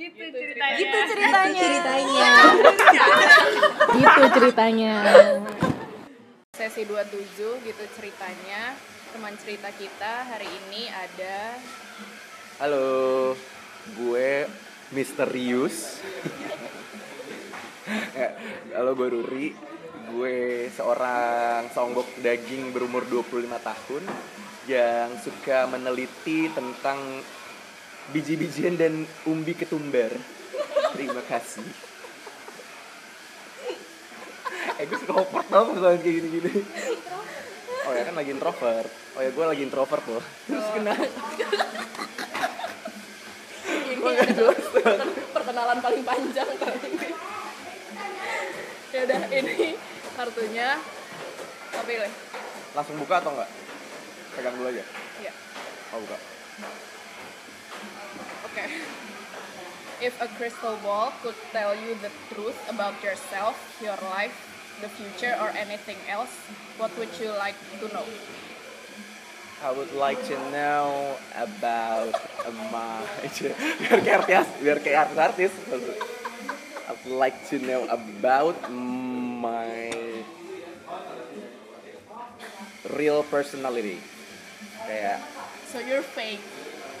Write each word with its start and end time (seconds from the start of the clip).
Gitu 0.00 0.16
ceritanya. 0.32 0.78
Gitu 0.80 0.98
ceritanya. 1.12 1.60
ceritanya 1.60 2.32
gitu 4.00 4.22
ceritanya. 4.32 4.94
Sesi 6.56 6.88
27 6.88 7.68
gitu 7.68 7.84
ceritanya. 8.00 8.80
Teman 9.12 9.36
cerita 9.36 9.68
kita 9.68 10.24
hari 10.24 10.48
ini 10.48 10.88
ada 10.88 11.60
Halo, 12.64 13.36
gue 13.92 14.48
misterius. 14.96 16.00
Eh, 18.16 18.32
Halo, 18.80 18.96
gue 18.96 19.08
Ruri. 19.12 19.52
Gue 20.16 20.72
seorang 20.72 21.68
songgok 21.76 22.08
daging 22.24 22.72
berumur 22.72 23.04
25 23.04 23.52
tahun 23.52 24.02
yang 24.64 25.12
suka 25.20 25.68
meneliti 25.68 26.48
tentang 26.56 27.20
biji-bijian 28.10 28.74
dan 28.74 29.06
umbi 29.26 29.54
ketumbar. 29.54 30.10
Terima 30.94 31.22
kasih. 31.26 31.66
Eh, 34.80 34.84
gue 34.88 34.96
suka 34.96 35.12
awkward 35.12 35.46
tau 35.52 35.76
kalau 35.76 35.92
kayak 35.92 36.02
gini-gini. 36.02 36.64
Oh 37.84 37.92
ya 37.92 38.02
kan 38.08 38.14
lagi 38.16 38.30
introvert. 38.32 38.90
Oh 39.16 39.20
ya 39.20 39.30
gue 39.30 39.44
lagi 39.44 39.62
introvert 39.64 40.04
loh. 40.08 40.24
Terus 40.48 40.66
kena 40.72 40.94
Gue 44.00 44.10
gak 44.16 44.32
perkenalan 45.36 45.78
paling 45.84 46.00
panjang 46.00 46.48
kali 46.56 46.78
ini. 46.88 47.08
Ya 48.90 49.00
udah 49.04 49.20
ini 49.28 49.76
kartunya. 50.16 50.80
Apa 51.70 51.82
pilih? 51.86 52.12
Langsung 52.72 52.96
buka 52.98 53.20
atau 53.20 53.36
enggak? 53.36 53.50
Pegang 54.34 54.54
dulu 54.56 54.68
aja. 54.72 54.84
Iya. 55.20 55.32
Oh 55.92 55.98
buka. 56.02 56.16
Oke. 58.60 58.70
If 60.00 60.16
a 60.20 60.28
crystal 60.28 60.76
ball 60.82 61.12
could 61.22 61.36
tell 61.52 61.76
you 61.76 61.94
the 62.00 62.10
truth 62.32 62.56
about 62.68 62.96
yourself, 63.04 63.56
your 63.82 63.96
life, 64.12 64.32
the 64.80 64.88
future, 64.88 65.36
or 65.40 65.52
anything 65.52 65.96
else, 66.08 66.32
what 66.78 66.88
would 66.96 67.12
you 67.20 67.28
like 67.36 67.56
to 67.80 67.88
know? 67.92 68.04
I 69.62 69.72
would 69.72 69.92
like 69.92 70.24
to 70.32 70.36
know 70.48 71.16
about 71.36 72.16
my 72.72 73.04
biar 73.84 74.00
kayak 74.00 74.24
artis, 74.24 74.48
biar 74.64 74.78
kayak 74.80 74.98
artis 75.04 75.20
artis. 75.20 75.52
I 76.88 76.96
would 76.96 77.12
like 77.12 77.36
to 77.52 77.60
know 77.60 77.84
about 77.84 78.56
my 78.72 79.84
real 82.96 83.20
personality. 83.28 84.00
Kayak 84.88 85.20
So 85.68 85.78
you're 85.78 86.02
fake. 86.02 86.42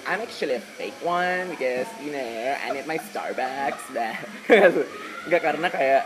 I'm 0.06 0.20
actually 0.20 0.56
a 0.56 0.60
fake 0.60 0.96
one 1.04 1.50
because 1.52 1.88
you 2.00 2.12
know 2.12 2.56
I 2.56 2.72
need 2.72 2.86
my 2.86 2.96
Starbucks. 2.98 3.84
Nah, 3.96 4.16
nggak 5.28 5.42
karena 5.44 5.68
kayak 5.68 6.02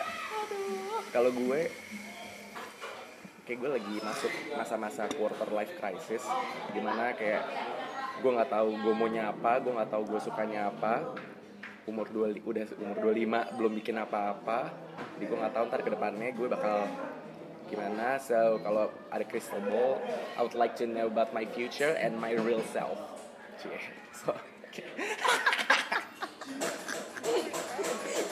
kalau 1.14 1.31
gue 1.31 1.70
kayak 3.47 3.59
gue 3.61 3.70
lagi 3.70 3.95
masuk 4.03 4.33
masa-masa 4.59 5.06
quarter 5.14 5.47
life 5.55 5.70
crisis 5.78 6.27
di 6.75 6.81
mana 6.83 7.14
kayak 7.14 7.47
gue 8.19 8.31
nggak 8.34 8.51
tahu 8.51 8.75
gue 8.75 8.95
maunya 8.97 9.31
apa 9.31 9.62
gue 9.62 9.70
nggak 9.70 9.91
tahu 9.95 10.03
gue 10.11 10.20
sukanya 10.20 10.75
apa. 10.75 11.14
Umur 11.84 12.08
dua 12.11 12.33
udah 12.33 12.64
umur 12.81 12.97
25 13.14 13.56
belum 13.61 13.73
bikin 13.79 13.97
apa-apa. 14.01 14.73
Jadi 15.14 15.25
gue 15.31 15.39
nggak 15.39 15.55
tahu 15.55 15.64
ntar 15.70 15.81
ke 15.86 15.91
depannya 15.95 16.29
gue 16.34 16.48
bakal 16.51 16.91
gimana. 17.70 18.19
So 18.19 18.58
kalau 18.58 18.91
ada 19.14 19.23
crystal 19.23 19.62
ball 19.62 20.03
I 20.34 20.42
would 20.42 20.58
like 20.58 20.75
to 20.83 20.91
know 20.91 21.06
about 21.06 21.31
my 21.31 21.47
future 21.47 21.95
and 21.95 22.19
my 22.19 22.34
real 22.34 22.64
self 22.75 23.14
Cie. 23.58 23.78
so 24.12 24.30
okay. 24.66 24.84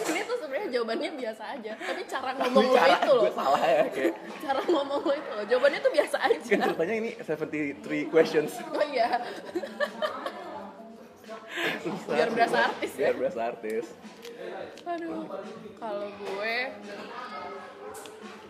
Ini 0.02 0.20
tuh 0.26 0.36
sebenarnya 0.36 0.68
jawabannya 0.68 1.10
biasa 1.16 1.42
aja, 1.56 1.72
tapi 1.78 2.02
cara 2.04 2.30
ngomong 2.36 2.64
lo 2.66 2.74
cara 2.74 2.96
itu 2.98 3.12
loh. 3.14 3.32
salah 3.32 3.62
ya 3.62 3.84
kayak 3.88 4.14
Cara 4.42 4.60
ngomong 4.66 5.00
lo 5.00 5.12
itu 5.14 5.30
loh. 5.32 5.44
Jawabannya 5.46 5.80
tuh 5.80 5.92
biasa 5.94 6.16
kan 6.18 6.30
aja. 6.30 6.42
ceritanya 6.44 6.94
ini 6.98 7.10
73 7.16 8.12
questions 8.12 8.52
Oh 8.68 8.84
iya. 8.84 9.08
Biar 12.08 12.28
berasa 12.30 12.58
artis 12.68 12.90
ya. 12.92 12.98
biar 12.98 13.14
berasa 13.16 13.40
artis 13.46 13.86
Aduh. 14.84 15.24
Kalau 15.78 16.06
gue 16.10 16.54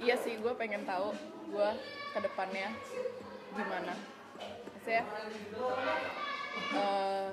Iya 0.02 0.16
sih, 0.18 0.34
gue 0.34 0.52
pengen 0.56 0.82
tahu 0.82 1.14
gue 1.46 1.70
ke 2.10 2.18
depannya 2.18 2.74
gimana. 3.52 3.94
Maksudnya 4.74 5.02
eh, 6.72 7.30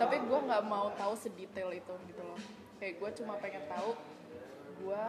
tapi 0.00 0.16
gue 0.20 0.38
nggak 0.46 0.64
mau 0.64 0.92
tahu 0.96 1.12
sedetail 1.16 1.70
itu 1.74 1.94
gitu 2.08 2.22
loh. 2.24 2.40
Kayak 2.80 2.94
gue 3.00 3.10
cuma 3.20 3.36
pengen 3.40 3.64
tahu 3.68 3.96
gue 4.80 5.02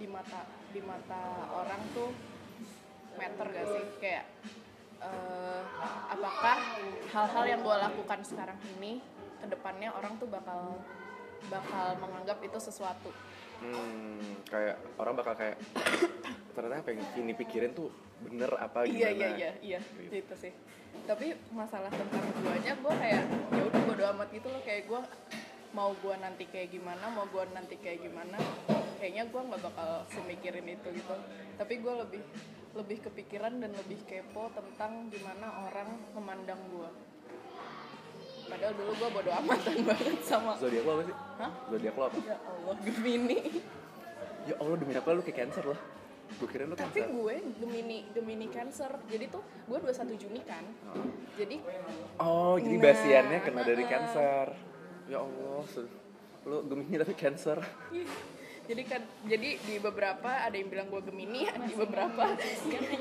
di 0.00 0.06
mata 0.08 0.48
di 0.72 0.80
mata 0.80 1.22
orang 1.52 1.82
tuh 1.92 2.10
matter 3.20 3.46
gak 3.52 3.66
sih 3.68 3.84
kayak 4.00 4.24
eh, 5.04 5.60
apakah 6.08 6.56
hal-hal 7.12 7.44
yang 7.44 7.60
gue 7.60 7.76
lakukan 7.76 8.20
sekarang 8.24 8.58
ini 8.78 9.04
ke 9.40 9.46
depannya 9.48 9.92
orang 9.92 10.16
tuh 10.16 10.28
bakal 10.28 10.80
bakal 11.48 11.96
menganggap 12.00 12.40
itu 12.44 12.58
sesuatu 12.60 13.12
hmm, 13.60 14.44
kayak 14.48 14.76
orang 14.96 15.14
bakal 15.16 15.34
kayak 15.36 15.56
ternyata 16.56 16.82
apa 16.82 16.88
yang 16.92 17.02
ini 17.20 17.32
pikirin 17.36 17.72
tuh 17.72 17.88
bener 18.20 18.50
apa 18.58 18.84
iya 18.84 19.14
gimana? 19.14 19.16
iya 19.16 19.28
iya 19.32 19.50
iya 19.62 19.80
gitu. 20.10 20.34
sih. 20.36 20.52
Tapi 21.06 21.32
masalah 21.54 21.88
tentang 21.88 22.24
guanya 22.42 22.74
gue 22.76 22.94
kayak 22.98 23.22
ya 23.54 23.62
udah 23.70 23.80
bodo 23.86 24.04
amat 24.16 24.28
gitu 24.34 24.48
loh. 24.50 24.62
Kayak 24.66 24.82
gue 24.90 25.00
mau 25.70 25.94
gue 25.94 26.14
nanti 26.18 26.44
kayak 26.50 26.74
gimana 26.74 27.04
mau 27.14 27.24
gue 27.30 27.44
nanti 27.54 27.78
kayak 27.78 28.02
gimana 28.02 28.36
kayaknya 28.98 29.30
gue 29.30 29.40
nggak 29.40 29.62
bakal 29.62 29.90
semikirin 30.10 30.66
itu 30.68 30.88
gitu. 30.92 31.14
Tapi 31.56 31.74
gue 31.78 31.94
lebih 31.94 32.22
lebih 32.70 32.98
kepikiran 33.02 33.58
dan 33.58 33.74
lebih 33.74 33.98
kepo 34.06 34.50
tentang 34.54 35.10
gimana 35.10 35.66
orang 35.66 35.90
memandang 36.14 36.60
gue 36.70 37.09
padahal 38.50 38.72
dulu 38.74 38.92
gue 38.98 39.08
bodo 39.14 39.30
amatan 39.30 39.76
banget 39.88 40.18
sama 40.26 40.52
zodiak 40.58 40.82
lo 40.82 40.92
apa 40.98 41.02
sih? 41.06 41.16
Hah? 41.38 41.50
zodiak 41.70 41.94
lo 41.94 42.04
apa? 42.10 42.18
Ya 42.26 42.36
Allah 42.42 42.74
Gemini. 42.82 43.38
Ya 44.48 44.54
allah 44.58 44.76
demi 44.76 44.92
apa 44.98 45.08
lu 45.14 45.22
kayak 45.22 45.38
cancer 45.38 45.64
lah? 45.70 45.80
Gue 46.30 46.48
kira 46.50 46.62
lu 46.66 46.74
tapi 46.74 47.00
cancer. 47.00 47.06
gue 47.14 47.34
Gemini 47.62 47.98
Gemini 48.10 48.46
Cancer. 48.50 48.90
Jadi 49.06 49.24
tuh 49.30 49.42
gue 49.70 49.78
21 49.78 50.18
Juni 50.18 50.40
kan. 50.42 50.64
Jadi 51.38 51.56
oh 52.18 52.58
jadi 52.58 52.76
Nah, 52.76 52.84
basiannya 52.90 53.38
kena 53.46 53.62
dari 53.62 53.84
uh-uh. 53.86 53.92
cancer. 53.94 54.46
Ya 55.06 55.18
allah 55.22 55.62
lu 56.48 56.56
gemini 56.66 56.96
tapi 56.98 57.14
cancer. 57.14 57.58
Jadi 58.70 58.86
kan 58.86 59.02
jadi 59.26 59.58
di 59.58 59.82
beberapa 59.82 60.46
ada 60.46 60.54
yang 60.54 60.70
bilang 60.70 60.86
gue 60.94 61.02
Gemini 61.02 61.42
di 61.66 61.74
beberapa. 61.74 62.38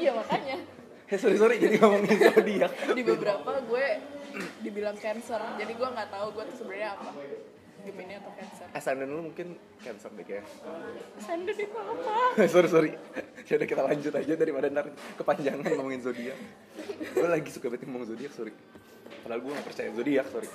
Iya 0.02 0.18
makanya. 0.18 0.58
Eh 1.06 1.18
sorry 1.22 1.38
sorry 1.38 1.62
jadi 1.62 1.78
ngomongin 1.78 2.18
zodiak. 2.18 2.74
Di 2.98 3.04
beberapa 3.06 3.52
gue 3.70 3.86
dibilang 4.66 4.98
Cancer. 4.98 5.42
Jadi 5.60 5.72
gue 5.76 5.88
nggak 5.90 6.10
tahu 6.12 6.28
gue 6.36 6.44
tuh 6.54 6.58
sebenarnya 6.64 6.90
apa. 6.96 7.12
Gemini 7.80 8.14
atau 8.20 8.32
Cancer. 8.36 8.68
Ascendant 8.76 9.08
lu 9.08 9.22
mungkin 9.32 9.56
cancer 9.80 10.12
deh 10.12 10.26
kayak 10.28 10.44
Sandi 11.24 11.56
itu 11.56 11.72
apa 11.72 12.44
sorry 12.52 12.68
sorry. 12.68 12.92
Ya 13.48 13.56
udah 13.56 13.68
kita 13.72 13.82
lanjut 13.88 14.14
aja 14.20 14.34
daripada 14.36 14.68
ntar 14.68 14.92
kepanjangan 15.16 15.64
ngomongin 15.80 16.04
zodiak. 16.04 16.36
Gue 17.16 17.28
lagi 17.32 17.50
suka 17.50 17.72
banget 17.72 17.88
ngomong 17.88 18.04
zodiak 18.12 18.36
sorry. 18.36 18.52
Padahal 19.24 19.40
gue 19.40 19.52
gak 19.56 19.68
percaya 19.68 19.90
zodiak 19.96 20.28
sorry. 20.28 20.50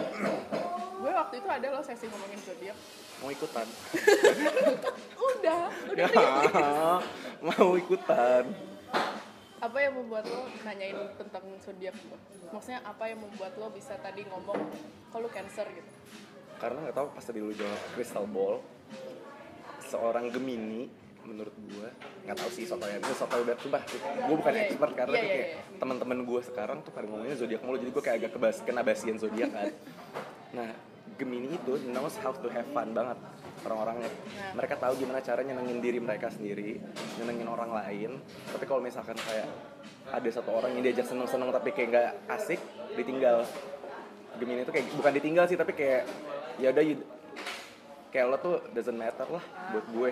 Gue 1.00 1.08
waktu 1.16 1.40
itu 1.40 1.48
ada 1.48 1.66
loh 1.72 1.80
sesi 1.80 2.04
ngomongin 2.12 2.40
zodiak. 2.44 2.76
Mau 3.24 3.32
ikutan? 3.32 3.64
Udah 5.40 5.72
udah 5.88 6.08
ya. 6.20 6.28
mau 7.48 7.72
ikutan 7.72 8.44
apa 9.60 9.76
yang 9.76 9.92
membuat 9.92 10.24
lo 10.24 10.48
nanyain 10.64 10.96
tentang 11.20 11.44
zodiak 11.60 11.92
gue 11.92 12.18
maksudnya 12.48 12.80
apa 12.80 13.04
yang 13.12 13.20
membuat 13.20 13.52
lo 13.60 13.68
bisa 13.68 13.92
tadi 14.00 14.24
ngomong 14.24 14.56
kalau 15.12 15.28
Cancer 15.28 15.68
gitu? 15.68 15.90
Karena 16.56 16.88
nggak 16.88 16.96
tahu 16.96 17.06
pas 17.12 17.24
tadi 17.24 17.38
lu 17.44 17.52
jawab 17.52 17.80
crystal 17.92 18.24
ball 18.24 18.64
seorang 19.84 20.32
gemini 20.32 20.88
menurut 21.20 21.52
gue 21.52 21.88
nggak 22.24 22.36
tahu 22.40 22.50
sih 22.56 22.64
soto 22.64 22.88
itu 22.88 23.12
soto 23.12 23.36
udah 23.44 23.56
sumpah 23.60 23.82
gue 23.84 24.36
bukan 24.40 24.54
Iya, 24.56 24.62
expert 24.72 24.92
karena 24.96 25.12
tuh 25.12 25.20
iya, 25.20 25.34
kayak 25.36 25.48
iya. 25.52 25.60
teman-teman 25.76 26.18
gue 26.24 26.40
sekarang 26.40 26.78
tuh 26.80 26.92
pada 26.96 27.06
ngomongnya 27.06 27.36
zodiak 27.36 27.60
mulu 27.60 27.76
jadi 27.76 27.92
gue 27.92 28.04
kayak 28.04 28.16
agak 28.24 28.30
kebas 28.40 28.56
kena 28.64 28.80
basian 28.80 29.16
zodiak 29.20 29.50
kan. 29.52 29.68
Nah 30.56 30.70
gemini 31.20 31.52
itu 31.52 31.72
knows 31.92 32.16
how 32.24 32.32
to 32.32 32.48
have 32.48 32.64
fun 32.72 32.96
banget 32.96 33.18
orang-orangnya. 33.64 34.10
Nah. 34.10 34.54
mereka 34.56 34.74
tahu 34.80 34.92
gimana 35.00 35.20
cara 35.20 35.40
nyenengin 35.44 35.78
diri 35.78 35.98
mereka 36.00 36.32
sendiri 36.32 36.80
nyenengin 37.20 37.48
orang 37.48 37.70
lain. 37.70 38.10
Tapi 38.50 38.64
kalau 38.64 38.80
misalkan 38.80 39.16
kayak 39.16 39.48
ada 40.10 40.28
satu 40.32 40.50
orang 40.50 40.74
yang 40.74 40.82
diajak 40.90 41.06
seneng-seneng 41.06 41.50
tapi 41.54 41.70
kayak 41.70 41.88
nggak 41.92 42.10
asik 42.40 42.60
ditinggal. 42.96 43.46
Gemini 44.38 44.64
itu 44.64 44.72
kayak 44.72 44.86
bukan 44.96 45.12
ditinggal 45.12 45.44
sih 45.50 45.58
tapi 45.58 45.72
kayak 45.76 46.08
ya 46.56 46.72
udah 46.72 46.84
kayak 48.10 48.26
lo 48.26 48.36
tuh 48.42 48.56
doesn't 48.74 48.96
matter 48.96 49.26
lah 49.30 49.44
buat 49.74 49.86
gue. 49.92 50.10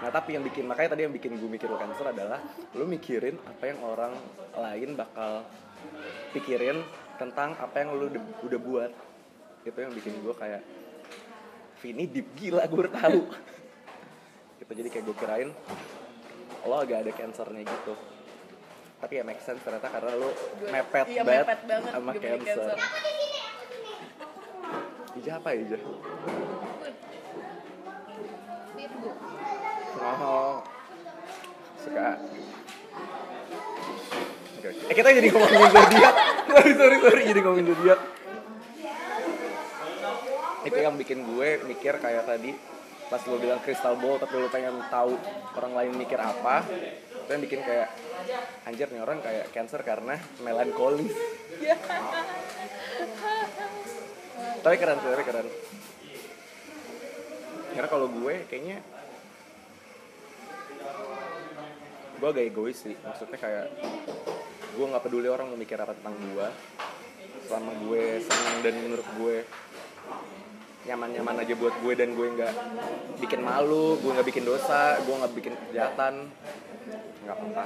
Nah 0.00 0.10
tapi 0.10 0.36
yang 0.36 0.44
bikin 0.44 0.64
makanya 0.66 0.96
tadi 0.96 1.06
yang 1.06 1.14
bikin 1.14 1.36
gue 1.36 1.48
mikir 1.48 1.68
lo 1.68 1.78
cancer 1.78 2.10
adalah 2.10 2.40
lo 2.74 2.84
mikirin 2.88 3.36
apa 3.44 3.64
yang 3.70 3.78
orang 3.84 4.12
lain 4.56 4.96
bakal 4.98 5.44
pikirin 6.32 6.82
tentang 7.20 7.54
apa 7.60 7.76
yang 7.84 7.94
lo 7.94 8.08
udah, 8.08 8.22
udah 8.44 8.60
buat. 8.60 8.92
Itu 9.64 9.78
yang 9.80 9.94
bikin 9.96 10.20
gue 10.20 10.34
kayak 10.36 10.60
Vini 11.84 12.08
deep 12.08 12.32
gila 12.32 12.64
gue 12.64 12.88
tahu 12.88 13.20
gitu 14.56 14.72
jadi 14.72 14.88
kayak 14.88 15.04
gue 15.04 15.16
kirain 15.20 15.50
lo 16.64 16.80
agak 16.80 17.04
ada 17.04 17.12
cancernya 17.12 17.60
gitu 17.60 17.92
tapi 19.04 19.20
ya 19.20 19.22
make 19.28 19.44
sense 19.44 19.60
ternyata 19.60 19.92
karena 19.92 20.16
lo 20.16 20.32
Gua- 20.32 20.72
mepet 20.72 21.06
iya, 21.12 21.20
banget 21.20 21.44
mepet 21.44 21.60
banget 21.68 21.92
sama 21.92 22.10
gemuk 22.16 22.40
cancer. 22.40 22.76
Ija 25.14 25.32
apa 25.36 25.48
ya 25.52 25.56
Ija? 25.60 25.78
Oh, 30.04 30.54
suka. 31.78 32.08
Oke, 34.58 34.68
Eh 34.90 34.94
kita 34.96 35.08
jadi 35.14 35.28
ngomongin 35.30 35.70
zodiak. 35.70 36.14
sorry 36.50 36.72
sorry 36.74 36.96
sorry 36.98 37.22
jadi 37.28 37.40
ngomongin 37.44 37.66
zodiak. 37.70 38.00
Itu 40.64 40.78
yang 40.80 40.96
bikin 40.96 41.22
gue 41.24 41.48
mikir 41.68 42.00
kayak 42.00 42.24
tadi 42.24 42.56
pas 43.04 43.20
lo 43.28 43.36
bilang 43.36 43.60
crystal 43.60 44.00
ball 44.00 44.16
tapi 44.16 44.40
lo 44.40 44.48
pengen 44.48 44.80
tahu 44.88 45.12
orang 45.60 45.72
lain 45.76 45.92
mikir 45.92 46.16
apa 46.16 46.64
itu 46.64 47.28
yang 47.28 47.44
bikin 47.44 47.60
kayak 47.60 47.92
anjir 48.64 48.88
nih 48.88 49.04
orang 49.04 49.20
kayak 49.20 49.52
cancer 49.52 49.84
karena 49.84 50.16
melankolis 50.40 51.12
tapi 54.64 54.76
keren 54.80 54.96
sih, 54.96 55.08
tapi 55.12 55.24
keren. 55.28 55.46
Karena 57.74 57.88
kalau 57.90 58.06
gue 58.08 58.34
kayaknya 58.48 58.78
gue 62.16 62.28
agak 62.28 62.44
egois 62.48 62.78
sih. 62.80 62.96
Maksudnya 62.96 63.38
kayak 63.38 63.66
gue 64.74 64.84
nggak 64.88 65.04
peduli 65.04 65.28
orang 65.28 65.52
mau 65.52 65.58
apa 65.60 65.92
tentang 65.92 66.16
gue. 66.16 66.48
Selama 67.44 67.72
gue 67.84 68.02
senang 68.24 68.56
dan 68.64 68.74
menurut 68.80 69.08
gue 69.20 69.36
nyaman-nyaman 70.84 71.40
aja 71.40 71.54
buat 71.56 71.74
gue 71.80 71.92
dan 71.96 72.12
gue 72.12 72.28
nggak 72.36 72.54
bikin 73.16 73.40
malu 73.40 73.96
gue 74.04 74.10
nggak 74.12 74.28
bikin 74.28 74.44
dosa 74.44 75.00
gue 75.00 75.14
nggak 75.16 75.32
bikin 75.32 75.54
kejahatan. 75.68 76.28
Nggak 77.24 77.36
apa-apa. 77.40 77.62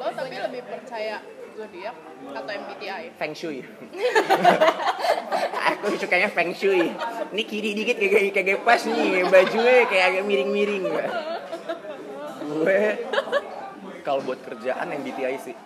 Lo 0.00 0.06
tapi 0.08 0.36
lebih 0.40 0.62
percaya 0.64 1.20
zodiak 1.52 1.96
atau 2.32 2.48
MBTI? 2.48 3.04
feng 3.20 3.36
shui. 3.36 3.60
Aku 5.76 5.92
sukanya 6.00 6.32
feng 6.32 6.56
shui. 6.56 6.88
Ini 7.36 7.42
kiri 7.44 7.76
dikit 7.76 8.00
kayak 8.00 8.32
kayak 8.32 8.64
pas 8.64 8.80
nih 8.88 9.28
bajunya 9.28 9.84
kayak 9.84 10.04
agak 10.16 10.24
miring-miring. 10.24 10.84
Gue 12.52 12.80
kalau 14.00 14.24
buat 14.24 14.40
kerjaan 14.40 14.96
MBTI 14.96 15.36
sih 15.40 15.56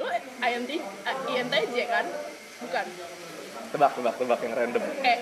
Lo 0.00 0.06
INT, 0.40 0.70
eh, 0.72 1.16
INTJ 1.28 1.76
kan? 1.86 2.06
Bukan. 2.60 2.86
tebak 3.70 3.92
tebak 3.94 4.14
tebak 4.18 4.40
yang 4.42 4.54
random 4.58 4.82
Eh, 5.00 5.18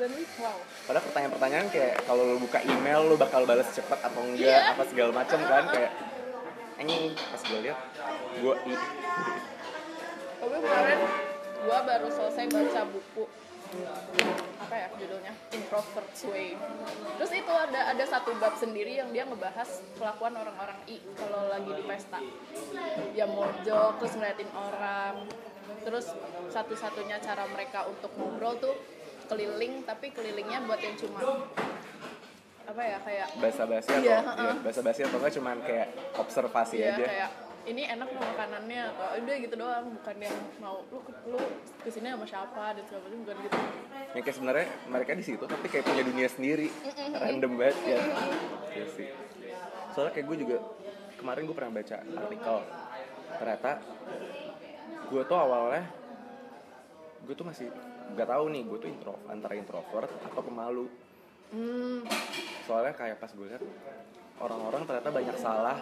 9 0.00 0.40
Wow. 0.40 0.58
Padahal 0.88 1.04
pertanyaan-pertanyaan 1.12 1.68
kayak 1.68 2.08
kalau 2.08 2.24
lo 2.24 2.36
buka 2.40 2.64
email 2.64 3.04
lo 3.04 3.20
bakal 3.20 3.44
balas 3.44 3.68
cepet 3.68 4.00
atau 4.00 4.24
enggak 4.24 4.48
Iya. 4.48 4.72
apa 4.72 4.82
segala 4.88 5.12
macam 5.12 5.38
kan 5.44 5.64
kayak 5.68 5.92
ini 6.80 7.12
pas 7.12 7.42
gue 7.44 7.60
lihat 7.68 7.78
gue 8.40 8.54
i. 8.64 8.74
Tapi 10.40 10.56
kemarin 10.56 10.98
gue 11.58 11.78
baru 11.84 12.08
selesai 12.08 12.44
baca 12.48 12.80
buku 12.88 13.24
apa 14.58 14.74
ya 14.74 14.88
judulnya 14.96 15.32
Introvert's 15.52 16.22
Way. 16.28 16.56
Terus 17.20 17.32
itu 17.32 17.52
ada 17.52 17.80
ada 17.94 18.04
satu 18.04 18.36
bab 18.36 18.56
sendiri 18.56 18.98
yang 19.00 19.12
dia 19.12 19.24
ngebahas 19.24 19.80
kelakuan 19.96 20.34
orang-orang 20.36 20.78
I 20.88 20.98
kalau 21.16 21.48
lagi 21.48 21.70
di 21.72 21.82
pesta. 21.84 22.20
Ya 23.12 23.24
mojok 23.28 24.00
terus 24.02 24.12
ngeliatin 24.16 24.50
orang. 24.52 25.24
Terus 25.84 26.06
satu-satunya 26.52 27.20
cara 27.20 27.44
mereka 27.48 27.84
untuk 27.88 28.12
ngobrol 28.16 28.56
tuh 28.60 28.74
keliling 29.28 29.84
tapi 29.84 30.08
kelilingnya 30.10 30.64
buat 30.64 30.80
yang 30.80 30.96
cuma 30.96 31.20
apa 32.68 32.82
ya 32.84 32.98
kayak 33.00 33.28
bahasa 33.40 33.64
basi 33.64 33.88
atau 33.88 34.04
Iya, 34.04 34.18
iya, 34.20 34.20
heeh. 34.28 34.54
bahasa 34.60 34.80
basi 34.84 35.00
atau 35.04 35.16
enggak 35.20 35.32
cuman 35.40 35.56
kayak 35.64 35.88
observasi 36.20 36.76
ya 36.76 36.92
aja 36.92 37.06
kayak 37.08 37.30
ini 37.68 37.82
enak 37.84 38.08
mau 38.16 38.24
makanannya 38.32 38.80
atau 38.96 39.06
udah 39.20 39.36
gitu 39.44 39.54
doang 39.60 39.86
bukan 39.92 40.16
yang 40.16 40.36
mau 40.56 40.80
lu 40.88 40.98
lu 41.28 41.40
ke 41.84 41.88
sini 41.92 42.08
sama 42.08 42.24
siapa? 42.24 42.64
Dan 42.72 42.82
segala 42.88 43.02
macam 43.04 43.18
bukan 43.22 43.36
gitu. 43.44 43.58
Yang 44.16 44.22
kayak 44.24 44.36
sebenarnya 44.40 44.66
mereka 44.88 45.10
di 45.12 45.24
situ 45.24 45.44
tapi 45.44 45.66
kayak 45.68 45.84
punya 45.84 46.02
dunia 46.08 46.28
sendiri. 46.32 46.68
Random 47.12 47.52
banget 47.60 47.76
ya. 47.84 48.00
Iya 48.72 48.86
sih. 48.96 49.08
Soalnya 49.92 50.12
kayak 50.16 50.26
gue 50.32 50.36
juga 50.48 50.56
kemarin 51.20 51.42
gue 51.44 51.56
pernah 51.56 51.72
baca 51.76 51.96
artikel. 52.00 52.58
Ternyata 53.38 53.70
gue 55.08 55.22
tuh 55.28 55.38
awalnya 55.38 55.84
gue 57.28 57.34
tuh 57.36 57.44
masih 57.44 57.68
nggak 58.16 58.28
tahu 58.32 58.44
nih 58.48 58.62
gue 58.64 58.78
tuh 58.80 58.88
intro 58.88 59.14
antara 59.28 59.52
introvert 59.52 60.08
atau 60.08 60.40
pemalu. 60.40 60.86
Hmm. 61.52 62.04
Soalnya 62.64 62.96
kayak 62.96 63.20
pas 63.20 63.28
gue 63.28 63.44
lihat 63.44 63.60
orang-orang 64.42 64.82
ternyata 64.86 65.10
banyak 65.10 65.36
salah 65.38 65.78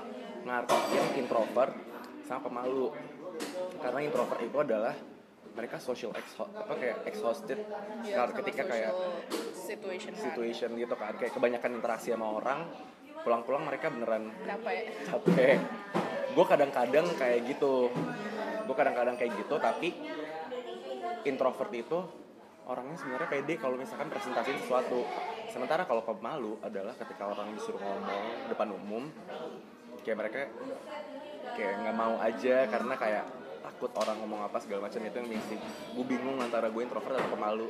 ngartiin 0.46 1.06
introvert 1.20 1.72
sama 2.24 2.40
pemalu. 2.46 2.92
Karena 3.80 4.00
introvert 4.02 4.40
itu 4.40 4.56
adalah 4.56 4.94
mereka 5.56 5.80
social 5.80 6.12
exho 6.12 6.44
apa 6.52 6.72
kayak 6.76 7.08
exhausted 7.08 7.56
ya, 8.04 8.28
ketika 8.28 8.68
kayak 8.68 8.92
situation 9.56 10.12
kan. 10.12 10.20
situation 10.20 10.70
gitu 10.76 10.94
kan 11.00 11.16
kayak 11.16 11.32
kebanyakan 11.32 11.80
interaksi 11.80 12.12
sama 12.12 12.28
orang 12.28 12.68
pulang-pulang 13.24 13.64
mereka 13.64 13.88
beneran 13.88 14.28
capek. 14.44 14.84
capek. 15.08 15.56
Gue 16.36 16.44
kadang-kadang 16.44 17.06
kayak 17.16 17.40
gitu. 17.48 17.88
Gue 18.68 18.76
kadang-kadang 18.76 19.16
kayak 19.16 19.32
gitu 19.40 19.56
tapi 19.56 19.88
introvert 21.24 21.72
itu 21.72 21.98
orangnya 22.66 22.98
sebenarnya 22.98 23.28
pede 23.30 23.54
kalau 23.62 23.78
misalkan 23.78 24.10
presentasiin 24.10 24.58
sesuatu 24.58 25.06
sementara 25.50 25.86
kalau 25.86 26.02
pemalu 26.02 26.58
adalah 26.66 26.98
ketika 26.98 27.30
orang 27.30 27.54
disuruh 27.54 27.78
ngomong 27.78 28.50
depan 28.50 28.68
umum 28.74 29.04
kayak 30.02 30.18
mereka 30.18 30.38
kayak 31.54 31.74
nggak 31.86 31.96
mau 31.96 32.18
aja 32.18 32.66
karena 32.66 32.94
kayak 32.98 33.24
takut 33.62 33.90
orang 33.98 34.18
ngomong 34.22 34.46
apa 34.46 34.58
segala 34.62 34.90
macam 34.90 35.00
itu 35.02 35.16
yang 35.18 35.30
misi 35.30 35.56
gue 35.94 36.06
bingung 36.06 36.38
antara 36.42 36.70
gue 36.70 36.82
introvert 36.82 37.18
atau 37.18 37.30
pemalu 37.34 37.66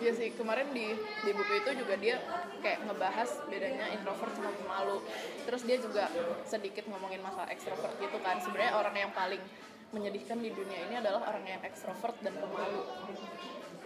Iya 0.00 0.16
sih 0.16 0.32
kemarin 0.32 0.72
di 0.72 0.96
di 0.96 1.30
buku 1.36 1.60
itu 1.60 1.84
juga 1.84 1.92
dia 2.00 2.16
kayak 2.64 2.88
ngebahas 2.88 3.28
bedanya 3.52 3.84
introvert 3.92 4.32
sama 4.32 4.48
pemalu. 4.56 5.04
Terus 5.44 5.62
dia 5.68 5.76
juga 5.76 6.08
sedikit 6.48 6.88
ngomongin 6.88 7.20
masalah 7.20 7.52
ekstrovert 7.52 8.00
gitu 8.00 8.16
kan. 8.24 8.40
Sebenarnya 8.40 8.80
orang 8.80 8.96
yang 8.96 9.12
paling 9.12 9.44
menyedihkan 9.90 10.38
di 10.38 10.50
dunia 10.50 10.86
ini 10.86 10.94
adalah 10.96 11.26
orang 11.26 11.44
yang 11.44 11.62
ekstrovert 11.62 12.14
dan 12.20 12.34
pemalu 12.34 12.82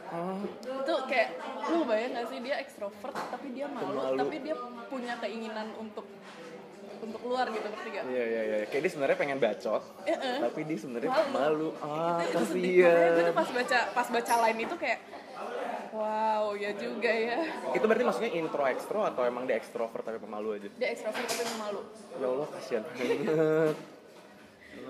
Oh, 0.07 0.37
itu 0.45 0.95
kayak 1.09 1.29
lu 1.67 1.89
bayang 1.89 2.13
gak 2.13 2.29
sih 2.29 2.39
dia 2.39 2.61
ekstrovert 2.61 3.17
tapi 3.27 3.51
dia 3.51 3.67
malu, 3.67 3.89
Pemalu. 3.91 4.17
tapi 4.21 4.37
dia 4.39 4.55
punya 4.87 5.17
keinginan 5.17 5.73
untuk 5.75 6.05
untuk 6.95 7.19
keluar 7.19 7.49
gitu 7.49 7.65
ngerti 7.65 7.89
gak? 7.91 8.05
iya 8.07 8.25
iya 8.25 8.43
iya. 8.45 8.57
Kayak 8.69 8.83
dia 8.85 8.91
sebenarnya 8.93 9.17
pengen 9.17 9.39
bacot, 9.39 9.83
Eh, 10.05 10.13
eh. 10.13 10.39
tapi 10.41 10.61
dia 10.63 10.79
sebenarnya 10.79 11.09
Malu. 11.09 11.33
malu. 11.33 11.69
Ah, 11.83 12.21
itu 12.21 12.37
gue 12.55 12.93
tuh 13.19 13.35
pas 13.35 13.49
baca 13.51 13.79
pas 13.91 14.09
baca 14.13 14.35
line 14.45 14.61
itu 14.63 14.77
kayak 14.77 14.99
wow 15.91 16.53
ya 16.53 16.71
juga 16.75 17.11
ya 17.11 17.39
Itu 17.73 17.85
berarti 17.85 18.05
maksudnya 18.05 18.31
intro 18.35 18.65
ekstro 18.67 19.01
atau 19.03 19.23
emang 19.23 19.45
dia 19.45 19.57
ekstrovert 19.57 20.05
tapi 20.05 20.21
pemalu 20.21 20.61
aja? 20.61 20.69
dia 20.71 20.89
ekstrovert 20.91 21.27
tapi 21.27 21.45
pemalu 21.49 21.81
Ya 22.15 22.27
Allah, 22.29 22.47
kasihan 22.51 22.83
banget. 22.87 23.77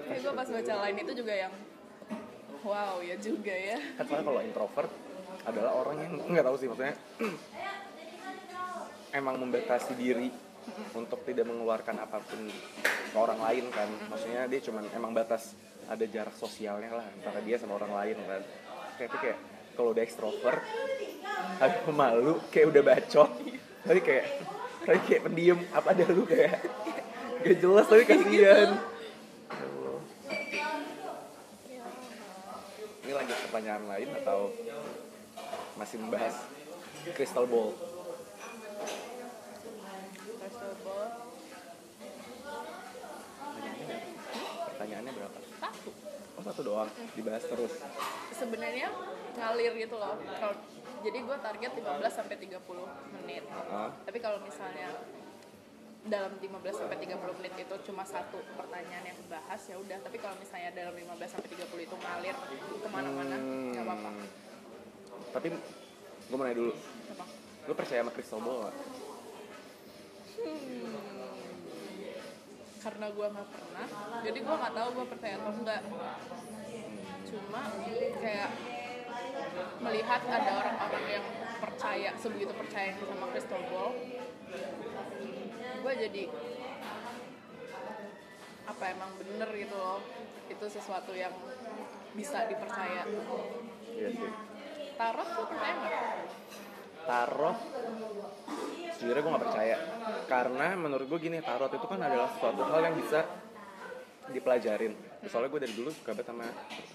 Kayak 0.09 0.21
gue 0.21 0.33
pas 0.33 0.49
baca 0.49 0.75
line 0.85 0.99
itu 1.03 1.13
juga 1.19 1.35
yang 1.35 1.53
wow 2.65 2.97
ya 3.05 3.17
juga 3.21 3.55
ya. 3.55 3.79
Kan 4.01 4.05
soalnya 4.09 4.27
kalau 4.27 4.41
introvert 4.41 4.93
adalah 5.45 5.73
orang 5.77 5.97
yang 6.01 6.13
nggak 6.33 6.45
tahu 6.45 6.57
sih 6.57 6.69
maksudnya 6.69 6.97
emang 9.21 9.37
membatasi 9.39 9.93
diri 9.95 10.29
untuk 10.97 11.21
tidak 11.29 11.45
mengeluarkan 11.45 12.01
apa 12.01 12.19
pun 12.25 12.49
ke 13.13 13.17
orang 13.17 13.39
lain 13.41 13.65
kan. 13.71 13.89
Maksudnya 14.09 14.49
dia 14.49 14.61
cuman 14.65 14.85
emang 14.97 15.13
batas 15.13 15.53
ada 15.85 16.05
jarak 16.09 16.33
sosialnya 16.41 16.97
lah 16.97 17.05
antara 17.05 17.45
dia 17.45 17.61
sama 17.61 17.77
orang 17.77 17.93
lain 17.93 18.17
kan. 18.25 18.43
Tapi 18.97 19.17
kayak 19.21 19.39
kalau 19.75 19.93
udah 19.93 20.05
ekstrovert 20.07 20.63
tapi 21.61 21.77
pemalu 21.85 22.41
kayak 22.49 22.67
udah 22.73 22.83
bacot. 22.83 23.31
Tapi 23.85 24.01
kayak 24.01 24.27
tapi 24.85 24.99
kayak 25.05 25.23
pendiam. 25.29 25.59
Apa 25.77 25.93
ada 25.93 26.05
lu 26.09 26.25
kayak? 26.25 26.61
Gak 27.45 27.57
jelas 27.61 27.85
tapi 27.85 28.09
kasihan 28.09 28.73
Ya 28.73 29.69
Allah. 29.69 30.01
Ini 33.15 33.23
lanjut 33.23 33.39
pertanyaan 33.47 33.85
lain 33.87 34.09
atau 34.27 34.51
masih 35.79 36.03
membahas 36.03 36.35
crystal 37.15 37.47
ball? 37.47 37.71
Crystal 40.19 40.75
ball. 40.83 41.09
Pertanyaannya 43.39 43.99
pertanyaannya 44.67 45.13
berapa? 45.15 45.39
Satu. 45.63 45.91
Oh 46.35 46.43
satu 46.43 46.61
doang? 46.67 46.91
Dibahas 47.15 47.47
terus? 47.47 47.73
Sebenarnya 48.35 48.91
ngalir 49.39 49.73
gitu 49.79 49.95
loh. 49.95 50.19
Kalau 50.19 50.59
jadi 51.07 51.19
gue 51.23 51.37
target 51.39 51.71
15 51.71 52.11
sampai 52.11 52.35
30 52.35 52.67
menit. 53.15 53.47
Ah. 53.71 53.95
tapi 54.03 54.19
kalau 54.19 54.43
misalnya 54.43 54.91
dalam 56.05 56.37
15 56.37 56.53
sampai 56.69 57.01
30 57.01 57.39
menit 57.41 57.55
itu 57.65 57.75
cuma 57.89 58.05
satu 58.05 58.37
pertanyaan 58.61 59.05
yang 59.09 59.17
dibahas 59.17 59.61
ya 59.65 59.77
udah. 59.81 59.99
Tapi 60.05 60.17
kalau 60.21 60.37
misalnya 60.37 60.71
dalam 60.77 60.93
15 60.93 61.33
sampai 61.33 61.49
30 61.49 61.89
itu 61.89 61.97
ngalir 61.97 62.37
ke 62.85 62.89
mana-mana 62.93 63.37
nggak 63.73 63.85
apa-apa. 63.85 64.11
Hmm. 64.13 64.29
tapi 65.33 65.47
gue 65.51 66.37
mau 66.37 66.45
nanya 66.45 66.59
dulu. 66.61 66.73
Apa? 67.17 67.25
Lu 67.65 67.73
percaya 67.73 68.01
sama 68.05 68.13
crystal 68.13 68.41
ball 68.45 68.69
gak? 68.69 68.77
karena 72.85 73.07
gue 73.09 73.27
nggak 73.33 73.49
pernah. 73.49 73.87
Jadi 74.21 74.39
gue 74.45 74.55
nggak 74.61 74.75
tahu 74.77 74.89
gue 74.93 75.07
percaya 75.09 75.35
atau 75.41 75.53
enggak. 75.57 75.83
Cuma 77.25 77.63
kayak 78.21 78.51
melihat 79.81 80.21
ada 80.29 80.51
orang-orang 80.61 81.05
yang 81.09 81.25
percaya 81.65 82.11
sebegitu 82.21 82.53
percaya 82.53 82.93
sama 83.01 83.27
crystal 83.33 83.63
ball 83.73 83.97
gue 85.85 85.93
jadi 86.09 86.25
apa 88.65 88.85
emang 88.89 89.13
bener 89.21 89.49
gitu 89.53 89.77
loh. 89.77 90.01
Itu 90.49 90.65
sesuatu 90.73 91.13
yang 91.13 91.37
bisa 92.17 92.49
dipercaya. 92.49 93.05
Iya 93.93 94.09
sih. 94.17 94.33
Tarot 94.97 95.29
tuh 95.29 95.45
percaya 95.45 95.75
nggak? 95.77 95.93
Tarot 97.05 97.59
sejujurnya 98.97 99.21
gue 99.21 99.33
gak 99.37 99.45
percaya. 99.45 99.77
Karena 100.25 100.67
menurut 100.81 101.05
gue 101.05 101.21
gini 101.21 101.45
tarot 101.45 101.69
itu 101.69 101.85
kan 101.85 102.01
adalah 102.01 102.33
suatu 102.41 102.63
hal 102.65 102.81
yang 102.81 102.97
bisa 102.97 103.21
dipelajarin. 104.33 104.97
Soalnya 105.29 105.53
gue 105.53 105.61
dari 105.69 105.75
dulu 105.77 105.93
suka 105.93 106.17
banget 106.17 106.33
sama 106.33 106.49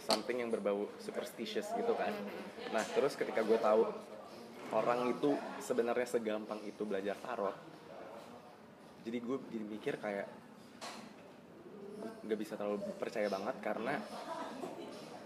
something 0.10 0.42
yang 0.42 0.50
berbau 0.50 0.90
superstitious 0.98 1.70
gitu 1.78 1.94
kan. 1.94 2.10
Nah 2.74 2.82
terus 2.98 3.14
ketika 3.14 3.46
gue 3.46 3.60
tahu 3.62 3.86
orang 4.74 5.14
itu 5.14 5.38
sebenarnya 5.62 6.10
segampang 6.10 6.66
itu 6.66 6.82
belajar 6.90 7.14
tarot 7.22 7.69
jadi 9.10 9.26
gue 9.26 9.38
jadi 9.50 9.66
mikir 9.66 9.94
kayak 9.98 10.30
nggak 12.30 12.38
bisa 12.38 12.54
terlalu 12.54 12.78
percaya 13.02 13.26
banget 13.26 13.58
karena 13.58 13.98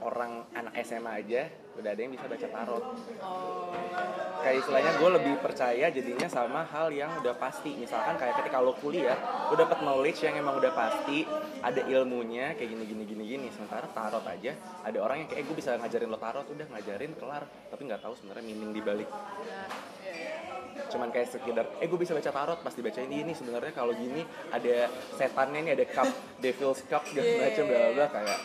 orang 0.04 0.44
anak 0.54 0.74
SMA 0.84 1.12
aja 1.24 1.48
udah 1.74 1.90
ada 1.90 2.02
yang 2.06 2.14
bisa 2.14 2.30
baca 2.30 2.48
tarot. 2.48 2.84
Kayak 4.44 4.58
istilahnya 4.62 4.92
gue 5.00 5.10
lebih 5.18 5.34
percaya 5.42 5.86
jadinya 5.90 6.28
sama 6.30 6.62
hal 6.70 6.94
yang 6.94 7.10
udah 7.24 7.34
pasti. 7.40 7.74
Misalkan 7.74 8.20
kayak 8.20 8.44
ketika 8.44 8.62
lo 8.62 8.78
kuliah 8.78 9.18
lo 9.50 9.56
dapet 9.58 9.82
knowledge 9.82 10.22
yang 10.22 10.38
emang 10.38 10.60
udah 10.60 10.70
pasti 10.76 11.26
ada 11.64 11.82
ilmunya 11.88 12.54
kayak 12.54 12.70
gini 12.78 12.84
gini 12.86 13.04
gini 13.08 13.24
gini. 13.26 13.48
Sementara 13.50 13.90
tarot 13.90 14.22
aja 14.28 14.54
ada 14.86 14.98
orang 15.02 15.26
yang 15.26 15.28
kayak 15.32 15.42
eh, 15.42 15.46
gue 15.50 15.58
bisa 15.58 15.74
ngajarin 15.80 16.10
lo 16.12 16.20
tarot. 16.22 16.46
Udah 16.46 16.68
ngajarin 16.70 17.12
kelar. 17.18 17.44
Tapi 17.72 17.82
nggak 17.88 18.02
tahu 18.04 18.14
sebenarnya 18.20 18.44
meaning 18.46 18.72
di 18.76 18.82
balik. 18.84 19.10
Iya 19.42 19.94
cuman 20.94 21.10
kayak 21.10 21.30
sekedar 21.30 21.66
eh 21.82 21.88
gue 21.90 22.00
bisa 22.00 22.14
baca 22.14 22.30
tarot. 22.30 22.60
Pasti 22.62 22.80
baca 22.82 23.00
ini 23.02 23.26
ini 23.26 23.34
sebenarnya 23.34 23.74
kalau 23.74 23.94
gini 23.94 24.22
ada 24.54 24.90
setannya 25.18 25.60
ini 25.66 25.72
ada 25.74 25.86
cup 25.90 26.10
devil's 26.42 26.82
cup 26.86 27.06
segala 27.10 27.22
Yeah. 27.24 27.40
macam 27.50 27.64
bla 27.66 27.90
bla 27.96 28.08
kayak 28.12 28.40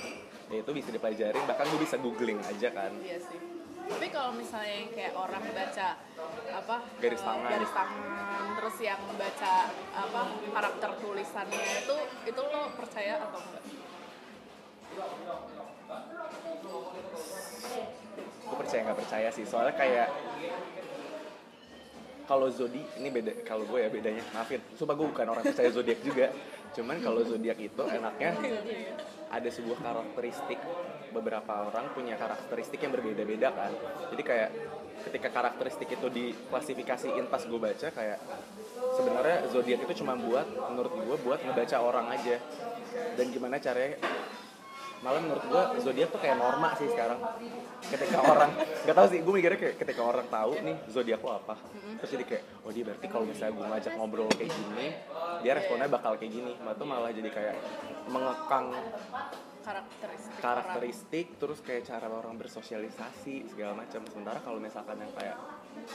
ya 0.49 0.59
itu 0.65 0.71
bisa 0.73 0.89
dipelajarin 0.89 1.45
bahkan 1.45 1.65
gue 1.69 1.81
bisa 1.81 1.97
googling 2.01 2.41
aja 2.45 2.69
kan 2.73 2.93
Iya 3.01 3.19
sih. 3.21 3.41
Tapi 3.89 4.13
kalau 4.13 4.37
misalnya 4.37 4.85
yang 4.85 4.93
kayak 4.93 5.17
orang 5.17 5.41
baca 5.49 5.89
apa 6.53 6.77
Garis 7.01 7.21
eh, 7.21 7.25
tangan. 7.25 7.49
garis 7.49 7.73
tangan, 7.73 8.45
terus 8.61 8.77
yang 8.85 9.01
baca 9.17 9.55
apa 9.97 10.23
karakter 10.53 10.91
tulisannya 11.01 11.65
itu 11.89 11.97
itu 12.29 12.43
lo 12.53 12.63
percaya 12.77 13.17
atau 13.17 13.41
enggak? 13.41 13.65
gue 18.49 18.57
percaya 18.57 18.81
nggak 18.89 18.99
percaya 18.99 19.29
sih 19.33 19.45
soalnya 19.45 19.75
kayak 19.77 20.09
kalau 22.29 22.53
zodi 22.53 22.85
ini 23.01 23.09
beda 23.09 23.33
kalau 23.45 23.65
gue 23.65 23.79
ya 23.81 23.89
bedanya 23.89 24.21
maafin 24.37 24.61
sumpah 24.77 24.97
gue 24.97 25.07
bukan 25.09 25.27
orang 25.33 25.45
percaya 25.45 25.71
zodiak 25.73 26.01
juga 26.05 26.29
cuman 26.77 26.97
kalau 27.01 27.25
zodiak 27.25 27.59
itu 27.61 27.83
enaknya 27.89 28.37
ada 29.29 29.49
sebuah 29.49 29.79
karakteristik. 29.81 30.61
Beberapa 31.09 31.65
orang 31.65 31.89
punya 31.97 32.21
karakteristik 32.21 32.85
yang 32.85 32.93
berbeda-beda 32.93 33.49
kan. 33.53 33.73
Jadi 34.13 34.23
kayak 34.25 34.51
ketika 35.09 35.29
karakteristik 35.33 35.89
itu 35.89 36.07
diklasifikasiin 36.13 37.33
pas 37.33 37.41
gue 37.41 37.61
baca 37.61 37.89
kayak 37.89 38.19
sebenarnya 38.93 39.49
zodiak 39.49 39.81
itu 39.89 40.05
cuma 40.05 40.19
buat 40.19 40.45
menurut 40.69 40.93
gue 40.93 41.17
buat 41.25 41.41
ngebaca 41.41 41.77
orang 41.81 42.13
aja. 42.13 42.37
Dan 43.17 43.33
gimana 43.33 43.57
caranya 43.61 43.97
malah 44.99 45.21
menurut 45.23 45.45
gua 45.47 45.63
zodiak 45.79 46.11
tuh 46.11 46.21
kayak 46.21 46.37
norma 46.43 46.75
sih 46.75 46.91
sekarang 46.91 47.19
ketika 47.87 48.19
orang 48.19 48.51
nggak 48.59 48.97
tahu 48.99 49.07
sih 49.15 49.19
gue 49.23 49.33
mikirnya 49.39 49.59
kayak 49.59 49.77
ketika 49.79 50.03
orang 50.03 50.27
tahu 50.27 50.53
nih 50.59 50.77
zodiak 50.91 51.21
lo 51.23 51.39
apa 51.39 51.55
terus 52.03 52.11
jadi 52.19 52.25
kayak 52.27 52.45
oh 52.67 52.71
dia 52.75 52.83
berarti 52.83 53.07
kalau 53.07 53.25
misalnya 53.25 53.53
gue 53.55 53.67
ngajak 53.71 53.93
ngobrol 53.95 54.31
kayak 54.35 54.51
gini 54.51 54.87
dia 55.47 55.53
responnya 55.55 55.87
bakal 55.87 56.13
kayak 56.19 56.33
gini 56.35 56.53
malah 56.59 56.77
tuh 56.77 56.87
malah 56.87 57.11
jadi 57.15 57.31
kayak 57.31 57.57
mengekang 58.11 58.67
Karakteristik. 59.69 60.33
orang. 60.33 60.41
karakteristik 60.41 61.27
terus 61.37 61.59
kayak 61.61 61.83
cara 61.85 62.07
orang 62.09 62.35
bersosialisasi 62.41 63.53
segala 63.53 63.77
macam 63.77 64.01
sementara 64.09 64.41
kalau 64.41 64.59
misalkan 64.59 64.97
yang 64.97 65.13
kayak 65.13 65.37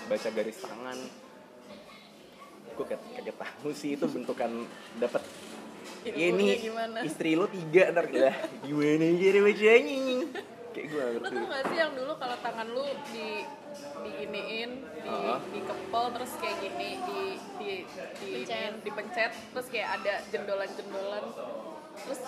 baca 0.07 0.29
garis 0.29 0.57
tangan 0.61 0.97
gue 2.73 2.85
kaget 2.85 3.01
kaget 3.17 3.37
tahu 3.37 3.69
sih 3.73 3.91
itu 3.97 4.05
bentukan 4.09 4.51
dapat 4.97 5.21
ya 6.05 6.25
ini 6.29 6.45
gimana? 6.59 6.99
istri 7.01 7.31
lo 7.33 7.45
tiga 7.47 7.91
ntar 7.91 8.05
lah 8.07 8.35
gimana 8.61 9.05
cara 9.13 9.39
bacanya 9.41 9.97
kayak 10.73 10.85
gue 10.89 10.97
gak 10.97 11.07
Lo 11.13 11.19
ngerti 11.21 11.37
tau 11.37 11.45
gak 11.47 11.63
sih 11.69 11.77
yang 11.77 11.93
dulu 11.93 12.13
kalau 12.17 12.37
tangan 12.39 12.67
lu 12.67 12.83
di 13.09 13.27
diginiin, 14.03 14.71
di 14.85 15.09
Ah. 15.09 15.37
dikepel 15.49 16.05
terus 16.13 16.31
kayak 16.37 16.57
gini, 16.59 16.89
di 16.99 17.19
di 17.57 17.71
di 18.19 18.29
Pencet. 18.35 18.73
dipencet 18.81 19.31
terus 19.49 19.67
kayak 19.67 19.89
ada 19.97 20.13
jendolan-jendolan. 20.29 21.25
Terus 21.93 22.21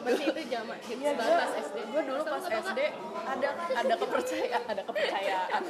Masih 0.00 0.24
itu 0.28 0.42
zaman 0.48 0.78
hits 0.80 1.02
banget 1.04 1.28
gue 1.28 1.36
pas 1.38 1.52
SD. 1.60 1.76
gue 1.86 2.02
dulu 2.02 2.20
pas 2.24 2.44
SD 2.48 2.80
ada 3.22 3.48
ada 3.52 3.94
kepercayaan, 3.96 4.62
ada 4.66 4.82
kepercayaan. 4.82 5.62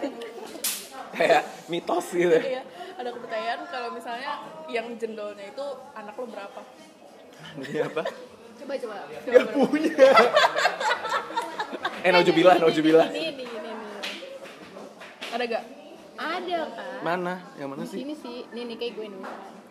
kayak 1.12 1.42
mitos 1.66 2.06
gitu 2.10 2.30
Iya, 2.32 2.62
ada 2.94 3.10
kepercayaan 3.10 3.60
kalau 3.66 3.88
misalnya 3.90 4.32
yang 4.66 4.86
jendolnya 4.96 5.46
itu 5.46 5.66
anak 5.92 6.14
lo 6.14 6.26
berapa? 6.26 6.60
Ini 7.58 7.78
apa 7.80 8.02
Coba 8.62 8.74
coba. 8.78 8.96
dia 9.26 9.42
punya 9.48 9.90
eh 12.06 12.10
naujubillah 12.10 12.54
naujubillah 12.58 13.06
Ini 13.10 13.20
ini 13.32 13.44
ini 13.44 13.68
ini. 13.68 13.90
Ada 15.30 15.44
gak? 15.48 15.64
Ada 16.14 16.58
kan? 16.70 16.98
mana 17.02 17.34
yang 17.58 17.68
mana 17.72 17.82
sih 17.82 17.98
sini 18.00 18.14
sih. 18.14 18.46
Nih 18.52 18.62
nih 18.68 18.76
kayak 18.78 18.92
gue 18.94 19.06
nih. 19.08 19.22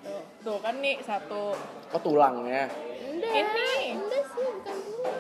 Tuh, 0.02 0.22
tuh 0.42 0.58
kan 0.60 0.76
nih 0.82 0.98
satu. 1.00 1.56
oh 1.88 2.00
tulangnya 2.02 2.68
Enggak. 3.06 3.32
Ini. 3.32 3.96
Enggak 3.96 4.24
sih, 4.28 4.46
bukan 4.50 4.76
dulu. 4.82 5.14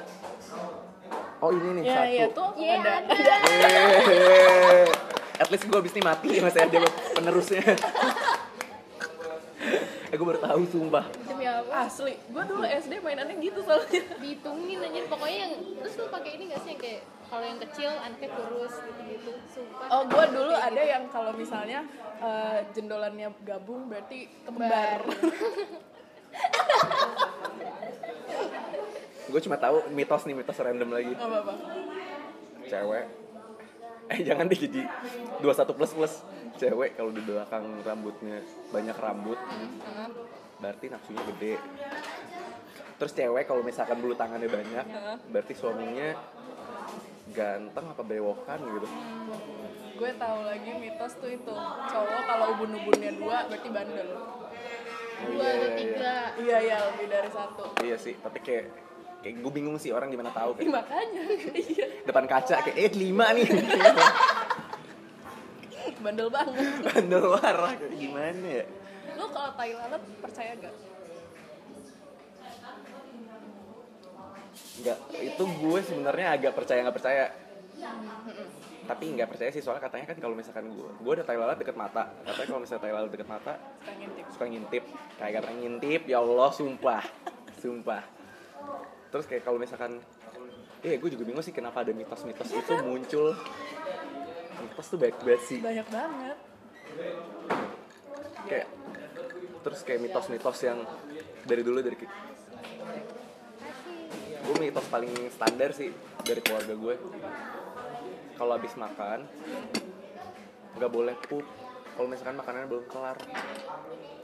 ini 1.53 1.69
nih 1.77 1.83
ya 1.85 1.95
satu 1.95 2.11
ya 2.11 2.25
tuh 2.33 2.49
Iya, 2.57 2.73
ada 2.75 2.91
ada. 2.99 3.15
At 5.37 5.47
least 5.49 5.65
gue 5.65 5.77
abis 5.77 5.93
ini 5.93 6.01
mati 6.01 6.27
masih 6.37 6.61
ada 6.61 6.77
penerusnya. 7.15 7.61
Eh 10.11 10.15
gue 10.19 10.27
baru 10.27 10.43
tahu 10.43 10.61
sumpah. 10.67 11.07
Demi 11.23 11.47
apa? 11.47 11.87
asli 11.87 12.19
gue 12.19 12.43
dulu 12.43 12.67
SD 12.67 12.99
mainannya 12.99 13.39
gitu 13.39 13.63
soalnya 13.63 14.03
Dihitungin 14.19 14.83
aja 14.83 14.99
pokoknya 15.07 15.37
yang 15.47 15.53
terus 15.79 15.93
lu 15.95 16.05
pakai 16.11 16.31
ini 16.35 16.43
gak 16.51 16.59
sih 16.67 16.75
yang 16.75 16.81
kayak 16.83 17.01
kalau 17.31 17.45
yang 17.47 17.59
kecil 17.63 17.91
anaknya 17.95 18.29
kurus 18.35 18.75
gitu-gitu. 18.83 19.31
Sumpah. 19.55 19.87
oh 19.87 20.03
gue 20.03 20.25
dulu 20.35 20.51
ada 20.51 20.75
gitu. 20.75 20.91
yang 20.91 21.03
kalau 21.07 21.31
misalnya 21.31 21.79
eh, 22.19 22.59
jendolannya 22.75 23.31
gabung 23.47 23.87
berarti 23.87 24.27
kembar. 24.43 24.99
kembar 25.07 25.79
Gue 29.31 29.39
cuma 29.39 29.55
tahu 29.55 29.87
mitos 29.95 30.27
nih 30.27 30.35
mitos 30.35 30.59
random 30.59 30.91
lagi. 30.91 31.13
apa 31.15 31.37
apa 31.39 31.53
Cewek. 32.67 33.20
Eh 34.11 34.19
jangan 34.21 34.45
deh 34.45 34.59
jadi 34.59 34.81
21 35.39 35.71
plus 35.71 35.91
plus. 35.93 36.13
Cewek 36.53 36.93
kalau 36.93 37.09
di 37.09 37.23
belakang 37.23 37.63
rambutnya 37.81 38.43
banyak 38.69 38.93
rambut, 38.93 39.39
berarti 40.59 40.85
nafsunya 40.91 41.23
gede. 41.25 41.55
Terus 42.95 43.11
cewek 43.15 43.47
kalau 43.47 43.63
misalkan 43.63 43.97
bulu 43.97 44.13
tangannya 44.13 44.45
banyak, 44.45 44.85
berarti 45.31 45.53
suaminya 45.55 46.13
ganteng 47.31 47.85
apa 47.87 48.03
bewokan 48.03 48.59
gitu. 48.59 48.87
gue 49.95 50.11
tahu 50.17 50.39
lagi 50.43 50.71
mitos 50.75 51.13
tuh 51.15 51.29
itu 51.29 51.53
cowok 51.85 52.21
kalau 52.25 52.45
ubun-ubunnya 52.57 53.13
dua 53.15 53.45
berarti 53.47 53.69
bandel 53.69 54.09
Oh, 55.21 55.29
Dua 55.29 55.45
iya, 55.45 55.53
atau 55.53 55.61
iya, 55.61 55.77
tiga. 55.77 56.15
iya 56.41 56.57
iya 56.57 56.77
lebih 56.81 57.05
dari 57.05 57.29
satu 57.29 57.63
Iya 57.77 57.93
sih, 57.95 58.17
tapi 58.17 58.41
kayak 58.41 58.73
kayak 59.21 59.35
gue 59.37 59.51
bingung 59.53 59.77
sih 59.77 59.93
orang 59.93 60.09
gimana 60.09 60.33
tahu 60.33 60.57
kayak 60.57 60.73
makanya. 60.81 61.21
Iya. 61.53 61.85
Depan 62.09 62.25
kaca 62.25 62.55
kayak 62.65 62.77
eh 62.77 62.93
lima 62.97 63.25
nih. 63.37 63.47
Bandel 66.01 66.29
banget. 66.33 66.81
Bandel 66.81 67.25
warah. 67.29 67.73
Kayak 67.77 67.97
gimana 67.97 68.47
ya? 68.49 68.65
Lu 69.17 69.25
kalau 69.29 69.51
tai 69.53 69.73
lalat 69.77 70.01
percaya 70.21 70.51
gak 70.57 70.75
Enggak, 74.81 74.97
itu 75.21 75.43
gue 75.45 75.79
sebenarnya 75.85 76.27
agak 76.33 76.57
percaya 76.57 76.81
nggak 76.81 76.97
percaya. 76.97 77.25
Tapi 78.89 79.03
nggak 79.13 79.29
percaya 79.29 79.53
sih 79.53 79.61
soalnya 79.61 79.85
katanya 79.85 80.09
kan 80.09 80.17
kalau 80.17 80.33
misalkan 80.33 80.73
gue 80.73 80.89
gue 80.89 81.13
ada 81.21 81.21
tai 81.21 81.37
lalat 81.37 81.61
deket 81.61 81.77
mata. 81.77 82.09
Katanya 82.25 82.47
kalau 82.49 82.61
misalnya 82.65 82.81
tai 82.81 82.93
lalat 82.97 83.11
deket 83.13 83.29
mata 83.29 83.53
suka 83.61 83.93
ngintip. 83.93 84.25
suka 84.33 84.45
ngintip. 84.49 84.83
Kayak 85.21 85.33
kata 85.37 85.49
ngintip 85.53 86.01
ya 86.09 86.17
Allah 86.17 86.49
sumpah. 86.49 87.03
Sumpah 87.61 88.01
terus 89.11 89.27
kayak 89.27 89.43
kalau 89.43 89.59
misalkan 89.59 89.99
iya 90.81 90.97
gue 90.97 91.09
juga 91.11 91.27
bingung 91.27 91.43
sih 91.45 91.53
kenapa 91.53 91.83
ada 91.85 91.93
mitos-mitos 91.93 92.49
itu 92.49 92.73
muncul. 92.81 93.35
Mitos 94.61 94.87
tuh 94.87 94.97
baik 94.97 95.19
banget 95.21 95.41
sih. 95.45 95.59
Banyak 95.61 95.87
banget. 95.91 96.37
Kayak 98.47 98.67
terus 99.61 99.79
kayak 99.85 99.99
mitos-mitos 100.01 100.57
yang 100.65 100.79
dari 101.45 101.61
dulu 101.61 101.83
dari 101.85 101.95
gue 104.41 104.55
mitos 104.57 104.89
paling 104.89 105.13
standar 105.29 105.69
sih 105.69 105.93
dari 106.25 106.41
keluarga 106.41 106.73
gue 106.73 106.95
kalau 108.35 108.57
habis 108.57 108.73
makan 108.73 109.29
nggak 110.79 110.91
boleh 110.91 111.15
pup. 111.29 111.45
Kalau 111.91 112.07
misalkan 112.07 112.39
makanannya 112.39 112.67
belum 112.71 112.85
kelar. 112.87 113.19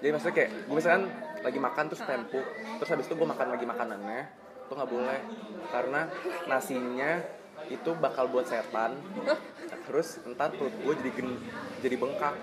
Jadi 0.01 0.10
maksudnya 0.10 0.36
kayak 0.39 0.50
gue 0.65 0.75
misalkan 0.75 1.03
lagi 1.46 1.60
makan 1.62 1.84
terus 1.91 2.01
pengen 2.01 2.25
pup. 2.32 2.46
Terus 2.82 2.89
habis 2.89 3.06
itu 3.06 3.13
gue 3.13 3.27
makan 3.27 3.48
lagi 3.53 3.65
makanannya 3.67 4.47
itu 4.68 4.74
nggak 4.74 4.92
boleh. 4.92 5.20
Karena 5.68 6.02
nasinya 6.46 7.24
itu 7.68 7.90
bakal 7.96 8.28
buat 8.28 8.44
setan. 8.44 9.00
Terus 9.88 10.20
entar 10.22 10.52
perut 10.52 10.76
gue 10.76 10.94
jadi 11.00 11.12
gen, 11.13 11.30
jadi 11.80 11.96
bengkak. 11.96 12.36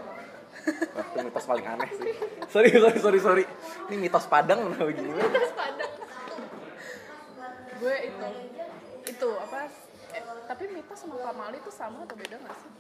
Wah, 0.95 1.05
itu 1.05 1.19
mitos 1.21 1.45
paling 1.45 1.67
aneh 1.67 1.91
sih. 1.93 2.09
Sorry 2.49 2.73
sorry 2.73 2.99
sorry 2.99 3.21
sorry. 3.21 3.45
Ini 3.87 3.97
mitos 4.01 4.25
padang 4.25 4.65
kenapa 4.65 4.85
begini. 4.87 5.13
Gue 7.77 7.95
itu 8.01 8.29
itu 9.05 9.29
apa 9.37 9.69
eh, 10.11 10.23
tapi 10.47 10.65
mitos 10.73 10.97
sama 10.97 11.21
pamali 11.21 11.61
itu 11.61 11.69
sama 11.69 12.01
atau 12.03 12.17
beda 12.17 12.37
gak 12.39 12.57
sih? 12.57 12.71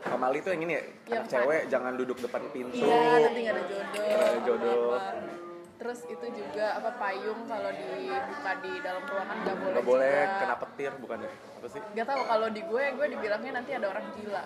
Pamali 0.00 0.38
itu 0.38 0.48
yang 0.48 0.62
ini 0.62 0.72
ya, 0.72 0.82
Yang 1.10 1.20
anak 1.20 1.28
cewek 1.28 1.62
jangan 1.68 1.92
duduk 1.94 2.18
depan 2.20 2.42
pintu. 2.48 2.76
iya 2.78 3.20
nanti 3.20 3.40
gak 3.42 3.52
ada 3.52 3.62
jodoh 3.64 3.92
Nggak 3.92 4.16
ada 4.16 4.40
jodoh. 4.44 4.88
apa. 4.94 5.43
Terus 5.74 6.06
itu 6.06 6.26
juga 6.30 6.78
apa 6.78 6.90
payung 6.96 7.44
kalau 7.44 7.70
dibuka 7.74 8.52
di 8.62 8.72
dalam 8.78 9.02
ruangan 9.02 9.36
gak 9.42 9.56
boleh 9.58 9.72
Nggak 9.74 9.86
boleh 9.86 10.14
juga. 10.14 10.38
kena 10.38 10.56
petir 10.62 10.92
bukan 11.02 11.18
ya? 11.18 11.30
Apa 11.34 11.66
sih? 11.66 11.80
Gak 11.92 12.06
tahu 12.06 12.22
kalau 12.24 12.48
di 12.48 12.62
gue, 12.62 12.84
gue 12.94 13.06
dibilangnya 13.10 13.52
nanti 13.58 13.70
ada 13.74 13.86
orang 13.90 14.06
gila, 14.14 14.42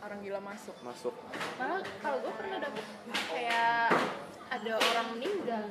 orang 0.00 0.18
gila 0.22 0.40
masuk. 0.40 0.76
Masuk. 0.80 1.14
Malah 1.58 1.80
kalau 1.98 2.18
gue 2.22 2.32
pernah 2.38 2.58
dapet 2.62 2.84
kayak 3.26 3.90
ada 4.46 4.72
orang 4.78 5.06
meninggal. 5.12 5.64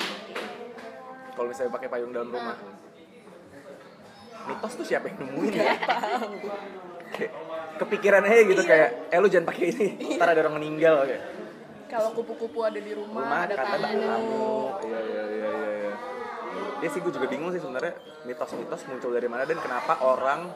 Kalau 1.32 1.48
misalnya 1.48 1.72
pakai 1.72 1.88
payung 1.88 2.12
dalam 2.12 2.30
rumah. 2.32 2.58
Mitos 4.46 4.74
tuh 4.78 4.86
siapa 4.86 5.10
yang 5.10 5.18
nemuin 5.26 5.54
ya? 5.58 5.74
Kayak 7.16 7.32
kepikiran 7.76 8.22
aja 8.22 8.42
gitu 8.44 8.62
kayak, 8.62 8.90
eh 9.10 9.18
lu 9.18 9.26
jangan 9.26 9.48
pakai 9.50 9.66
ini, 9.72 9.88
ntar 10.20 10.36
ada 10.36 10.44
orang 10.44 10.60
meninggal 10.60 11.08
kayak. 11.08 11.24
Kalau 11.96 12.12
kupu-kupu 12.12 12.60
ada 12.68 12.80
di 12.80 12.92
rumah, 12.92 13.24
Rumah 13.24 13.40
ada 13.48 13.56
kata 13.56 13.78
tamu. 13.80 14.04
tamu. 14.04 14.48
Iya 14.84 15.00
iya 15.00 15.24
iya 15.32 15.52
iya. 15.56 15.72
iya. 15.80 15.94
Ya 16.84 16.88
sih 16.92 17.00
gue 17.00 17.12
juga 17.16 17.28
bingung 17.32 17.56
sih 17.56 17.62
sebenarnya 17.64 17.96
mitos-mitos 18.28 18.84
muncul 18.92 19.16
dari 19.16 19.32
mana 19.32 19.48
dan 19.48 19.58
kenapa 19.64 20.04
orang 20.04 20.52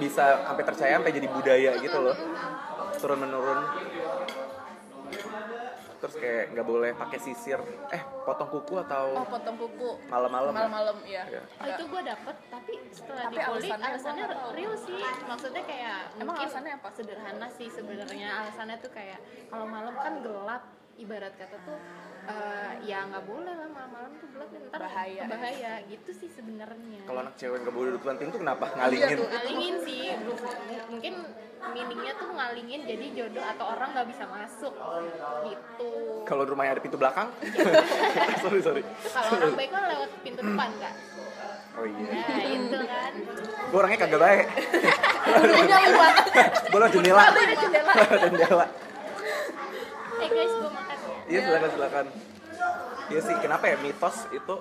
bisa 0.00 0.40
sampai 0.48 0.64
percaya 0.64 0.96
sampai 0.96 1.12
jadi 1.12 1.28
budaya 1.28 1.70
gitu 1.84 1.98
loh 2.00 2.16
turun 2.96 3.18
menurun 3.20 3.60
terus 6.02 6.18
kayak 6.18 6.50
nggak 6.50 6.66
boleh 6.66 6.90
pakai 6.92 7.14
sisir 7.16 7.62
eh 7.88 8.02
potong 8.26 8.50
kuku 8.50 8.74
atau 8.82 9.14
Oh, 9.14 9.22
potong 9.24 9.54
kuku. 9.54 9.90
malam-malam 10.04 10.50
ya? 10.50 10.58
Malam-malam, 10.58 10.96
iya. 11.04 11.22
Iya. 11.30 11.42
Oh, 11.54 11.66
itu 11.68 11.82
gue 11.86 12.02
dapet, 12.02 12.36
tapi 12.50 12.72
setelah 12.90 13.22
Tapi 13.22 13.34
dikulik 13.36 13.70
alasannya 13.70 13.86
alasannya, 13.88 14.26
real 14.52 14.74
sih. 14.76 14.98
Maksudnya 15.22 15.62
kayak 15.62 15.98
Emang 16.12 16.26
mungkin 16.26 16.46
alasannya 16.50 16.72
apa? 16.74 16.88
Sederhana 16.90 17.46
sih 17.48 17.68
sebenarnya. 17.70 18.28
Alasannya 18.42 18.76
tuh 18.76 18.90
kayak 18.90 19.18
kalau 19.46 19.62
malam 19.64 19.94
kan 19.94 20.14
gelap, 20.18 20.62
ibarat 20.94 21.32
kata 21.32 21.56
tuh 21.62 21.78
eh, 22.24 22.70
ya 22.84 22.98
nggak 23.04 23.24
boleh 23.24 23.50
lah 23.52 23.68
malam-malam 23.68 24.12
tuh 24.16 24.28
gelap 24.28 24.48
ntar 24.68 24.78
Bahaya. 24.80 25.22
bahaya 25.24 25.72
gitu 25.86 26.10
sih 26.12 26.28
sebenarnya. 26.28 27.02
kalau 27.02 27.18
anak 27.20 27.34
cewek 27.34 27.58
nggak 27.58 27.72
boleh 27.72 27.88
duduk 27.90 28.02
depan 28.02 28.16
pintu 28.20 28.36
kenapa 28.38 28.64
Iya 28.66 28.76
ngalingin 28.76 29.16
tuh. 29.16 29.26
ngalingin 29.28 29.74
sih 29.80 30.02
mungkin 30.86 31.14
meaningnya 31.70 32.12
tuh 32.18 32.28
ngalingin 32.34 32.80
jadi 32.82 33.06
jodoh 33.14 33.44
atau 33.46 33.64
orang 33.70 33.88
nggak 33.94 34.08
bisa 34.10 34.24
masuk 34.26 34.74
gitu. 35.46 35.90
Kalau 36.26 36.42
rumahnya 36.42 36.78
ada 36.78 36.82
pintu 36.82 36.98
belakang? 36.98 37.30
Sorry 38.42 38.60
sorry. 38.60 38.82
Kalau 39.06 39.38
orang 39.38 39.54
baik 39.54 39.70
kan 39.70 39.82
lewat 39.86 40.10
pintu 40.26 40.40
depan 40.42 40.70
kak 40.82 40.94
oh 41.78 41.84
iya. 41.88 42.04
Nah 42.12 42.44
itu 42.44 42.78
kan. 42.84 43.12
Gue 43.70 43.78
orangnya 43.78 43.98
kagak 44.04 44.20
baik. 44.20 44.46
Lewat. 45.72 46.14
gue 46.68 46.78
lewat 46.78 46.92
jendela. 46.92 47.22
Jendela. 47.32 47.92
jendela. 48.28 48.66
Eh 50.20 50.28
guys 50.28 50.52
gue 50.52 50.70
makan 50.70 50.96
ya. 50.96 51.16
Iya 51.28 51.40
silakan 51.46 51.70
silakan. 51.72 52.04
Iya 53.10 53.20
sih 53.24 53.34
kenapa 53.40 53.64
ya? 53.68 53.76
Mitos 53.80 54.16
itu 54.32 54.54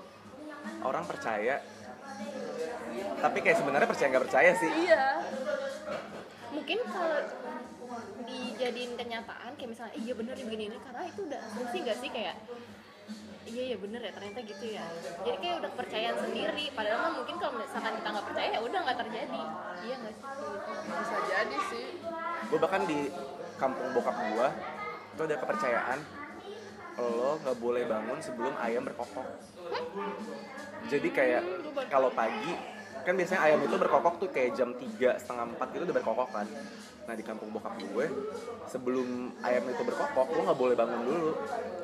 orang 0.84 1.04
percaya. 1.06 1.56
Tapi 3.22 3.38
kayak 3.42 3.58
sebenarnya 3.60 3.88
percaya 3.90 4.08
nggak 4.12 4.26
percaya 4.30 4.52
sih. 4.58 4.72
Iya. 4.88 5.04
Mungkin 6.52 6.80
kalau 6.88 7.20
dijadiin 8.28 8.94
kenyataan 8.96 9.52
kayak 9.56 9.70
misalnya 9.72 9.96
iya 10.00 10.14
bener 10.16 10.34
nih 10.36 10.46
begini 10.48 10.64
ini 10.72 10.78
karena 10.80 11.04
itu 11.08 11.22
udah 11.28 11.40
asumsi 11.50 11.78
gak 11.84 11.98
sih? 12.00 12.10
Kayak 12.12 12.36
iya 13.52 13.64
iya 13.74 13.78
bener 13.80 14.00
ya 14.00 14.12
ternyata 14.14 14.40
gitu 14.46 14.66
ya. 14.72 14.86
Jadi 15.26 15.38
kayak 15.42 15.56
udah 15.64 15.70
kepercayaan 15.76 16.18
sendiri. 16.20 16.66
Padahal 16.72 17.00
mah 17.04 17.12
mungkin 17.20 17.36
kalau 17.42 17.54
misalkan 17.60 17.94
kita 18.00 18.08
nggak 18.14 18.26
percaya 18.32 18.48
ya 18.54 18.60
udah 18.62 18.80
nggak 18.86 19.00
terjadi. 19.00 19.44
Iya 19.82 19.96
nggak 20.00 20.14
sih? 20.14 20.26
Bisa 20.88 21.18
jadi 21.28 21.58
sih. 21.72 21.86
Gue 22.48 22.60
bahkan 22.60 22.82
di 22.86 23.00
kampung 23.60 23.88
bokap 23.94 24.18
gua 24.34 24.50
itu 25.12 25.22
ada 25.22 25.36
kepercayaan 25.38 26.00
lo 27.02 27.38
nggak 27.42 27.58
boleh 27.62 27.84
bangun 27.88 28.20
sebelum 28.22 28.54
ayam 28.62 28.84
berkokok. 28.86 29.28
Jadi 30.90 31.10
kayak 31.14 31.44
kalau 31.90 32.10
pagi 32.12 32.58
kan 33.02 33.14
biasanya 33.14 33.42
ayam 33.42 33.60
itu 33.62 33.76
berkokok 33.76 34.14
tuh 34.18 34.30
kayak 34.30 34.54
jam 34.54 34.70
3 34.72 34.86
setengah 35.18 35.46
4 35.52 35.76
itu 35.76 35.84
udah 35.84 35.96
berkokok 35.96 36.30
kan 36.32 36.48
nah 37.02 37.18
di 37.18 37.24
kampung 37.24 37.50
bokap 37.50 37.74
gue 37.76 38.06
sebelum 38.66 39.08
ayam 39.42 39.66
itu 39.66 39.82
berkokok 39.82 40.28
lo 40.30 40.42
nggak 40.44 40.60
boleh 40.60 40.76
bangun 40.76 41.02
dulu 41.02 41.32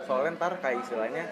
soalnya 0.06 0.38
ntar 0.38 0.54
kayak 0.58 0.86
istilahnya 0.86 1.26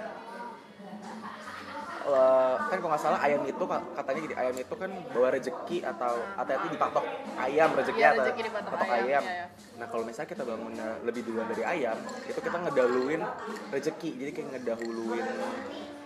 eh, 2.05 2.55
kan 2.59 2.77
kalau 2.77 2.91
nggak 2.91 3.01
salah 3.01 3.19
ayam 3.21 3.41
itu 3.43 3.63
ka- 3.63 3.85
katanya 3.95 4.19
gini 4.21 4.35
ayam 4.35 4.55
itu 4.55 4.73
kan 4.73 4.91
bawa 5.09 5.27
rezeki 5.31 5.77
atau 5.81 6.13
hati-hati 6.35 6.67
dipatok 6.71 7.05
ayam 7.35 7.69
rezeki 7.73 7.99
Iya, 7.99 8.09
atau 8.11 8.23
dipatok 8.25 8.71
patok 8.71 8.89
ayam, 8.89 9.05
ayam. 9.05 9.23
iya, 9.23 9.33
iya. 9.41 9.47
Nah 9.75 9.85
kalau 9.85 10.03
misalnya 10.03 10.29
kita 10.29 10.43
bangunnya 10.43 10.87
lebih 11.01 11.21
duluan 11.23 11.45
dari 11.45 11.63
ayam, 11.63 11.97
itu 12.23 12.39
kita 12.39 12.57
ngedahuluin 12.57 13.21
rezeki. 13.69 14.09
Jadi 14.15 14.31
kayak 14.31 14.47
ngedahuluin 14.55 15.25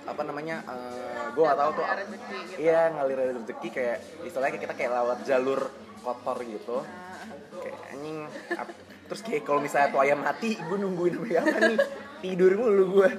apa 0.10 0.22
namanya 0.26 0.66
eh, 0.66 1.26
gue 1.30 1.44
gak 1.46 1.60
tahu 1.62 1.72
tuh 1.78 1.86
rezeki 1.86 2.38
gitu. 2.50 2.58
iya 2.66 2.82
ngalir 2.90 3.20
rezeki 3.38 3.70
kayak 3.70 3.98
istilahnya 4.26 4.52
kayak 4.58 4.64
kita 4.66 4.76
kayak 4.76 4.92
lewat 4.98 5.20
jalur 5.30 5.62
kotor 6.02 6.38
gitu. 6.42 6.78
Nah, 6.82 7.62
kayak 7.62 7.78
anjing 7.94 8.18
ap- 8.58 8.80
terus 9.06 9.22
kayak 9.22 9.44
kalau 9.46 9.60
misalnya 9.62 9.94
tuh 9.94 10.02
ayam 10.02 10.20
mati 10.22 10.58
gue 10.58 10.78
nungguin 10.82 11.14
sampai 11.22 11.38
apa 11.38 11.58
nih? 11.70 11.80
Tidur 12.20 12.52
mulu 12.58 12.84
gue 13.00 13.10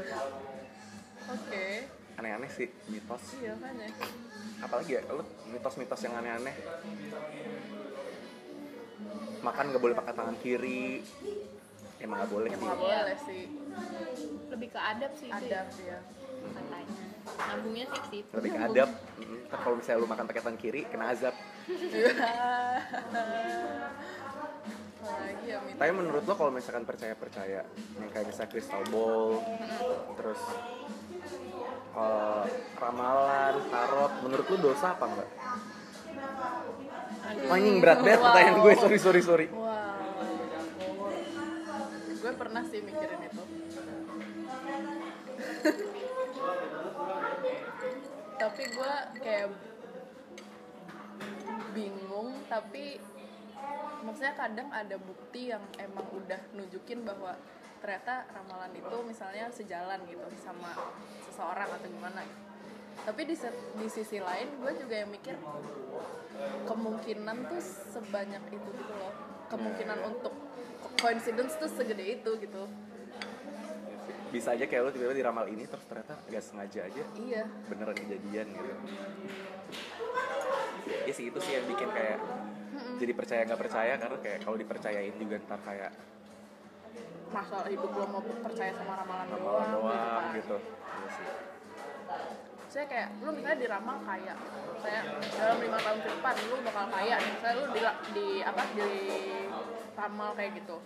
oke. 1.31 1.64
Aneh-aneh 2.18 2.50
sih 2.50 2.68
mitos. 2.90 3.22
Iya 3.38 3.55
kan 3.62 3.74
ya 3.79 3.90
apalagi 4.61 4.92
ya 4.92 5.03
lu 5.09 5.24
mitos-mitos 5.48 6.00
yang 6.05 6.14
aneh-aneh. 6.20 6.55
Makan 9.40 9.64
nggak 9.72 9.83
boleh 9.83 9.96
pakai 9.96 10.12
tangan 10.12 10.37
kiri. 10.42 11.00
Emang 12.00 12.16
nggak 12.24 12.33
boleh 12.33 12.48
emang 12.50 12.61
sih. 12.61 12.68
nggak 12.68 12.81
boleh 12.81 13.16
sih. 13.24 13.42
Lebih 14.50 14.68
ke 14.74 14.81
adab 14.81 15.12
sih 15.16 15.29
itu 15.31 15.37
adab 15.48 15.66
ya, 15.81 15.96
ya 15.96 15.98
katanya 16.42 16.87
nyambungnya 17.40 17.85
sih 18.09 18.20
lebih 18.26 18.50
ke 18.50 18.61
adab. 18.61 18.88
Mm, 19.16 19.38
ntar 19.46 19.59
kalau 19.61 19.76
misalnya 19.76 19.98
lu 19.98 20.09
makan 20.09 20.24
pakai 20.26 20.40
tangan 20.40 20.59
kiri 20.59 20.83
kena 20.87 21.05
azab. 21.11 21.35
Apalagi 25.00 25.46
ya 25.48 25.59
tapi 25.81 25.90
menurut 25.90 26.22
lo 26.22 26.35
kalau 26.37 26.53
misalkan 26.53 26.85
percaya 26.85 27.16
percaya 27.16 27.64
yang 27.96 28.11
kayak 28.11 28.29
misalnya 28.29 28.50
crystal 28.53 28.85
ball 28.87 29.40
terus 30.12 30.40
eh, 31.90 32.44
ramalan 32.76 33.55
tarot 33.66 34.12
menurut 34.20 34.44
lo 34.44 34.57
dosa 34.62 34.92
apa 34.92 35.05
enggak 35.09 35.29
Aduh. 37.20 37.48
anjing 37.50 37.76
berat 37.81 37.98
banget 38.00 38.18
Wow. 38.18 38.26
pertanyaan 38.29 38.57
gue. 38.59 38.72
Sorry 38.76 38.98
sorry 38.98 39.20
sorry. 39.20 39.46
Wow. 39.48 39.64
Gue 42.20 42.33
pernah 42.37 42.62
sih 42.66 42.81
mikirin 42.81 43.20
itu 43.24 43.42
tapi 48.40 48.62
gue 48.72 48.94
kayak 49.20 49.53
bingung 51.76 52.33
tapi 52.48 52.96
maksudnya 54.00 54.33
kadang 54.33 54.72
ada 54.72 54.96
bukti 54.96 55.53
yang 55.53 55.61
emang 55.76 56.09
udah 56.09 56.40
nunjukin 56.57 57.05
bahwa 57.05 57.37
ternyata 57.85 58.24
ramalan 58.33 58.72
itu 58.72 58.96
misalnya 59.05 59.53
sejalan 59.53 60.00
gitu 60.09 60.24
sama 60.40 60.72
seseorang 61.29 61.68
atau 61.68 61.88
gimana. 61.88 62.24
Gitu. 62.24 62.48
tapi 63.00 63.22
di, 63.24 63.37
di 63.81 63.88
sisi 63.88 64.20
lain 64.20 64.61
gue 64.61 64.72
juga 64.76 64.94
yang 65.05 65.09
mikir 65.09 65.37
kemungkinan 66.68 67.37
tuh 67.48 67.61
sebanyak 67.92 68.42
itu 68.53 68.70
gitu 68.72 68.92
loh. 68.96 69.12
Kemungkinan 69.53 70.00
untuk 70.05 70.33
coincidence 70.96 71.61
tuh 71.61 71.68
segede 71.68 72.20
itu 72.20 72.31
gitu 72.40 72.64
bisa 74.31 74.55
aja 74.55 74.64
kayak 74.64 74.83
lo 74.87 74.90
tiba-tiba 74.95 75.14
diramal 75.27 75.47
ini 75.51 75.66
terus 75.66 75.85
ternyata 75.90 76.14
nggak 76.31 76.43
sengaja 76.43 76.81
aja. 76.87 77.03
Iya. 77.19 77.43
Beneran 77.66 77.97
kejadian 77.99 78.47
gitu. 78.55 78.73
Ya 81.07 81.12
sih 81.14 81.25
itu 81.31 81.38
sih 81.43 81.53
yang 81.59 81.66
bikin 81.66 81.88
kayak 81.90 82.19
jadi 83.03 83.12
percaya 83.12 83.43
nggak 83.47 83.61
percaya 83.61 83.93
karena 83.99 84.16
kayak 84.23 84.38
kalau 84.47 84.57
dipercayain 84.57 85.14
juga 85.19 85.37
ntar 85.47 85.61
kayak 85.66 85.93
masalah 87.31 87.69
hidup 87.71 87.90
lo 87.95 88.07
mau 88.11 88.23
percaya 88.23 88.75
sama 88.75 88.95
ramalan 88.99 89.27
ramalan 89.31 89.38
doang, 89.38 89.71
doang 89.75 90.25
kan. 90.27 90.37
gitu. 90.38 90.57
Iya 90.61 91.09
sih. 91.14 91.27
saya 92.71 92.87
kayak 92.87 93.09
lu 93.27 93.31
misalnya 93.35 93.59
diramal 93.59 93.99
kaya. 94.07 94.35
Saya 94.81 95.01
dalam 95.35 95.59
lima 95.59 95.79
tahun 95.83 95.99
ke 96.07 96.09
depan 96.14 96.35
lu 96.47 96.57
bakal 96.62 96.87
kaya. 96.87 97.14
Nih 97.19 97.35
saya 97.43 97.53
lu 97.59 97.64
di, 97.75 97.81
di 98.14 98.27
apa 98.47 98.62
di 98.79 98.90
ramal 99.96 100.31
kayak 100.35 100.53
gitu. 100.59 100.76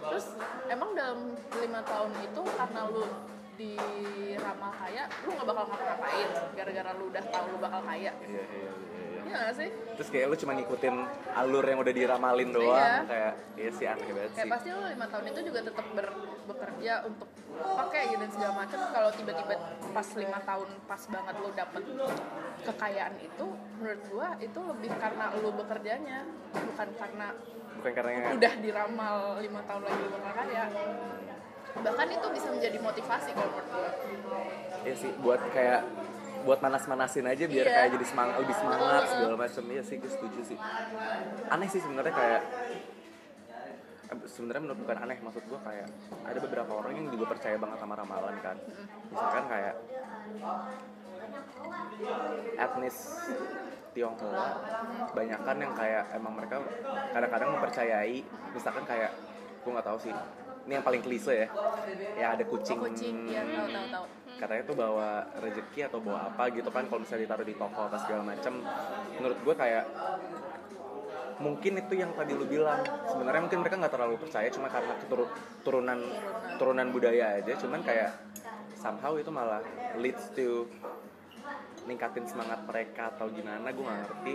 Terus 0.00 0.26
emang 0.66 0.90
dalam 0.92 1.34
lima 1.56 1.80
tahun 1.82 2.10
itu 2.22 2.42
karena 2.56 2.80
lu 2.88 3.04
di 3.60 3.76
ramal 4.40 4.72
kaya 4.72 5.04
lu 5.20 5.36
nggak 5.36 5.46
bakal 5.52 5.64
ngapa-ngapain 5.68 6.28
gara-gara 6.56 6.90
lu 6.96 7.04
udah 7.12 7.24
tahu 7.28 7.44
lu 7.52 7.58
bakal 7.60 7.80
kaya. 7.84 8.12
Iya 8.16 8.24
iya 8.24 8.44
iya 8.48 8.72
iya. 8.72 9.20
iya 9.20 9.36
gak 9.36 9.54
sih? 9.54 9.68
Terus 10.00 10.08
kayak 10.08 10.26
lu 10.32 10.36
cuma 10.40 10.52
ngikutin 10.56 10.94
alur 11.36 11.64
yang 11.68 11.78
udah 11.84 11.92
diramalin 11.92 12.50
doang 12.50 12.80
Iya. 12.80 13.04
kayak 13.04 13.32
iya 13.60 13.70
sih 13.70 13.84
aneh 13.84 14.08
banget 14.08 14.30
kayak 14.32 14.46
sih. 14.48 14.52
pasti 14.56 14.68
lu 14.72 14.80
lima 14.88 15.06
tahun 15.12 15.24
itu 15.28 15.40
juga 15.44 15.60
tetap 15.60 15.86
ber, 15.92 16.06
bekerja 16.48 16.92
untuk 17.04 17.28
pakai 17.60 18.02
gitu 18.08 18.20
dan 18.24 18.30
segala 18.32 18.52
macam 18.56 18.78
kalau 18.88 19.10
tiba-tiba 19.12 19.54
pas 19.92 20.08
lima 20.16 20.38
tahun 20.40 20.68
pas 20.88 21.02
banget 21.04 21.34
lu 21.36 21.48
dapet 21.52 21.82
kekayaan 22.60 23.14
itu 23.20 23.46
menurut 23.76 24.02
gua 24.08 24.28
itu 24.40 24.60
lebih 24.64 24.90
karena 24.96 25.24
lu 25.36 25.48
bekerjanya 25.52 26.18
bukan 26.56 26.88
karena 26.96 27.28
bukan 27.80 27.92
karena 27.96 28.10
yang 28.12 28.24
udah 28.36 28.54
diramal 28.60 29.16
lima 29.40 29.60
tahun 29.64 29.82
lagi 29.88 30.00
lu 30.04 30.08
bakal 30.12 30.32
kaya 30.36 30.64
bahkan 31.70 32.06
itu 32.10 32.26
bisa 32.34 32.48
menjadi 32.52 32.78
motivasi 32.82 33.28
kalau 33.32 33.50
menurut 33.56 33.68
gua. 33.72 33.90
Iya 34.84 34.94
sih 34.98 35.10
buat 35.22 35.40
kayak 35.54 35.80
buat 36.40 36.58
manas-manasin 36.60 37.24
aja 37.24 37.44
biar 37.46 37.66
Iya. 37.68 37.74
kayak 37.76 37.88
jadi 37.96 38.06
semangat 38.10 38.34
lebih 38.40 38.56
semangat 38.56 39.02
segala 39.06 39.36
macam 39.38 39.64
iya 39.70 39.82
sih 39.84 39.96
gue 39.96 40.10
setuju 40.10 40.40
sih. 40.44 40.58
Aneh 41.48 41.68
sih 41.68 41.80
sebenarnya 41.80 42.12
kayak 42.12 42.42
sebenarnya 44.26 44.62
menurut 44.66 44.80
bukan 44.82 44.96
aneh 44.98 45.18
maksud 45.22 45.44
gue 45.46 45.60
kayak 45.62 45.88
ada 46.26 46.38
beberapa 46.42 46.72
orang 46.74 46.92
yang 46.98 47.06
juga 47.14 47.24
percaya 47.30 47.56
banget 47.56 47.78
sama 47.78 47.94
ramalan 47.94 48.36
kan. 48.42 48.56
Misalkan 49.08 49.44
kayak 49.46 49.74
etnis 52.58 52.96
Tionghoa 53.90 54.48
banyakan 55.12 55.56
yang 55.58 55.72
kayak 55.74 56.04
emang 56.14 56.32
mereka 56.38 56.62
kadang-kadang 57.10 57.48
mempercayai 57.58 58.18
misalkan 58.54 58.84
kayak 58.86 59.10
gue 59.60 59.70
nggak 59.70 59.86
tahu 59.86 59.98
sih 60.00 60.14
ini 60.66 60.72
yang 60.78 60.84
paling 60.84 61.02
klise 61.02 61.34
ya 61.34 61.48
ya 62.14 62.26
ada 62.36 62.44
kucing, 62.46 62.78
kucing 62.78 63.26
ya 63.26 63.42
tahu 63.42 63.68
tahu 63.68 63.86
tahu. 63.90 64.06
Katanya 64.40 64.62
tuh 64.64 64.76
bawa 64.76 65.28
rezeki 65.36 65.80
atau 65.84 66.00
bawa 66.00 66.32
apa 66.32 66.48
gitu 66.48 66.72
kan 66.72 66.88
kalau 66.88 67.04
misalnya 67.04 67.28
ditaruh 67.28 67.44
di 67.44 67.56
toko 67.60 67.80
atau 67.92 67.98
segala 68.00 68.22
macem. 68.24 68.64
Menurut 69.20 69.38
gue 69.44 69.54
kayak 69.58 69.84
mungkin 71.44 71.72
itu 71.76 71.94
yang 72.00 72.12
tadi 72.16 72.32
lu 72.32 72.48
bilang. 72.48 72.80
Sebenarnya 73.04 73.40
mungkin 73.44 73.60
mereka 73.60 73.76
nggak 73.84 73.92
terlalu 73.92 74.16
percaya 74.16 74.48
cuma 74.48 74.72
karena 74.72 74.96
turunan 75.60 75.98
turunan 76.56 76.86
budaya 76.88 77.36
aja. 77.36 77.52
Cuman 77.60 77.84
kayak 77.84 78.16
somehow 78.80 79.12
itu 79.20 79.28
malah 79.28 79.60
leads 80.00 80.32
to 80.32 80.64
ningkatin 81.88 82.24
semangat 82.28 82.60
mereka 82.64 83.12
atau 83.16 83.28
gimana 83.30 83.68
gue 83.72 83.84
nggak 83.84 84.00
ngerti. 84.06 84.34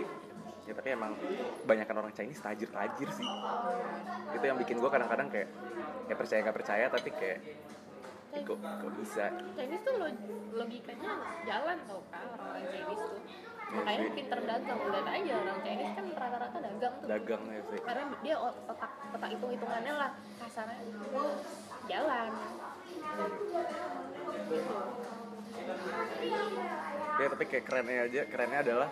Ya 0.66 0.74
tapi 0.74 0.88
emang 0.98 1.14
kebanyakan 1.62 1.96
orang 2.02 2.12
Chinese 2.14 2.42
tajir 2.42 2.66
tajir 2.70 3.08
sih. 3.14 3.26
Itu 4.34 4.44
yang 4.44 4.58
bikin 4.58 4.82
gue 4.82 4.90
kadang-kadang 4.90 5.30
kayak 5.30 5.48
ya 6.10 6.14
percaya 6.18 6.42
nggak 6.42 6.56
percaya 6.58 6.84
tapi 6.90 7.10
kayak 7.14 7.38
kok, 8.42 8.58
kok 8.58 8.92
bisa? 8.98 9.30
Chinese 9.54 9.82
tuh 9.86 9.94
log- 9.96 10.26
logikanya 10.58 11.10
jalan 11.46 11.76
tau 11.86 12.02
kan 12.10 12.26
orang-orang 12.34 12.64
Chinese 12.74 13.04
tuh. 13.06 13.20
Makanya 13.66 14.08
pinter 14.14 14.38
dagang 14.46 14.78
lihat 14.78 15.08
aja 15.10 15.32
orang 15.42 15.58
Chinese 15.62 15.92
kan 15.94 16.04
rata-rata 16.14 16.58
dagang 16.58 16.94
tuh. 16.98 17.06
Dagang 17.10 17.42
ya 17.50 17.62
sih. 17.70 17.80
Karena 17.82 18.02
dia 18.22 18.36
ot- 18.38 18.62
otak 18.66 18.90
otak 19.14 19.28
hitung 19.30 19.50
hitungannya 19.54 19.94
lah 19.94 20.10
kasarnya 20.42 20.78
jalan 21.86 22.30
ya 27.16 27.26
tapi 27.32 27.44
kayak 27.46 27.64
kerennya 27.64 27.98
aja. 28.10 28.20
Kerennya 28.26 28.60
adalah 28.66 28.88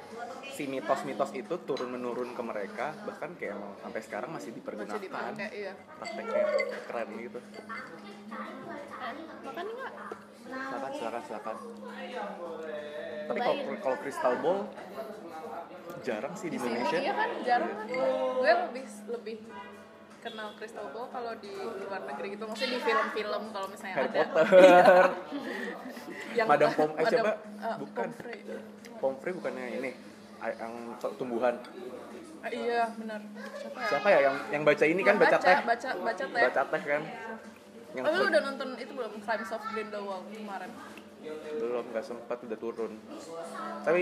si 0.54 0.70
mitos-mitos 0.70 1.30
itu 1.34 1.54
turun 1.66 1.90
menurun 1.92 2.32
ke 2.32 2.42
mereka. 2.46 2.94
Bahkan 3.04 3.30
kayak 3.36 3.58
emang 3.58 3.72
sampai 3.82 4.00
sekarang 4.00 4.30
masih 4.32 4.44
masih 4.44 4.60
dipergunakan 4.60 5.00
dipakai 5.00 5.48
iya. 5.56 5.72
Prakteknya 5.72 6.44
keren 6.84 7.08
gitu. 7.16 7.38
Kan 9.00 9.16
makan 9.40 9.66
nggak? 9.72 9.92
Silakan 10.44 10.92
silakan 10.92 11.22
silakan. 11.24 11.56
Tapi 13.24 13.38
kalau 13.40 13.56
kalau 13.80 13.96
crystal 14.04 14.34
ball 14.44 14.60
jarang 16.04 16.34
sih 16.36 16.52
di 16.52 16.60
Indonesia. 16.60 16.98
iya 17.00 17.12
kan 17.16 17.30
jarang 17.40 17.72
kan. 17.72 17.86
Gue 17.88 18.52
lebih 18.52 18.84
lebih 19.08 19.36
kenal 20.24 20.48
Crystal 20.56 20.88
Ball 20.88 21.06
kalau 21.12 21.32
di 21.36 21.52
luar 21.52 22.00
negeri 22.08 22.26
gitu 22.32 22.44
maksudnya 22.48 22.70
di 22.72 22.80
film-film 22.80 23.42
kalau 23.52 23.68
misalnya 23.68 23.94
Harry 23.94 24.08
ada. 24.08 24.22
Potter. 24.24 25.04
Yang 26.38 26.46
Madame 26.48 26.72
Pom- 26.72 26.96
eh, 26.96 27.04
siapa? 27.04 27.32
eh, 27.36 27.76
Bukan. 27.78 28.08
Pomfrey. 28.08 28.38
Pomfrey 28.98 29.32
bukannya 29.36 29.66
ini 29.78 29.90
yang 30.44 30.72
tumbuhan. 31.16 31.54
Ah, 32.44 32.50
iya 32.52 32.92
benar. 32.92 33.20
Siapa 33.56 33.78
ya? 33.80 33.86
Siapa 33.88 34.08
ya 34.10 34.18
yang 34.20 34.36
yang 34.52 34.62
baca 34.64 34.84
ini 34.84 35.00
kan 35.00 35.16
Yang 35.16 35.22
baca 35.24 35.36
teh? 35.38 35.56
baca 35.56 35.88
baca 35.96 36.24
teh. 36.24 36.42
Baca 36.44 36.62
teh 36.68 36.82
kan? 36.84 37.02
Yang 37.94 38.04
oh 38.04 38.12
lu 38.12 38.24
udah 38.28 38.42
nonton 38.42 38.68
itu 38.76 38.92
belum? 38.92 39.12
Crimes 39.24 39.50
of 39.52 39.62
Grindelwald 39.72 40.24
kemarin? 40.28 40.70
Belum 41.56 41.84
nggak 41.88 42.04
sempat 42.04 42.36
udah 42.40 42.58
turun. 42.60 42.92
Tapi 43.80 44.00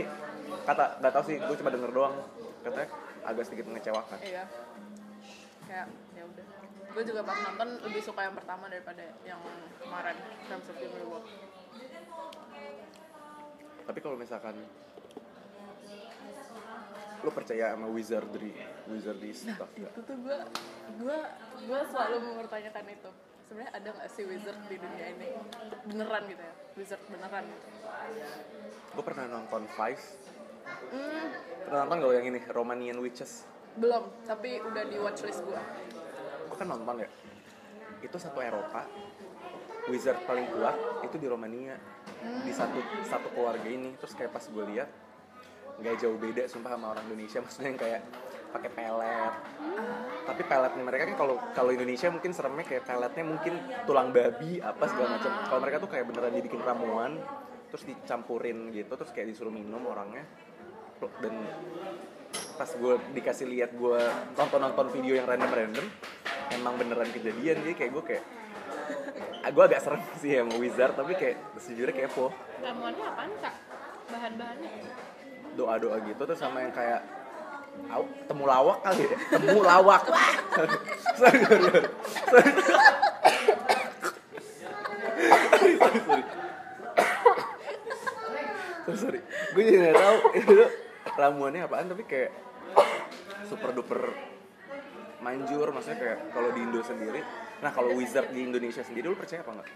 kata 0.66 0.85
nggak 0.98 1.12
tahu 1.14 1.24
sih 1.30 1.37
gue 1.38 1.56
cuma 1.58 1.70
denger 1.70 1.90
doang. 1.94 2.14
Katanya 2.62 2.88
agak 3.22 3.44
sedikit 3.46 3.66
mengecewakan. 3.70 4.18
Iya 4.18 4.44
kayak 5.72 5.88
ya 6.12 6.24
udah. 6.28 6.46
Gue 6.92 7.04
juga 7.08 7.24
pas 7.24 7.40
nonton 7.40 7.68
lebih 7.88 8.04
suka 8.04 8.20
yang 8.28 8.37
pertama 8.37 8.68
daripada 8.68 9.00
yang 9.24 9.40
kemarin 9.80 10.12
Crimes 10.44 10.68
of 10.68 10.76
Grindelwald 10.76 11.24
tapi 13.87 13.98
kalau 13.98 14.16
misalkan 14.16 14.54
lu 17.22 17.30
percaya 17.30 17.70
sama 17.74 17.87
wizardry 17.87 18.50
wizardry 18.90 19.30
nah 19.46 19.54
stuff 19.54 19.70
itu 19.78 20.00
tuh 20.02 20.16
gue 20.26 20.38
gue 20.98 21.18
gue 21.70 21.80
selalu 21.94 22.16
mempertanyakan 22.18 22.87
itu. 22.90 23.11
Sebenarnya 23.46 23.72
ada 23.78 23.88
nggak 23.94 24.11
sih 24.16 24.24
wizard 24.26 24.58
di 24.66 24.76
dunia 24.80 25.06
ini? 25.12 25.28
Beneran 25.87 26.22
gitu 26.24 26.42
ya? 26.42 26.54
Wizard 26.74 27.02
beneran 27.06 27.44
gitu. 27.46 27.66
Gue 28.96 29.04
pernah 29.04 29.24
nonton 29.28 29.62
Vice. 29.76 30.08
Hmm, 30.88 31.26
pernah 31.68 31.78
nonton 31.85 31.96
gak 32.00 32.08
lo 32.08 32.14
yang 32.16 32.26
ini? 32.32 32.40
Romanian 32.48 32.98
Witches 33.04 33.44
belum 33.72 34.04
tapi 34.28 34.61
udah 34.61 34.85
di 34.85 34.96
watchlist 35.00 35.42
gue 35.48 35.61
gue 36.52 36.56
kan 36.61 36.68
nonton 36.68 37.00
ya. 37.00 37.08
Itu 38.04 38.20
satu 38.20 38.44
Eropa 38.44 38.85
wizard 39.88 40.20
paling 40.28 40.44
kuat 40.52 40.76
itu 41.08 41.16
di 41.16 41.24
Romania. 41.24 41.80
Di 42.44 42.52
satu 42.52 42.76
satu 43.08 43.32
keluarga 43.32 43.64
ini. 43.64 43.96
Terus 43.96 44.12
kayak 44.12 44.37
pas 44.37 44.44
gue 44.44 44.64
lihat 44.76 44.92
nggak 45.80 46.04
jauh 46.04 46.20
beda 46.20 46.44
sumpah 46.44 46.76
sama 46.76 46.92
orang 46.92 47.08
Indonesia. 47.08 47.40
Maksudnya 47.44 47.68
yang 47.72 47.80
kayak 47.80 48.02
pakai 48.52 48.70
pelet. 48.76 49.35
Tapi 50.28 50.42
peletnya 50.44 50.85
mereka 50.85 51.02
kan 51.08 51.16
kalau 51.16 51.37
kalau 51.56 51.70
Indonesia 51.72 52.12
mungkin 52.12 52.37
seremnya 52.37 52.68
kayak 52.68 52.85
peletnya 52.85 53.24
mungkin 53.24 53.54
tulang 53.88 54.12
babi 54.12 54.61
apa 54.61 54.85
segala 54.92 55.16
macam. 55.16 55.32
Kalau 55.48 55.61
mereka 55.64 55.76
tuh 55.80 55.88
kayak 55.88 56.04
beneran 56.04 56.37
dibikin 56.37 56.61
ramuan 56.61 57.16
terus 57.72 57.88
dicampurin 57.88 58.68
gitu 58.76 58.92
terus 58.92 59.08
kayak 59.16 59.32
disuruh 59.32 59.48
minum 59.48 59.80
orangnya. 59.88 60.28
Dan 61.24 61.35
pas 62.56 62.70
gue 62.70 62.94
dikasih 63.16 63.46
lihat 63.48 63.70
gue 63.74 64.00
nonton 64.38 64.60
nonton 64.60 64.86
video 64.94 65.18
yang 65.18 65.26
random 65.26 65.50
random 65.50 65.86
emang 66.52 66.74
beneran 66.78 67.10
kejadian 67.10 67.60
jadi 67.64 67.74
kayak 67.74 67.92
gue 67.96 68.04
kayak 68.04 68.24
ah, 69.42 69.50
gue 69.50 69.64
agak 69.64 69.80
serem 69.82 70.00
sih 70.22 70.30
ya 70.38 70.42
mau 70.46 70.58
wizard 70.58 70.94
tapi 70.94 71.12
kayak 71.18 71.36
sejujurnya 71.58 72.06
kepo. 72.06 72.30
Ramuannya 72.62 73.04
apaan 73.04 73.32
kak? 73.42 73.54
Bahan-bahannya? 74.10 74.70
Doa 75.58 75.74
doa 75.76 75.96
gitu 76.06 76.22
terus 76.24 76.40
sama 76.40 76.62
yang 76.64 76.72
kayak 76.72 77.02
Au, 77.88 78.04
temu 78.28 78.44
lawak 78.44 78.84
kali 78.84 79.08
ya? 79.08 79.16
Temu 79.32 79.64
lawak. 79.64 80.04
Sorry, 81.16 81.40
sorry, 81.40 81.64
sorry. 81.64 81.88
sorry. 88.92 89.20
gue 89.56 89.62
jadi 89.64 89.76
nggak 89.80 89.96
tahu. 89.96 90.16
itu 90.36 90.52
ramuannya 91.22 91.62
apaan 91.62 91.87
tapi 91.87 92.02
kayak 92.02 92.35
super 93.46 93.70
duper 93.70 94.11
manjur 95.22 95.70
maksudnya 95.70 95.98
kayak 96.02 96.18
kalau 96.35 96.50
di 96.50 96.61
Indo 96.66 96.82
sendiri. 96.82 97.22
Nah 97.62 97.70
kalau 97.70 97.94
wizard 97.94 98.35
di 98.35 98.42
Indonesia 98.42 98.82
sendiri 98.82 99.06
lu 99.06 99.14
percaya 99.14 99.46
apa 99.46 99.54
enggak? 99.54 99.68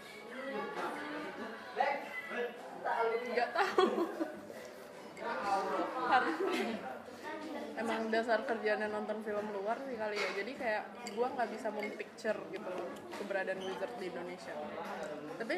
Nggak 3.30 3.48
tahu. 3.54 3.86
Emang 7.76 8.10
dasar 8.10 8.42
kerjanya 8.42 8.90
nonton 8.90 9.22
film 9.22 9.46
luar 9.54 9.78
sih 9.86 9.94
kali 9.94 10.18
ya. 10.18 10.30
Jadi 10.42 10.52
kayak 10.58 10.82
gua 11.14 11.30
nggak 11.30 11.48
bisa 11.54 11.70
mempicture 11.70 12.38
gitu 12.50 12.72
keberadaan 13.22 13.62
wizard 13.62 13.94
di 14.02 14.10
Indonesia. 14.10 14.54
Tapi 15.38 15.56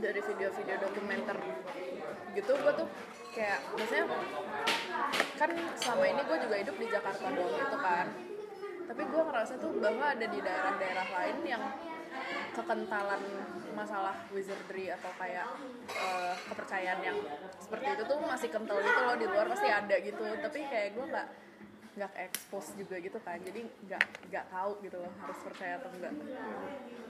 dari 0.00 0.20
video-video 0.20 0.76
dokumenter 0.82 1.38
gitu 2.34 2.52
gua 2.60 2.72
tuh 2.74 2.88
kayak 3.34 3.60
maksudnya 3.74 4.06
kan 5.34 5.50
selama 5.74 6.04
ini 6.06 6.22
gue 6.22 6.38
juga 6.46 6.56
hidup 6.62 6.76
di 6.78 6.86
Jakarta 6.86 7.26
doang 7.34 7.54
gitu 7.58 7.78
kan. 7.82 8.06
Tapi 8.84 9.02
gue 9.10 9.22
ngerasa 9.26 9.52
tuh 9.58 9.72
bahwa 9.80 10.06
ada 10.12 10.26
di 10.28 10.38
daerah-daerah 10.38 11.06
lain 11.08 11.38
yang 11.42 11.62
kekentalan 12.54 13.22
masalah 13.74 14.14
wizardry 14.30 14.86
atau 14.94 15.10
kayak 15.18 15.50
eh, 15.90 16.34
kepercayaan 16.46 17.00
yang 17.02 17.18
seperti 17.58 17.86
itu 17.98 18.02
tuh 18.06 18.18
masih 18.22 18.48
kental 18.54 18.78
gitu 18.78 19.00
loh 19.02 19.16
di 19.18 19.26
luar 19.26 19.46
pasti 19.50 19.66
ada 19.66 19.96
gitu. 19.98 20.22
Tapi 20.22 20.60
kayak 20.70 20.88
gue 20.94 21.04
nggak 21.10 21.28
nggak 21.94 22.12
expose 22.26 22.74
juga 22.74 22.96
gitu 22.98 23.18
kan. 23.22 23.38
Jadi 23.42 23.60
nggak 23.86 24.02
nggak 24.30 24.44
tahu 24.50 24.72
gitu 24.82 24.96
loh 24.98 25.12
harus 25.22 25.38
percaya 25.42 25.78
atau 25.78 25.90
enggak 25.94 26.12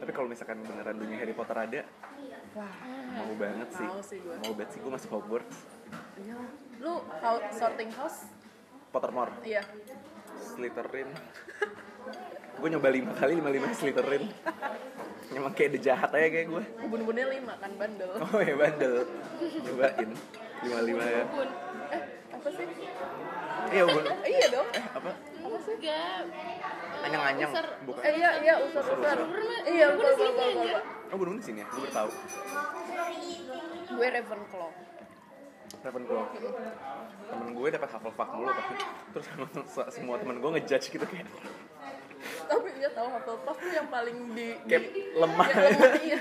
tapi 0.04 0.10
kalau 0.10 0.28
misalkan 0.28 0.58
beneran 0.66 0.96
dunia 0.98 1.16
Harry 1.16 1.32
Potter 1.32 1.56
ada 1.56 1.80
wah. 2.52 2.76
mau 3.16 3.32
banget 3.38 3.68
sih. 3.72 3.86
Mau 3.86 4.02
sih 4.02 4.18
gua. 4.20 4.36
mau 4.42 4.52
banget 4.52 4.70
sih 4.74 4.78
gue 4.82 4.92
masuk 4.92 5.10
Hogwarts. 5.16 5.56
Iya. 6.18 6.36
Lu 6.82 6.94
how- 7.22 7.44
sorting 7.54 7.90
house? 7.94 8.28
Pottermore. 8.90 9.32
Iya. 9.46 9.62
Slytherin. 10.34 11.08
Gue 12.60 12.68
nyoba 12.70 12.88
lima 12.92 13.16
kali 13.16 13.38
lima 13.38 13.50
lima 13.50 13.72
Slytherin. 13.72 14.28
Emang 15.32 15.56
kayak 15.56 15.80
jahat 15.80 16.10
aja 16.12 16.28
kayak 16.30 16.46
gue 16.52 16.62
ubun-ubunnya 16.84 17.26
lima 17.30 17.56
kan 17.56 17.72
bandel. 17.78 18.12
Oh 18.20 18.40
ya 18.44 18.54
bandel. 18.60 19.08
Nyobain 19.40 20.10
lima 20.68 20.80
lima 20.84 21.04
ya. 21.06 21.24
Bun. 21.32 21.48
eh 21.96 22.02
apa 22.28 22.48
sih 22.50 22.66
iya 23.72 23.82
gue 23.86 24.02
Eh, 24.04 24.30
iya 24.36 24.46
dong. 24.52 24.68
Eh 24.74 24.84
apa? 24.92 25.10
Apa 25.14 25.56
sih? 25.64 25.74
Enggak. 25.78 26.22
Anyang-anyang. 27.04 27.50
Bukan. 27.84 28.00
Eh 28.04 28.12
iya 28.16 28.30
iya 28.40 28.54
usar 28.64 28.82
usar 28.84 29.18
iya 29.68 29.86
lupa 29.92 30.08
lupa 30.12 30.24
lupa 30.24 30.44
lupa 30.64 30.80
oh 31.14 31.16
bener 31.22 31.34
di 31.38 31.44
sini 31.46 31.58
ya? 31.62 31.66
Gue 31.70 31.80
baru 31.86 31.92
tahu. 31.94 32.10
Gue 33.94 34.06
Ravenclaw. 34.10 34.70
Ravenclaw. 35.84 36.24
Temen 37.24 37.48
gue 37.54 37.68
dapat 37.70 37.88
Hufflepuff 37.94 38.28
mulu 38.34 38.50
tapi 38.52 38.74
terus 39.14 39.26
semua 39.94 40.16
temen 40.18 40.36
gue 40.42 40.50
ngejudge 40.58 40.86
gitu 40.92 41.06
kayak 41.06 41.24
tapi 42.44 42.68
dia 42.76 42.90
tahu 42.92 43.08
Hufflepuff 43.08 43.56
tuh 43.56 43.72
yang 43.72 43.88
paling 43.88 44.16
di, 44.34 44.58
di 44.64 44.68
kayak 44.68 44.84
lemah 45.16 45.48
iya. 46.02 46.18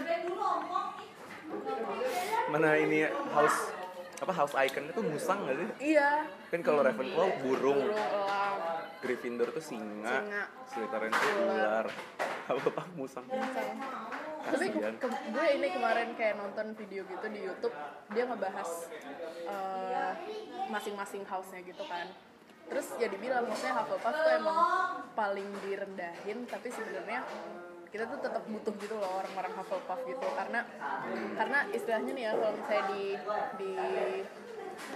Mana 2.49 2.77
ini 2.77 3.09
house 3.33 3.72
apa 4.23 4.31
house 4.31 4.55
icon 4.55 4.87
itu 4.87 5.01
musang 5.03 5.43
gak 5.43 5.55
sih? 5.59 5.67
Iya. 5.93 6.23
Kan 6.47 6.59
kalau 6.63 6.79
Ravenclaw 6.79 7.29
burung. 7.43 7.79
Burung 7.83 7.99
elang 7.99 8.57
Gryffindor 9.03 9.51
tuh 9.51 9.59
singa, 9.59 10.23
Singa. 10.23 10.43
Slytherin 10.71 11.11
tuh 11.11 11.31
ular, 11.43 11.85
Hufflepuff 12.47 12.87
musang. 12.95 13.27
tapi 14.43 14.65
ke, 14.71 14.79
Kasian. 14.79 14.95
ke- 14.95 15.23
gue 15.27 15.45
ini 15.55 15.67
kemarin 15.71 16.15
kayak 16.15 16.35
nonton 16.39 16.71
video 16.75 17.03
gitu 17.03 17.25
di 17.27 17.39
YouTube 17.43 17.75
dia 18.11 18.23
ngebahas 18.23 18.69
eh, 19.43 20.11
masing-masing 20.71 21.27
house-nya 21.27 21.59
gitu 21.63 21.83
kan. 21.83 22.07
Terus 22.63 22.95
ya 22.95 23.11
dibilang 23.11 23.43
maksudnya 23.43 23.75
Hufflepuff 23.75 24.15
tuh 24.15 24.31
emang 24.39 24.59
paling 25.19 25.47
direndahin 25.67 26.47
tapi 26.47 26.71
sebenarnya 26.71 27.27
kita 27.93 28.09
tuh 28.09 28.19
tetap 28.25 28.41
butuh 28.49 28.73
gitu 28.81 28.97
loh 28.97 29.21
orang-orang 29.21 29.53
Hufflepuff 29.53 30.01
gitu. 30.09 30.27
Karena 30.33 30.65
karena 31.37 31.59
istilahnya 31.69 32.11
nih 32.17 32.23
ya 32.25 32.31
kalau 32.33 32.53
misalnya 32.57 32.83
di 32.89 33.03
di 33.61 33.71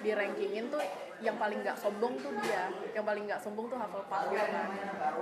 di 0.01 0.09
rankingin 0.09 0.65
tuh 0.73 0.81
yang 1.21 1.37
paling 1.37 1.61
nggak 1.61 1.77
sombong 1.77 2.17
tuh 2.17 2.33
dia. 2.41 2.73
Yang 2.97 3.05
paling 3.05 3.23
nggak 3.29 3.41
sombong 3.45 3.69
tuh 3.69 3.77
Hufflepuff 3.77 4.21
gitu 4.33 4.45
kan. 4.49 4.67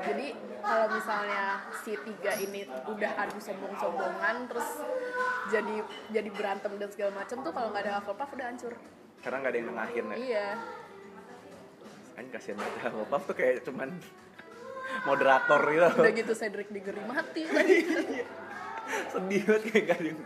Jadi 0.08 0.28
kalau 0.64 0.88
misalnya 0.88 1.44
si 1.84 1.92
tiga 2.00 2.32
ini 2.40 2.62
udah 2.88 3.12
adu 3.28 3.40
sombong-sombongan 3.44 4.36
terus 4.48 4.70
jadi 5.52 5.76
jadi 6.16 6.30
berantem 6.32 6.80
dan 6.80 6.90
segala 6.96 7.12
macam 7.12 7.44
tuh 7.44 7.52
kalau 7.52 7.76
nggak 7.76 7.84
ada 7.84 7.94
Hufflepuff 8.00 8.32
udah 8.40 8.48
hancur. 8.56 8.74
Karena 9.20 9.38
nggak 9.44 9.52
ada 9.52 9.60
yang 9.60 9.68
nengahin 9.68 10.06
ya. 10.08 10.16
iya. 10.16 10.50
Kan 12.16 12.26
kasihan 12.32 12.56
banget 12.56 12.88
Hufflepuff 12.88 13.24
tuh 13.28 13.36
kayak 13.36 13.68
cuman 13.68 14.00
moderator 15.06 15.62
gitu. 15.70 15.90
udah 16.02 16.14
gitu 16.14 16.34
Cedric 16.34 16.68
Diggory 16.72 17.02
mati 17.06 17.44
lagi 17.50 17.80
Sedih 19.12 19.42
banget 19.50 19.64
kayak 19.74 19.84
gak 19.90 19.98
ada 19.98 20.10
yang 20.14 20.20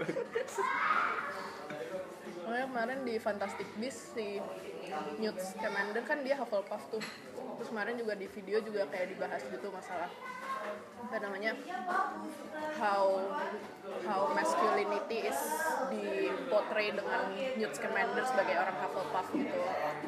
Makanya 2.49 2.65
kemarin 2.65 2.99
di 3.05 3.15
Fantastic 3.21 3.69
Beasts 3.77 4.17
si 4.17 4.41
Newt 5.21 5.37
Scamander 5.37 6.01
kan 6.01 6.25
dia 6.25 6.33
Hufflepuff 6.33 6.81
tuh. 6.89 7.03
Terus 7.61 7.69
kemarin 7.69 7.93
juga 7.93 8.17
di 8.17 8.25
video 8.25 8.57
juga 8.65 8.89
kayak 8.89 9.13
dibahas 9.13 9.45
gitu 9.45 9.69
masalah 9.69 10.09
apa 10.99 11.17
namanya 11.23 11.55
how 12.75 13.21
how 14.03 14.27
masculinity 14.33 15.29
is 15.29 15.39
dipotray 15.93 16.89
dengan 16.89 17.29
Newt 17.37 17.73
Scamander 17.77 18.25
sebagai 18.25 18.57
orang 18.57 18.75
Hufflepuff 18.81 19.27
gitu. 19.29 19.57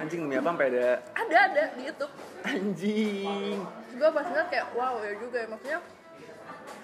Anjing 0.02 0.26
demi 0.26 0.42
apa 0.42 0.50
sampai 0.50 0.68
ada 0.74 0.86
ada 1.14 1.38
ada 1.46 1.64
di 1.78 1.82
YouTube. 1.94 2.14
Anjing. 2.42 3.58
gue 4.02 4.10
pas 4.10 4.26
ngeliat 4.26 4.50
kayak 4.50 4.68
wow 4.74 4.98
ya 5.06 5.14
juga 5.22 5.38
ya 5.46 5.48
maksudnya 5.54 5.80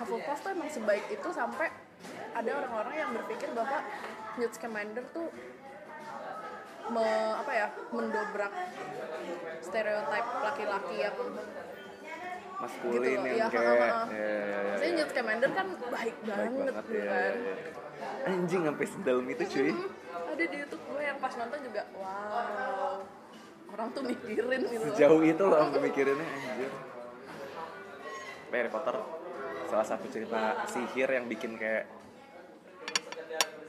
Hufflepuff 0.05 0.37
tuh 0.37 0.53
emang 0.53 0.69
sebaik 0.69 1.05
itu 1.09 1.29
sampai 1.33 1.73
ada 2.37 2.51
orang-orang 2.53 2.93
yang 2.93 3.09
berpikir 3.09 3.49
bahwa 3.57 3.81
Newt 4.37 4.53
Scamander 4.53 5.03
tuh 5.11 5.27
me, 6.93 7.05
apa 7.35 7.51
ya 7.51 7.67
mendobrak 7.91 8.53
stereotip 9.59 10.25
laki-laki 10.45 10.95
yang 11.03 11.17
Maskulin 12.57 13.05
Gitu 13.05 13.21
loh, 13.21 13.25
yang 13.29 13.37
iya, 13.37 13.47
kayak 13.53 13.69
ha, 13.69 13.73
ha, 13.77 13.85
ha. 13.85 14.03
ya, 14.09 14.17
ya, 14.17 14.57
ya, 14.57 14.59
ya. 14.81 14.89
Newt 14.97 15.09
Scamander 15.13 15.51
kan 15.53 15.67
baik 15.77 15.91
Baik 15.93 16.15
banget, 16.25 16.73
banget 16.73 16.75
gitu 16.85 16.97
ya, 16.97 17.05
kan 17.05 17.33
ya, 17.37 17.53
ya. 17.53 17.55
Anjing 18.29 18.61
sampai 18.65 18.85
sedalam 18.87 19.25
itu 19.29 19.43
cuy. 19.45 19.71
ada 20.27 20.43
di 20.45 20.57
YouTube 20.61 20.83
gue 20.85 21.01
yang 21.01 21.17
pas 21.17 21.33
nonton 21.33 21.59
juga 21.65 21.81
wow 21.97 22.97
orang 23.67 23.87
tuh 23.93 24.03
mikirin 24.05 24.61
gitu. 24.69 24.85
Sejauh 24.93 25.21
itu 25.25 25.43
loh 25.43 25.59
sampai 25.59 25.81
mikirinnya 25.81 26.25
anjir. 26.25 26.71
Harry 28.47 28.69
Potter 28.71 28.95
salah 29.67 29.85
satu 29.85 30.05
cerita 30.07 30.63
sihir 30.71 31.09
yang 31.11 31.25
bikin 31.27 31.59
kayak 31.59 31.85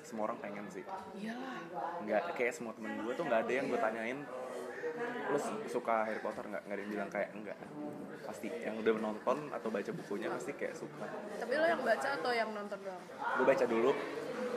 semua 0.08 0.32
orang 0.32 0.38
pengen 0.40 0.64
sih. 0.72 0.84
Iyalah. 1.20 1.60
Nggak 2.00 2.22
kayak 2.32 2.52
semua 2.56 2.72
temen 2.72 2.96
gue 3.04 3.12
tuh 3.12 3.24
nggak 3.28 3.40
ada 3.44 3.52
yang 3.52 3.66
gue 3.68 3.80
tanyain 3.80 4.18
lu 5.28 5.38
suka 5.68 6.08
Harry 6.08 6.18
Potter 6.24 6.48
nggak? 6.48 6.62
Nggak 6.64 6.76
ada 6.76 6.82
yang 6.82 6.92
bilang 6.96 7.10
kayak 7.12 7.30
enggak 7.36 7.58
pasti 8.24 8.48
yang 8.50 8.76
udah 8.80 8.92
menonton 8.96 9.38
atau 9.52 9.68
baca 9.68 9.90
bukunya 9.92 10.28
pasti 10.32 10.50
kayak 10.56 10.74
suka. 10.74 11.04
Tapi 11.36 11.52
lo 11.54 11.66
yang 11.68 11.82
baca 11.84 12.08
atau 12.16 12.30
yang 12.32 12.50
nonton 12.56 12.78
doang? 12.80 13.02
Gue 13.36 13.44
baca 13.44 13.64
dulu 13.68 13.90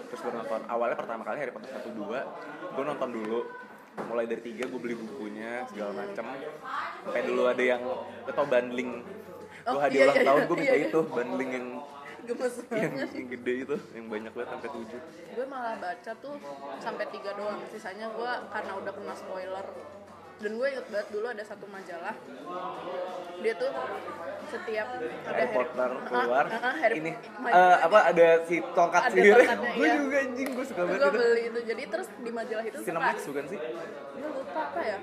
terus 0.08 0.20
gue 0.24 0.34
nonton. 0.34 0.62
Awalnya 0.72 0.98
pertama 0.98 1.22
kali 1.28 1.38
Harry 1.44 1.54
Potter 1.54 1.70
1 1.72 1.92
2 1.92 2.76
gue 2.80 2.84
nonton 2.88 3.10
dulu. 3.12 3.40
Mulai 4.08 4.24
dari 4.24 4.40
tiga 4.40 4.72
gue 4.72 4.80
beli 4.80 4.96
bukunya 4.96 5.68
segala 5.68 5.92
macem. 5.92 6.26
Sampai 7.04 7.22
dulu 7.28 7.44
ada 7.44 7.64
yang 7.64 7.84
lo 7.84 8.32
tau 8.32 8.48
bundling 8.48 9.04
gue 9.62 9.78
Oh, 9.78 9.82
hadiah 9.82 9.94
iya, 9.94 10.06
ulang 10.10 10.18
iya, 10.18 10.26
tahun 10.26 10.42
iya, 10.42 10.48
gue 10.50 10.58
minta 10.58 10.78
iya. 10.78 10.88
itu 10.90 11.00
bundling 11.06 11.52
yang 11.54 11.68
gemes 12.24 12.56
yang, 12.64 12.92
banget. 12.92 13.10
yang 13.12 13.28
gede 13.30 13.54
itu 13.60 13.76
yang 13.92 14.06
banyak 14.08 14.32
banget 14.32 14.50
sampai 14.50 14.70
tujuh. 14.72 15.00
Gue 15.32 15.46
malah 15.46 15.76
baca 15.76 16.12
tuh 16.16 16.36
sampai 16.78 17.06
tiga 17.10 17.32
doang. 17.34 17.60
Sisanya 17.68 18.08
gue 18.10 18.32
karena 18.48 18.72
udah 18.76 18.92
kena 18.92 19.14
spoiler. 19.14 19.66
Dan 20.38 20.58
gue 20.58 20.68
inget 20.68 20.88
banget 20.88 21.08
dulu 21.10 21.26
ada 21.28 21.44
satu 21.44 21.66
majalah. 21.68 22.16
Dia 23.38 23.54
tuh 23.56 23.72
setiap 24.44 24.88
ada 24.92 25.06
Harry 25.32 25.48
Potter 25.48 25.90
keluar 26.04 26.46
Ah, 26.46 26.52
ah, 26.52 26.64
ah, 26.64 26.76
Harry- 26.76 26.98
ini 27.00 27.12
eh, 27.48 27.78
apa 27.80 28.00
ada 28.06 28.28
si 28.44 28.56
tongkat 28.72 29.02
Ada 29.04 29.14
sihir 29.14 29.38
gue 29.78 29.80
iya. 29.80 29.94
juga 29.96 30.18
anjing 30.20 30.50
gue 30.52 30.66
suka 30.66 30.82
banget 30.84 30.98
gue 30.98 31.08
itu. 31.08 31.16
beli 31.16 31.42
itu. 31.46 31.60
Jadi 31.64 31.84
terus 31.88 32.08
di 32.18 32.32
majalah 32.32 32.66
itu 32.66 32.78
Cinemax 32.82 33.16
bukan 33.24 33.46
sih? 33.48 33.60
Gue 34.12 34.30
lupa 34.32 34.62
apa 34.68 34.82
ya 34.82 34.98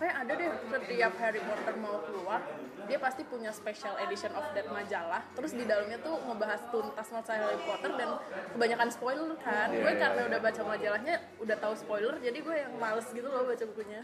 kayak 0.00 0.16
ada 0.24 0.32
deh 0.32 0.50
setiap 0.72 1.12
Harry 1.20 1.42
Potter 1.44 1.74
mau 1.76 2.00
keluar 2.08 2.40
dia 2.88 2.98
pasti 2.98 3.22
punya 3.22 3.52
special 3.52 3.94
edition 4.02 4.32
of 4.34 4.42
that 4.50 4.66
majalah. 4.66 5.22
Terus 5.36 5.52
di 5.54 5.62
dalamnya 5.62 6.00
tuh 6.02 6.18
ngebahas 6.26 6.58
tuntas 6.74 7.06
masalah 7.12 7.38
Harry 7.46 7.62
Potter 7.62 7.92
dan 7.94 8.08
kebanyakan 8.56 8.88
spoiler 8.90 9.30
kan. 9.38 9.68
Iya, 9.70 9.78
gue 9.84 9.92
iya, 9.94 10.00
karena 10.02 10.20
iya. 10.24 10.28
udah 10.32 10.40
baca 10.42 10.62
majalahnya 10.64 11.14
udah 11.38 11.56
tahu 11.60 11.74
spoiler 11.78 12.14
jadi 12.18 12.38
gue 12.40 12.56
yang 12.56 12.72
males 12.80 13.06
gitu 13.12 13.28
loh 13.28 13.46
baca 13.46 13.64
bukunya. 13.68 14.00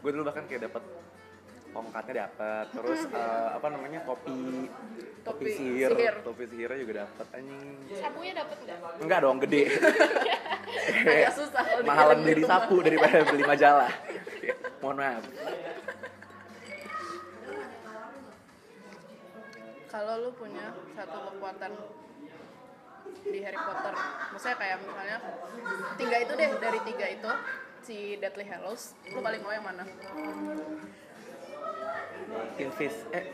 Gue 0.00 0.10
dulu 0.14 0.22
bahkan 0.24 0.46
kayak 0.48 0.72
dapat 0.72 0.82
tongkatnya 1.72 2.14
dapat 2.28 2.66
terus 2.68 3.00
eh, 3.16 3.48
apa 3.56 3.66
namanya 3.72 4.00
topi 4.04 4.68
topi, 5.24 5.44
Topi 5.44 5.50
sihir, 5.56 5.90
sihir. 5.96 6.14
topi 6.20 6.44
sihirnya 6.46 6.78
juga 6.78 6.92
dapat 7.04 7.26
anjing. 7.36 7.76
Sapunya 7.96 8.32
dapet 8.36 8.56
nggak? 8.62 8.78
Enggak 9.02 9.18
dong 9.20 9.38
gede. 9.42 9.62
Agak 11.04 11.34
susah 11.36 11.64
mahalan 11.84 12.24
beli 12.24 12.40
rumah. 12.40 12.48
sapu 12.48 12.76
daripada 12.80 13.20
beli 13.28 13.44
majalah 13.44 13.92
mohon 14.82 14.96
maaf. 14.98 15.24
Kalau 19.86 20.14
lu 20.26 20.30
punya 20.34 20.74
satu 20.98 21.18
kekuatan 21.30 21.72
di 23.22 23.38
Harry 23.44 23.60
Potter 23.60 23.94
maksudnya 24.34 24.56
kayak 24.58 24.76
misalnya 24.82 25.18
tiga 25.94 26.16
itu 26.18 26.32
deh 26.34 26.50
dari 26.58 26.80
tiga 26.86 27.06
itu 27.06 27.30
si 27.82 27.96
Deathly 28.18 28.46
Hallows 28.46 28.98
lu 29.14 29.20
paling 29.22 29.42
mau 29.46 29.52
yang 29.54 29.66
mana? 29.66 29.84
Invis 32.58 32.96
eh. 33.14 33.26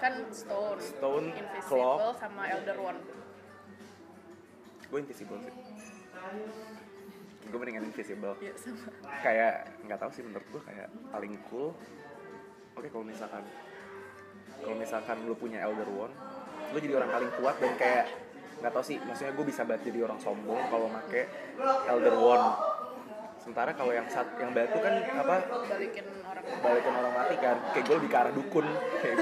Kan 0.00 0.32
Stone, 0.32 0.80
Stone, 0.80 1.28
Invisible 1.36 1.68
Claw. 2.00 2.16
sama 2.16 2.48
Elder 2.48 2.78
Wand. 2.80 3.04
Gue 4.88 4.98
invisible 5.04 5.36
sih 5.44 5.52
gue 7.48 7.58
mendingan 7.58 7.84
invisible. 7.88 8.36
Iya 8.44 8.52
sama. 8.60 8.92
Kayak 9.24 9.54
nggak 9.88 9.98
tahu 9.98 10.10
sih 10.12 10.22
menurut 10.22 10.46
gue 10.52 10.62
kayak 10.68 10.88
paling 11.08 11.32
cool. 11.48 11.72
Oke 12.76 12.88
kalau 12.92 13.04
misalkan 13.04 13.42
kalau 14.60 14.76
misalkan 14.76 15.16
lu 15.24 15.32
punya 15.32 15.64
elder 15.64 15.88
wand 15.88 16.12
lu 16.70 16.78
jadi 16.78 17.02
orang 17.02 17.10
paling 17.10 17.30
kuat 17.40 17.56
dan 17.58 17.72
kayak 17.80 18.04
nggak 18.60 18.72
tahu 18.76 18.84
sih 18.84 18.96
maksudnya 19.02 19.32
gue 19.32 19.46
bisa 19.48 19.64
banget 19.64 19.88
jadi 19.88 20.04
orang 20.04 20.20
sombong 20.20 20.60
kalau 20.68 20.86
make 20.92 21.26
elder 21.88 22.14
wand. 22.20 22.46
Sementara 23.40 23.72
kalau 23.72 23.96
yang 23.96 24.04
sat 24.12 24.28
yang 24.36 24.52
batu 24.52 24.76
kan 24.84 25.00
apa? 25.00 25.36
Balikin 25.64 26.04
orang 26.28 26.44
balikin 26.60 26.92
orang 26.92 27.14
mati 27.16 27.34
kan 27.40 27.56
kayak 27.72 27.84
gue 27.88 27.96
lebih 27.96 28.10
ke 28.12 28.18
arah 28.20 28.32
dukun. 28.36 28.66
Kayak, 29.00 29.16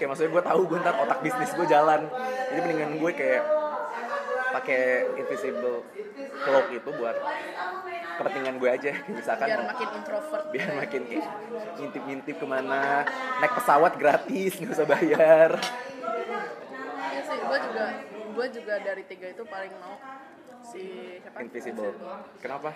kayak 0.00 0.08
maksudnya 0.08 0.30
gue 0.32 0.42
tahu 0.48 0.60
gue 0.64 0.78
ntar 0.80 0.96
otak 0.96 1.18
bisnis 1.20 1.52
gue 1.52 1.66
jalan. 1.68 2.08
Jadi 2.50 2.58
mendingan 2.64 2.92
gue 2.96 3.10
kayak 3.12 3.42
pakai 4.70 5.18
invisible 5.18 5.82
cloak 6.46 6.66
itu 6.70 6.90
buat 6.94 7.16
kepentingan 8.22 8.54
gue 8.62 8.70
aja. 8.70 8.92
Misalkan 9.18 9.46
biar 9.50 9.62
makin 9.66 9.88
introvert. 9.98 10.44
Biar 10.54 10.70
makin 10.78 11.02
ngintip-ngintip 11.74 12.36
ke 12.38 12.46
mana 12.46 13.02
naik 13.42 13.52
pesawat 13.58 13.98
gratis 13.98 14.52
nggak 14.62 14.74
usah 14.78 14.86
bayar. 14.86 15.50
Iya 17.10 17.20
sih 17.26 17.38
gue 17.42 17.58
juga 17.66 17.84
gue 18.30 18.46
juga 18.54 18.74
dari 18.78 19.02
tiga 19.10 19.26
itu 19.34 19.42
paling 19.42 19.74
mau 19.82 19.98
si 20.62 21.18
siapa? 21.18 21.42
Invisible. 21.42 21.90
Kenapa? 22.38 22.70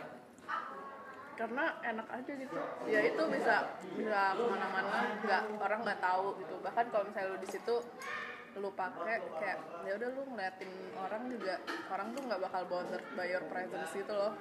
Karena 1.38 1.78
enak 1.78 2.08
aja 2.10 2.32
gitu. 2.34 2.58
Ya 2.90 3.00
itu 3.06 3.22
bisa 3.30 3.78
bisa 3.94 4.20
ke 4.34 4.44
mana-mana 4.50 5.14
nggak 5.22 5.42
orang 5.62 5.80
nggak 5.86 6.00
tahu 6.02 6.42
gitu. 6.42 6.58
Bahkan 6.58 6.84
kalau 6.90 7.06
misalnya 7.06 7.30
lu 7.30 7.38
di 7.38 7.48
situ 7.54 7.74
lu 8.54 8.70
pakai 8.72 9.18
kayak 9.36 9.58
ya 9.82 9.92
udah 9.98 10.08
lu 10.14 10.22
ngeliatin 10.30 10.70
orang 10.94 11.22
juga 11.26 11.54
orang 11.90 12.08
tuh 12.14 12.22
nggak 12.22 12.40
bakal 12.40 12.62
bothered 12.70 13.06
by 13.12 13.26
your 13.26 13.44
presence 13.50 13.90
gitu 13.90 14.14
loh 14.14 14.32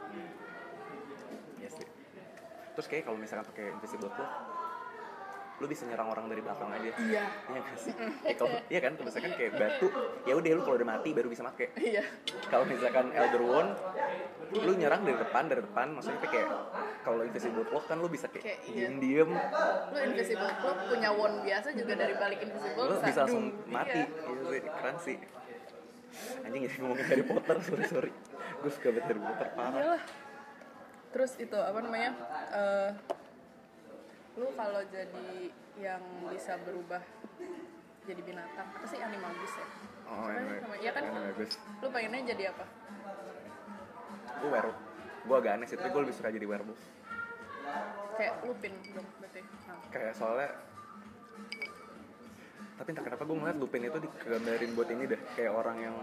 Iya 1.58 1.70
sih. 1.72 1.88
terus 2.76 2.88
kayak 2.88 3.08
kalau 3.08 3.18
misalkan 3.18 3.48
pakai 3.48 3.72
invisible 3.72 4.12
cloak 4.12 4.32
lu 5.54 5.66
bisa 5.66 5.86
nyerang 5.86 6.10
orang 6.10 6.26
dari 6.28 6.42
belakang 6.42 6.70
aja 6.70 6.90
iya 7.00 7.24
Iya 7.46 7.62
sih? 7.78 7.94
Ya 8.26 8.34
kalau 8.36 8.58
iya 8.68 8.80
kan, 8.82 8.94
misalkan 8.98 9.32
kayak 9.34 9.54
batu, 9.54 9.88
ya 10.26 10.34
udah 10.34 10.50
lu 10.50 10.62
kalau 10.62 10.76
udah 10.76 10.90
mati 10.90 11.10
baru 11.14 11.30
bisa 11.30 11.46
make. 11.46 11.70
iya 11.78 12.04
Kalau 12.50 12.66
misalkan 12.66 13.14
Elder 13.14 13.42
Wand, 13.42 13.72
lu 14.54 14.72
nyerang 14.74 15.02
dari 15.02 15.18
depan, 15.18 15.44
dari 15.48 15.62
depan, 15.62 15.88
maksudnya 15.94 16.20
kayak 16.26 16.50
kalau 17.02 17.22
Invisible 17.22 17.64
Cloak 17.64 17.86
kan 17.86 17.98
lu 17.98 18.10
bisa 18.10 18.26
kayak 18.28 18.44
Kayak 18.44 18.60
iya. 18.66 18.88
diem-diem, 18.90 19.30
lu 19.88 19.98
invisible 20.04 20.52
cloak 20.58 20.80
punya 20.90 21.10
wand 21.12 21.38
biasa 21.42 21.68
juga 21.72 21.94
dari 21.96 22.14
balik 22.16 22.40
invisible 22.42 22.84
lu 22.84 22.96
bisa 23.00 23.20
langsung 23.24 23.46
mati. 23.68 24.02
Iya. 24.02 24.08
Iya 24.10 24.44
sih, 24.50 24.62
keren 24.68 24.98
sih. 25.00 25.18
Anjing 26.44 26.62
jadi 26.64 26.76
ngomongin 26.82 27.06
Harry 27.08 27.26
Potter, 27.26 27.56
sorry 27.68 27.86
sorry. 27.88 28.12
Gue 28.60 28.72
suka 28.72 28.88
banget 28.90 29.06
Harry 29.10 29.22
Potter 29.22 29.48
parah. 29.54 29.80
Iyalah. 29.80 30.04
terus 31.14 31.38
itu 31.38 31.54
apa 31.54 31.78
namanya 31.78 32.10
eh, 32.50 32.90
lu 34.34 34.48
kalau 34.58 34.82
jadi 34.90 35.54
yang 35.78 36.02
bisa 36.30 36.58
berubah 36.66 37.02
jadi 38.04 38.22
binatang 38.22 38.68
apa 38.74 38.86
sih 38.90 39.00
animagus 39.00 39.54
ya 39.58 39.68
Oh? 40.04 40.28
Iya 40.84 40.92
kan? 40.92 41.04
Lu 41.80 41.88
pengennya 41.88 42.36
jadi 42.36 42.52
apa 42.52 42.68
Gue 44.44 44.50
werewolf. 44.52 44.78
Gue 45.24 45.36
agak 45.40 45.52
aneh 45.56 45.68
sih, 45.72 45.80
tapi 45.80 45.96
gue 45.96 46.02
lebih 46.04 46.16
suka 46.20 46.30
jadi 46.30 46.44
werewolf. 46.44 46.82
kayak 48.14 48.46
lupin 48.46 48.76
dong 48.94 49.08
berarti 49.18 49.42
nah, 49.42 49.80
Kayak 49.90 50.14
soalnya 50.20 50.50
tapi 52.74 52.90
entah 52.94 53.06
kenapa 53.06 53.24
gue 53.26 53.38
ngeliat 53.38 53.58
Lupin 53.58 53.86
itu 53.86 53.98
digambarin 54.02 54.72
buat 54.78 54.90
ini 54.92 55.04
deh 55.08 55.22
kayak 55.38 55.54
orang 55.54 55.78
yang 55.82 55.96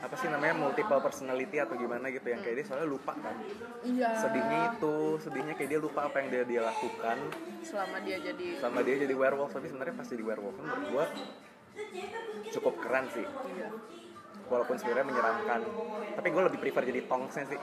apa 0.00 0.14
sih 0.16 0.32
namanya 0.32 0.56
multiple 0.56 1.00
personality 1.00 1.60
atau 1.60 1.76
gimana 1.76 2.08
gitu 2.08 2.24
yang 2.24 2.40
kayak 2.40 2.56
dia 2.60 2.66
soalnya 2.66 2.88
lupa 2.88 3.12
kan. 3.12 3.36
Iya. 3.84 4.10
Sedihnya 4.16 4.58
itu 4.72 4.96
sedihnya 5.20 5.54
kayak 5.54 5.70
dia 5.76 5.80
lupa 5.80 6.08
apa 6.08 6.16
yang 6.24 6.28
dia 6.32 6.42
dia 6.48 6.60
lakukan. 6.64 7.16
Selama 7.60 7.96
dia 8.00 8.16
jadi 8.16 8.46
sama 8.58 8.80
dia 8.80 8.96
jadi 8.96 9.14
werewolf 9.14 9.52
tapi 9.52 9.68
sebenarnya 9.68 9.94
pas 9.94 10.08
jadi 10.08 10.24
werewolf 10.24 10.56
kan 10.56 10.64
menurut 10.64 10.86
gua 10.88 11.04
cukup 12.50 12.74
keren 12.80 13.04
sih. 13.12 13.26
Iya. 13.28 13.68
Walaupun 14.50 14.74
sebenarnya 14.82 15.06
menyeramkan. 15.06 15.60
Tapi 16.18 16.26
gue 16.26 16.42
lebih 16.50 16.58
prefer 16.58 16.82
jadi 16.82 17.00
tongsnya 17.06 17.44
sih. 17.54 17.60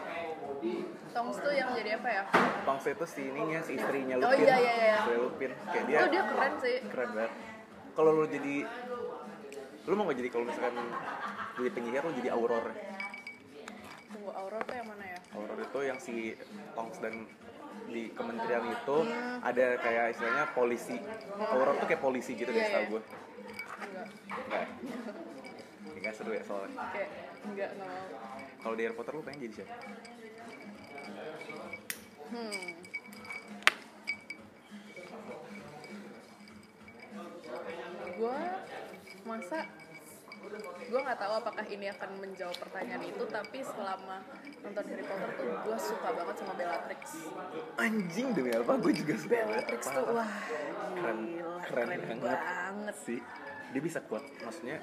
Tongs 1.11 1.37
tuh 1.43 1.51
yang 1.51 1.75
jadi 1.75 1.99
apa 1.99 2.09
ya? 2.09 2.23
Tongs 2.63 2.87
itu 2.87 3.05
si 3.05 3.21
ininya 3.27 3.59
si 3.59 3.75
istrinya 3.75 4.15
Oh, 4.15 4.31
Lupin. 4.31 4.47
iya, 4.47 4.55
iya, 4.55 4.73
iya. 4.73 4.97
Istri 5.03 5.17
Lupin. 5.19 5.51
Kayak 5.67 5.83
dia 5.83 5.97
oh 5.99 6.07
dia 6.07 6.23
keren 6.23 6.53
sih. 6.63 6.77
Keren 6.87 7.09
banget. 7.11 7.33
Kalau 7.91 8.11
lu 8.15 8.25
jadi 8.31 8.55
lu 9.87 9.93
mau 9.95 10.03
gak 10.07 10.17
jadi 10.19 10.29
kalau 10.31 10.45
misalkan 10.47 10.75
jadi 11.57 11.69
penyihir 11.73 12.03
lu 12.05 12.13
jadi 12.21 12.29
aurora 12.31 12.73
tunggu 14.07 14.31
aurora 14.31 14.63
tuh 14.63 14.75
yang 14.77 14.87
mana 14.87 15.03
ya? 15.03 15.19
Aurora 15.35 15.63
itu 15.67 15.79
yang 15.83 15.99
si 15.99 16.15
tongs 16.71 16.97
dan 17.03 17.13
di 17.87 18.11
kementerian 18.15 18.63
itu 18.67 18.97
ada 19.43 19.65
kayak 19.79 20.05
istilahnya 20.15 20.45
polisi. 20.51 20.97
Aurora 21.39 21.75
tuh 21.79 21.87
kayak 21.87 22.03
polisi 22.03 22.31
gitu 22.35 22.49
deh 22.49 22.59
Iya, 22.59 22.67
setahu 22.71 22.83
iya. 22.83 22.91
gue 22.91 23.01
enggak. 23.77 24.07
Enggak. 24.27 24.65
Enggak 25.97 26.13
seru 26.15 26.31
ya 26.33 26.43
soalnya. 26.47 26.77
Kayak 26.91 27.09
enggak 27.47 27.69
enggak 27.75 27.89
mau. 27.91 28.03
Kalau 28.63 28.75
di 28.75 28.83
Harry 28.83 28.95
Potter 28.95 29.13
lu 29.15 29.23
pengen 29.23 29.39
jadi 29.47 29.53
siapa? 29.63 29.75
Hmm. 32.27 32.63
Gue 38.17 38.39
masa 39.23 39.59
gue 40.87 40.99
nggak 41.03 41.19
tahu 41.19 41.33
apakah 41.43 41.65
ini 41.67 41.85
akan 41.91 42.09
menjawab 42.23 42.55
pertanyaan 42.55 43.03
itu 43.03 43.23
tapi 43.27 43.59
selama 43.59 44.23
nonton 44.63 44.83
Harry 44.87 45.03
Potter 45.03 45.29
tuh 45.35 45.47
gue 45.51 45.77
suka 45.77 46.09
banget 46.15 46.35
sama 46.39 46.53
Bellatrix. 46.55 47.01
Anjing 47.75 48.27
demi 48.31 48.51
apa? 48.55 48.73
Gue 48.79 48.93
juga 48.95 49.13
suka 49.19 49.35
Bellatrix 49.43 49.81
tuh 49.83 50.03
Parah. 50.07 50.15
wah 50.15 50.31
keren 50.95 51.19
gila, 51.27 51.55
keren, 51.67 51.87
keren 51.99 52.19
banget, 52.23 52.41
banget. 52.41 52.95
sih. 53.03 53.19
Dia 53.67 53.81
bisa 53.83 53.99
kuat 54.07 54.23
maksudnya 54.39 54.77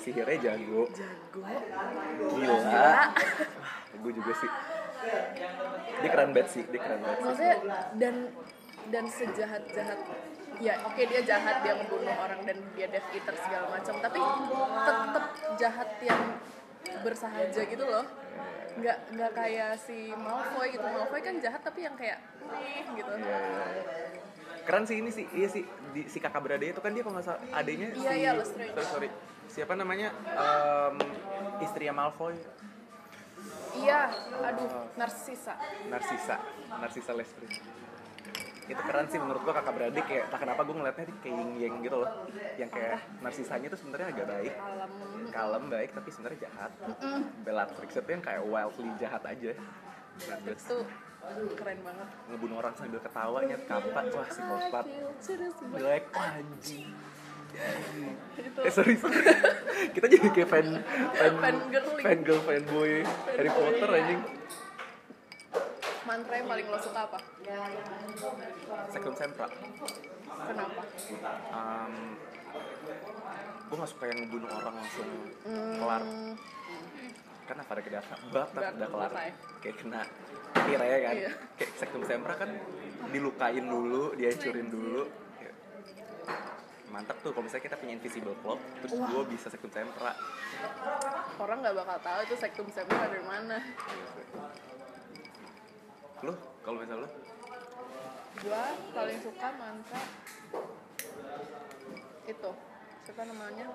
sihirnya 0.00 0.36
jago. 0.40 0.82
Jago. 0.96 1.40
Gila. 2.32 2.56
Gila. 2.56 2.92
gue 4.00 4.12
juga 4.16 4.32
sih. 4.40 4.50
Dia 6.00 6.08
keren 6.08 6.30
banget 6.32 6.48
sih 6.48 6.62
dia 6.64 6.80
keren 6.80 6.98
banget 7.04 7.18
maksudnya 7.20 7.56
dan 8.00 8.14
dan 8.92 9.04
sejahat 9.08 9.62
jahat 9.72 10.00
ya 10.60 10.74
oke 10.86 11.02
dia 11.02 11.20
jahat 11.24 11.62
dia 11.62 11.74
membunuh 11.74 12.14
orang 12.18 12.40
dan 12.46 12.56
dia 12.74 12.86
death 12.90 13.08
eater 13.14 13.34
segala 13.40 13.66
macam. 13.70 13.94
Tapi 13.98 14.20
tetap 14.84 15.24
jahat 15.58 15.90
yang 16.02 16.22
bersahaja 17.02 17.62
gitu 17.64 17.84
loh. 17.84 18.04
Nggak 18.74 18.98
nggak 19.14 19.32
kayak 19.34 19.72
si 19.78 20.10
Malfoy 20.14 20.66
gitu. 20.74 20.86
Malfoy 20.86 21.20
kan 21.22 21.34
jahat 21.38 21.60
tapi 21.62 21.86
yang 21.86 21.94
kayak 21.94 22.18
nih 22.50 22.82
gitu. 22.98 23.10
Iya, 23.14 23.38
keren 24.66 24.84
sih 24.86 24.96
ini 24.98 25.10
sih. 25.10 25.26
Iya 25.30 25.48
sih 25.48 25.62
di, 25.94 26.06
si 26.10 26.18
kakak 26.18 26.42
beradik 26.42 26.74
itu 26.74 26.80
kan 26.82 26.90
dia 26.90 27.02
kalau 27.06 27.14
nggak 27.18 27.26
salah 27.26 27.40
adanya 27.54 27.86
Iya, 27.94 28.12
si 28.12 28.18
iya, 28.20 28.30
sorry, 28.42 28.84
sorry. 28.86 29.08
Siapa 29.44 29.78
namanya? 29.78 30.10
Em, 30.26 30.96
istrinya 31.62 31.94
Malfoy. 32.02 32.34
Iya 33.74 34.06
aduh 34.38 34.70
Narcissa 34.94 35.54
Narcissa 35.90 36.36
Narcissa 36.78 37.12
Lestrange 37.12 37.58
itu 38.64 38.80
keren 38.80 39.06
sih 39.12 39.20
menurut 39.20 39.44
gua 39.44 39.54
kakak 39.60 39.74
beradik 39.76 40.04
kayak 40.08 40.24
tak 40.32 40.40
kenapa 40.40 40.60
gua 40.64 40.74
ngeliatnya 40.80 41.04
kayak 41.20 41.36
yin 41.36 41.50
yang 41.60 41.74
gitu 41.84 41.96
loh. 42.00 42.10
Yang 42.56 42.70
kayak 42.72 42.98
Narcissanya 43.20 43.68
tuh 43.68 43.78
sebenarnya 43.78 44.06
agak 44.12 44.26
baik. 44.28 44.54
Kalem 45.32 45.64
baik 45.68 45.90
tapi 45.92 46.08
sebenarnya 46.08 46.38
jahat. 46.48 46.70
Bellatrix 47.44 47.90
itu 47.92 48.10
yang 48.10 48.24
kayak 48.24 48.42
wildly 48.48 48.90
jahat 48.96 49.22
aja. 49.28 49.52
Bellatrix 50.16 50.58
itu 50.68 50.78
keren 51.56 51.78
banget. 51.80 52.08
Ngebunuh 52.28 52.56
orang 52.60 52.74
sambil 52.76 53.00
ketawanya 53.00 53.56
kapat 53.64 54.04
wah 54.12 54.26
psikopat 54.28 54.86
jelek 55.72 56.04
anjing. 56.12 56.92
Itu. 58.34 58.60
Eh 58.66 58.72
sorry 58.72 58.98
sorry. 58.98 59.22
Kita 59.94 60.06
jadi 60.10 60.26
kayak 60.34 60.48
fan 60.50 60.66
fan 61.14 61.34
Fan 61.38 61.56
girly. 61.70 62.02
fan 62.02 62.18
girl 62.26 62.40
fanboy 62.42 62.92
Harry 63.38 63.50
Potter 63.52 63.88
anjing 63.94 64.20
mantra 66.04 66.34
yang 66.36 66.48
paling 66.48 66.66
lo 66.68 66.78
suka 66.78 67.00
apa? 67.08 67.18
Sectum 68.92 69.14
Sempra 69.16 69.46
kenapa? 70.44 70.82
Um, 71.50 71.94
gue 73.64 73.76
gak 73.80 73.90
suka 73.90 74.04
yang 74.12 74.18
ngebunuh 74.24 74.50
orang 74.52 74.74
langsung 74.76 75.08
kelar. 75.44 76.02
Hmm, 76.04 76.32
kan 77.44 77.56
apa 77.60 77.70
ada 77.76 77.82
kedaka 77.84 78.14
bak 78.32 78.46
tak 78.52 78.60
Bak, 78.60 78.72
udah 78.76 78.88
kelar. 78.88 79.10
kayak 79.60 79.76
kena 79.80 80.00
tira 80.54 80.84
ya 80.84 80.98
kan. 81.00 81.14
Iya. 81.16 81.30
kayak 81.56 81.70
Sectum 81.76 82.02
Sempra 82.04 82.34
kan 82.36 82.50
dilukain 83.10 83.64
dulu 83.64 84.12
dihancurin 84.14 84.68
dulu. 84.68 85.02
Mantap 86.88 87.18
tuh 87.26 87.34
kalau 87.34 87.42
misalnya 87.42 87.66
kita 87.66 87.76
punya 87.76 87.92
invisible 87.98 88.36
cloak 88.38 88.60
terus 88.78 88.92
gue 88.94 89.22
bisa 89.32 89.46
Sectum 89.50 89.72
Sempra 89.72 90.12
orang 91.34 91.58
nggak 91.60 91.74
bakal 91.74 91.98
tahu 91.98 92.18
itu 92.22 92.34
sektum 92.38 92.66
sempra 92.70 93.10
dari 93.10 93.24
mana 93.26 93.58
lu 96.22 96.34
kalau 96.62 96.76
misalnya 96.78 97.02
lu? 97.02 97.08
Gua 98.44 98.62
paling 98.94 99.18
suka 99.22 99.48
mantra 99.58 100.02
itu. 102.24 102.50
Siapa 103.04 103.22
namanya? 103.28 103.66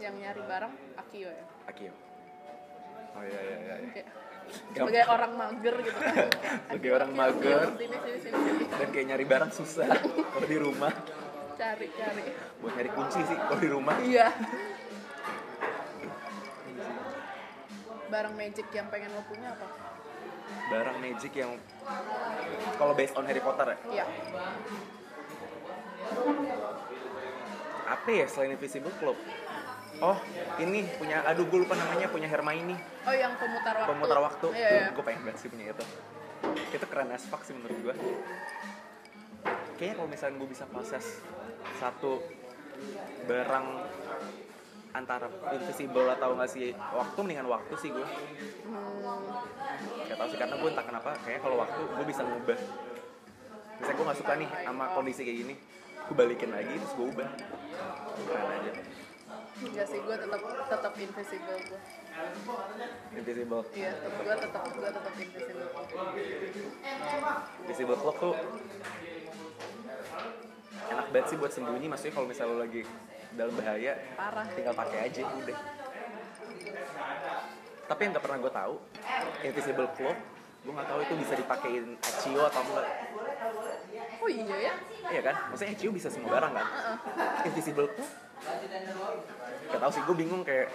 Yang 0.00 0.14
nyari 0.24 0.42
barang 0.44 0.74
Akio 0.98 1.30
ya. 1.30 1.44
Akio. 1.68 1.92
Oh 3.10 3.22
iya 3.26 3.40
iya 3.42 3.56
iya, 3.58 3.74
iya. 3.82 3.90
kayak 3.90 4.08
Gampang. 4.10 4.74
sebagai 4.86 5.04
orang 5.10 5.32
mager 5.36 5.74
gitu 5.82 5.98
kan. 5.98 6.14
Sebagai 6.70 6.90
orang 6.94 7.10
Akio, 7.10 7.20
mager. 7.20 7.60
sini 7.76 7.96
sini 8.00 8.18
sini. 8.22 8.64
Dan 8.70 8.88
kayak 8.90 9.06
nyari 9.14 9.24
barang 9.28 9.50
susah 9.54 9.88
kalau 10.32 10.46
di 10.48 10.58
rumah. 10.58 10.92
Cari 11.60 11.86
cari. 11.92 12.22
Buat 12.64 12.72
nyari 12.76 12.90
kunci 12.96 13.20
sih 13.24 13.36
kalau 13.36 13.60
di 13.60 13.70
rumah. 13.70 13.94
Iya. 14.00 14.28
Barang 18.10 18.34
magic 18.34 18.66
yang 18.74 18.90
pengen 18.90 19.14
lo 19.14 19.22
punya 19.30 19.54
apa 19.54 19.89
barang 20.70 20.96
magic 21.02 21.32
yang 21.34 21.58
kalau 22.78 22.92
based 22.94 23.14
on 23.18 23.26
Harry 23.26 23.42
Potter 23.42 23.74
ya? 23.74 23.78
Iya. 23.90 24.04
Apa 27.90 28.08
ya 28.08 28.26
selain 28.30 28.54
invisible 28.54 28.94
cloak? 29.02 29.18
Oh 30.00 30.16
ini 30.62 30.86
punya 30.96 31.20
aduh 31.26 31.44
gue 31.44 31.58
lupa 31.60 31.76
namanya 31.76 32.08
punya 32.08 32.30
Hermione. 32.30 32.78
Oh 33.04 33.14
yang 33.14 33.34
pemutar 33.36 33.74
waktu. 33.76 33.90
Pemutar 33.90 34.18
waktu. 34.22 34.46
Iya, 34.54 34.68
iya. 34.70 34.88
gue 34.94 35.04
pengen 35.04 35.22
banget 35.26 35.38
sih 35.42 35.48
punya 35.50 35.74
itu. 35.74 35.84
Itu 36.72 36.86
keren 36.88 37.12
as 37.12 37.26
fuck 37.28 37.44
sih 37.44 37.52
menurut 37.52 37.76
gue 37.84 37.94
kayaknya 39.80 39.96
kalau 39.96 40.10
misalnya 40.12 40.36
gue 40.44 40.48
bisa 40.52 40.64
proses 40.68 41.24
satu 41.80 42.20
barang 43.24 43.66
antara 44.90 45.26
invisible 45.54 46.08
atau 46.10 46.34
nggak 46.34 46.50
sih? 46.50 46.74
Waktu 46.74 47.18
mendingan 47.22 47.46
waktu 47.46 47.74
sih 47.78 47.90
gue 47.94 48.06
Hmm, 48.66 49.22
Gak 50.06 50.16
tau 50.18 50.26
sih 50.30 50.38
karena 50.38 50.54
gue 50.58 50.68
entah 50.70 50.86
kenapa 50.86 51.10
kayaknya 51.22 51.40
kalau 51.42 51.56
waktu 51.62 51.80
gue 51.82 52.06
bisa 52.06 52.22
ngubah. 52.26 52.58
Misalnya 53.80 53.96
gue 53.96 54.04
gak 54.10 54.18
suka 54.18 54.32
nih 54.36 54.48
sama 54.66 54.84
kondisi 54.92 55.22
kayak 55.22 55.38
gini 55.46 55.54
gue 56.10 56.14
balikin 56.18 56.50
lagi 56.50 56.74
terus 56.74 56.94
gue 56.98 57.06
ubah. 57.06 57.30
Keren 58.26 58.48
aja. 58.50 58.72
Enggak 59.60 59.86
sih 59.86 59.98
gue 60.02 60.16
tetap 60.16 60.40
tetap 60.42 60.92
invisible 60.98 61.58
gue 61.70 61.80
invisible. 63.14 63.62
Iya 63.76 63.90
tetap 63.94 64.12
gue 64.18 64.34
tetap 64.34 64.62
gue 64.74 64.88
tetap 64.90 65.14
invisible. 65.14 65.70
Invisible 67.62 67.98
cloak 68.02 68.16
tuh 68.18 68.34
enak 70.70 71.06
banget 71.10 71.26
sih 71.34 71.36
buat 71.38 71.52
sembunyi 71.52 71.86
maksudnya 71.90 72.14
kalau 72.14 72.26
misalnya 72.30 72.54
lo 72.54 72.58
lagi 72.62 72.82
dalam 73.34 73.54
bahaya 73.54 73.92
parah. 74.18 74.46
tinggal 74.54 74.74
pakai 74.74 74.98
aja 75.10 75.22
udah. 75.26 75.58
Tapi 77.90 78.00
yang 78.06 78.12
gak 78.14 78.22
pernah 78.22 78.38
gue 78.38 78.52
tahu 78.54 78.74
invisible 79.42 79.88
cloak 79.98 80.18
gue 80.60 80.72
nggak 80.76 80.88
tahu 80.92 81.00
itu 81.00 81.14
bisa 81.24 81.34
dipakein 81.40 81.96
Accio 82.04 82.42
atau 82.44 82.60
enggak. 82.60 82.88
Oh 84.20 84.28
iya 84.28 84.56
ya? 84.60 84.74
Iya 85.08 85.20
kan? 85.24 85.34
Maksudnya 85.48 85.72
Accio 85.72 85.88
bisa 85.88 86.08
semua 86.12 86.36
barang 86.36 86.52
kan? 86.52 86.66
Invisible 87.48 87.88
cloak? 87.96 88.12
Gak 89.72 89.80
tau 89.80 89.90
sih 89.90 90.02
gue 90.04 90.16
bingung 90.20 90.44
kayak 90.44 90.68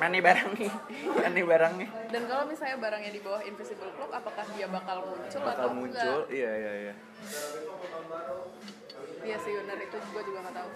mana 0.00 0.16
nih 0.16 0.22
barang 0.24 0.48
nih? 0.56 0.72
Mana 1.12 1.28
nih 1.36 1.44
barangnya? 1.44 1.88
Dan 2.08 2.22
kalau 2.24 2.44
misalnya 2.48 2.76
barangnya 2.80 3.12
di 3.12 3.20
bawah 3.20 3.42
invisible 3.44 3.92
cloak 3.92 4.12
apakah 4.16 4.44
dia 4.56 4.66
bakal 4.72 5.04
muncul 5.04 5.40
bakal 5.44 5.68
atau 5.68 5.76
muncul? 5.76 6.18
enggak? 6.24 6.32
Iya 6.32 6.50
iya 6.56 6.72
iya 6.88 6.94
iya 9.20 9.36
sih 9.38 9.52
benar 9.54 9.78
itu 9.78 9.96
gue 9.96 10.22
juga 10.24 10.38
nggak 10.42 10.56
tahu. 10.56 10.70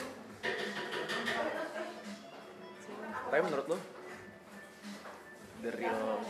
Tapi 3.24 3.40
menurut 3.42 3.66
lo 3.66 3.78
the 5.64 5.70
real 5.72 6.20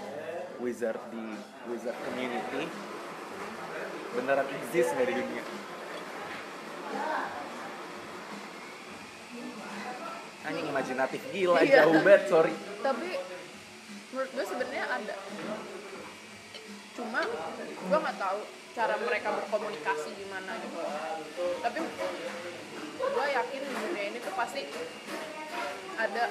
wizard 0.62 1.00
di 1.10 1.24
wizard 1.66 1.98
community 2.06 2.70
beneran 4.14 4.46
exist 4.62 4.94
nggak 4.94 5.08
di 5.10 5.14
dunia? 5.16 5.44
Anjing 10.44 10.66
imajinatif 10.68 11.20
gila 11.32 11.58
Iya. 11.60 11.82
jauh 11.82 11.98
banget 12.04 12.22
sorry. 12.28 12.54
Tapi 12.78 13.08
menurut 14.12 14.30
gue 14.30 14.44
sebenarnya 14.44 14.84
ada. 14.86 15.16
Cuma 16.94 17.20
gue 17.58 17.98
nggak 17.98 18.18
tahu 18.20 18.40
cara 18.74 18.94
mereka 18.98 19.28
berkomunikasi 19.30 20.10
gimana 20.18 20.50
gitu 20.58 20.78
tapi 21.62 21.78
gue 22.94 23.26
yakin 23.30 23.62
di 23.62 23.74
dunia 23.74 24.04
ini 24.10 24.18
tuh 24.18 24.34
pasti 24.34 24.66
ada 25.94 26.24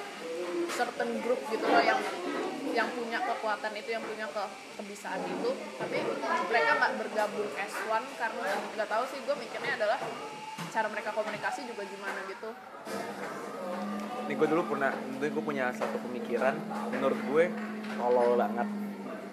certain 0.76 1.10
group 1.24 1.40
gitu 1.48 1.64
loh 1.64 1.80
yang 1.80 2.00
yang 2.76 2.88
punya 2.92 3.22
kekuatan 3.22 3.72
itu 3.80 3.90
yang 3.96 4.04
punya 4.04 4.26
ke 4.28 4.44
kebisaan 4.76 5.24
itu 5.24 5.50
tapi 5.80 5.98
mereka 6.52 6.70
nggak 6.76 6.92
bergabung 7.00 7.48
as 7.56 7.74
one 7.88 8.06
karena 8.20 8.44
nggak 8.76 8.88
tahu 8.92 9.04
sih 9.08 9.18
gue 9.24 9.36
mikirnya 9.40 9.80
adalah 9.80 9.98
cara 10.68 10.86
mereka 10.92 11.10
komunikasi 11.16 11.64
juga 11.64 11.82
gimana 11.88 12.20
gitu 12.28 12.50
Nih 14.24 14.40
gue 14.40 14.48
dulu 14.48 14.64
pernah, 14.72 14.88
dulu 15.20 15.36
gue 15.36 15.44
punya 15.52 15.68
satu 15.76 16.00
pemikiran 16.00 16.56
menurut 16.96 17.20
gue 17.28 17.44
tolol 18.00 18.40
banget. 18.40 18.68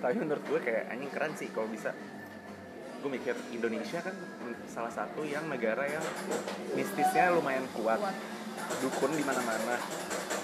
Tapi 0.04 0.16
menurut 0.20 0.44
gue 0.44 0.60
kayak 0.60 0.92
anjing 0.92 1.12
keren 1.16 1.32
sih 1.40 1.48
kalau 1.56 1.72
bisa. 1.72 1.96
Gue 3.02 3.10
mikir 3.10 3.34
Indonesia 3.50 4.00
kan 4.06 4.14
salah 4.70 4.94
satu 4.94 5.26
yang 5.26 5.50
negara 5.50 5.90
yang 5.90 6.06
mistisnya 6.78 7.34
lumayan 7.34 7.66
kuat. 7.74 7.98
Kuat. 7.98 8.16
Dukun 8.78 9.12
di 9.18 9.26
mana-mana. 9.26 9.76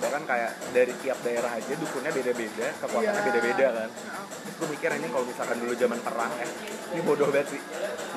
Bahkan 0.02 0.24
kayak 0.26 0.52
dari 0.74 0.94
tiap 1.06 1.22
daerah 1.22 1.54
aja 1.54 1.74
dukunnya 1.74 2.10
beda-beda, 2.10 2.68
kekuatannya 2.82 3.22
Iya. 3.22 3.28
beda-beda 3.30 3.68
kan. 3.78 3.90
Nah, 3.90 4.26
Terus 4.26 4.56
gue 4.58 4.68
mikir 4.74 4.90
ini 4.90 5.08
kalau 5.10 5.26
misalkan 5.26 5.58
dulu 5.62 5.74
zaman 5.78 6.00
perang 6.02 6.34
eh 6.42 6.50
ini 6.98 7.02
bodoh 7.06 7.30
banget 7.30 7.48
sih. 7.54 7.62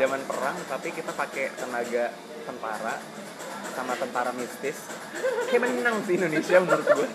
Zaman 0.01 0.20
perang 0.24 0.57
tapi 0.68 0.88
kita 0.93 1.12
pakai 1.12 1.53
tenaga 1.57 2.05
tentara 2.49 2.95
sama 3.76 3.95
tentara 3.95 4.32
mistis 4.34 4.76
kayak 5.53 5.62
menang 5.68 6.01
sih 6.09 6.16
Indonesia 6.16 6.57
menurut 6.64 6.86
gue. 6.88 7.09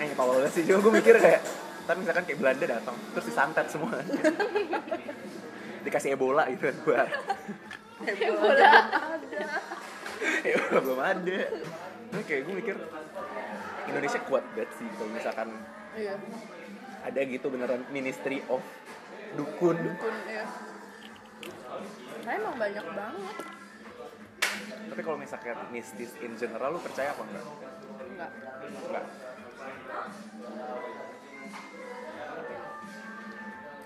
Eh 0.00 0.08
kalau 0.16 0.34
sih 0.48 0.62
cuma 0.64 0.78
gue 0.80 0.92
mikir 1.04 1.14
kayak 1.20 1.40
tapi 1.84 1.98
misalkan 2.00 2.24
kayak 2.24 2.38
Belanda 2.40 2.66
datang 2.66 2.96
terus 3.12 3.26
disantet 3.28 3.66
semua. 3.68 4.00
Dikasih 5.84 6.16
Ebola 6.16 6.48
gitu 6.48 6.72
kan 6.72 6.76
buat. 6.80 7.06
Ebola. 8.08 8.72
Ebola. 10.40 10.78
Belum 10.80 11.00
ada. 11.00 11.38
Nah, 12.14 12.22
kayak 12.24 12.40
gue 12.48 12.54
mikir 12.56 12.76
Indonesia 13.90 14.20
kuat 14.24 14.44
banget 14.56 14.70
sih 14.80 14.88
kalau 14.96 15.10
misalkan 15.12 15.48
iya. 15.92 16.14
ada 17.04 17.20
gitu 17.26 17.52
beneran 17.52 17.84
Ministry 17.92 18.40
of 18.48 18.64
Dukun. 19.36 19.76
Dukun 19.76 20.16
ya 20.30 20.46
nah, 22.24 22.32
emang 22.32 22.56
banyak 22.56 22.86
banget. 22.96 23.36
Tapi 24.64 25.00
kalau 25.04 25.18
misalkan 25.20 25.58
mistis 25.68 26.16
in 26.24 26.32
general 26.40 26.78
lu 26.78 26.80
percaya 26.80 27.12
apa 27.12 27.22
enggak? 27.28 27.44
Enggak. 28.00 28.30
Enggak 28.64 29.04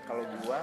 kalau 0.09 0.23
gua 0.41 0.59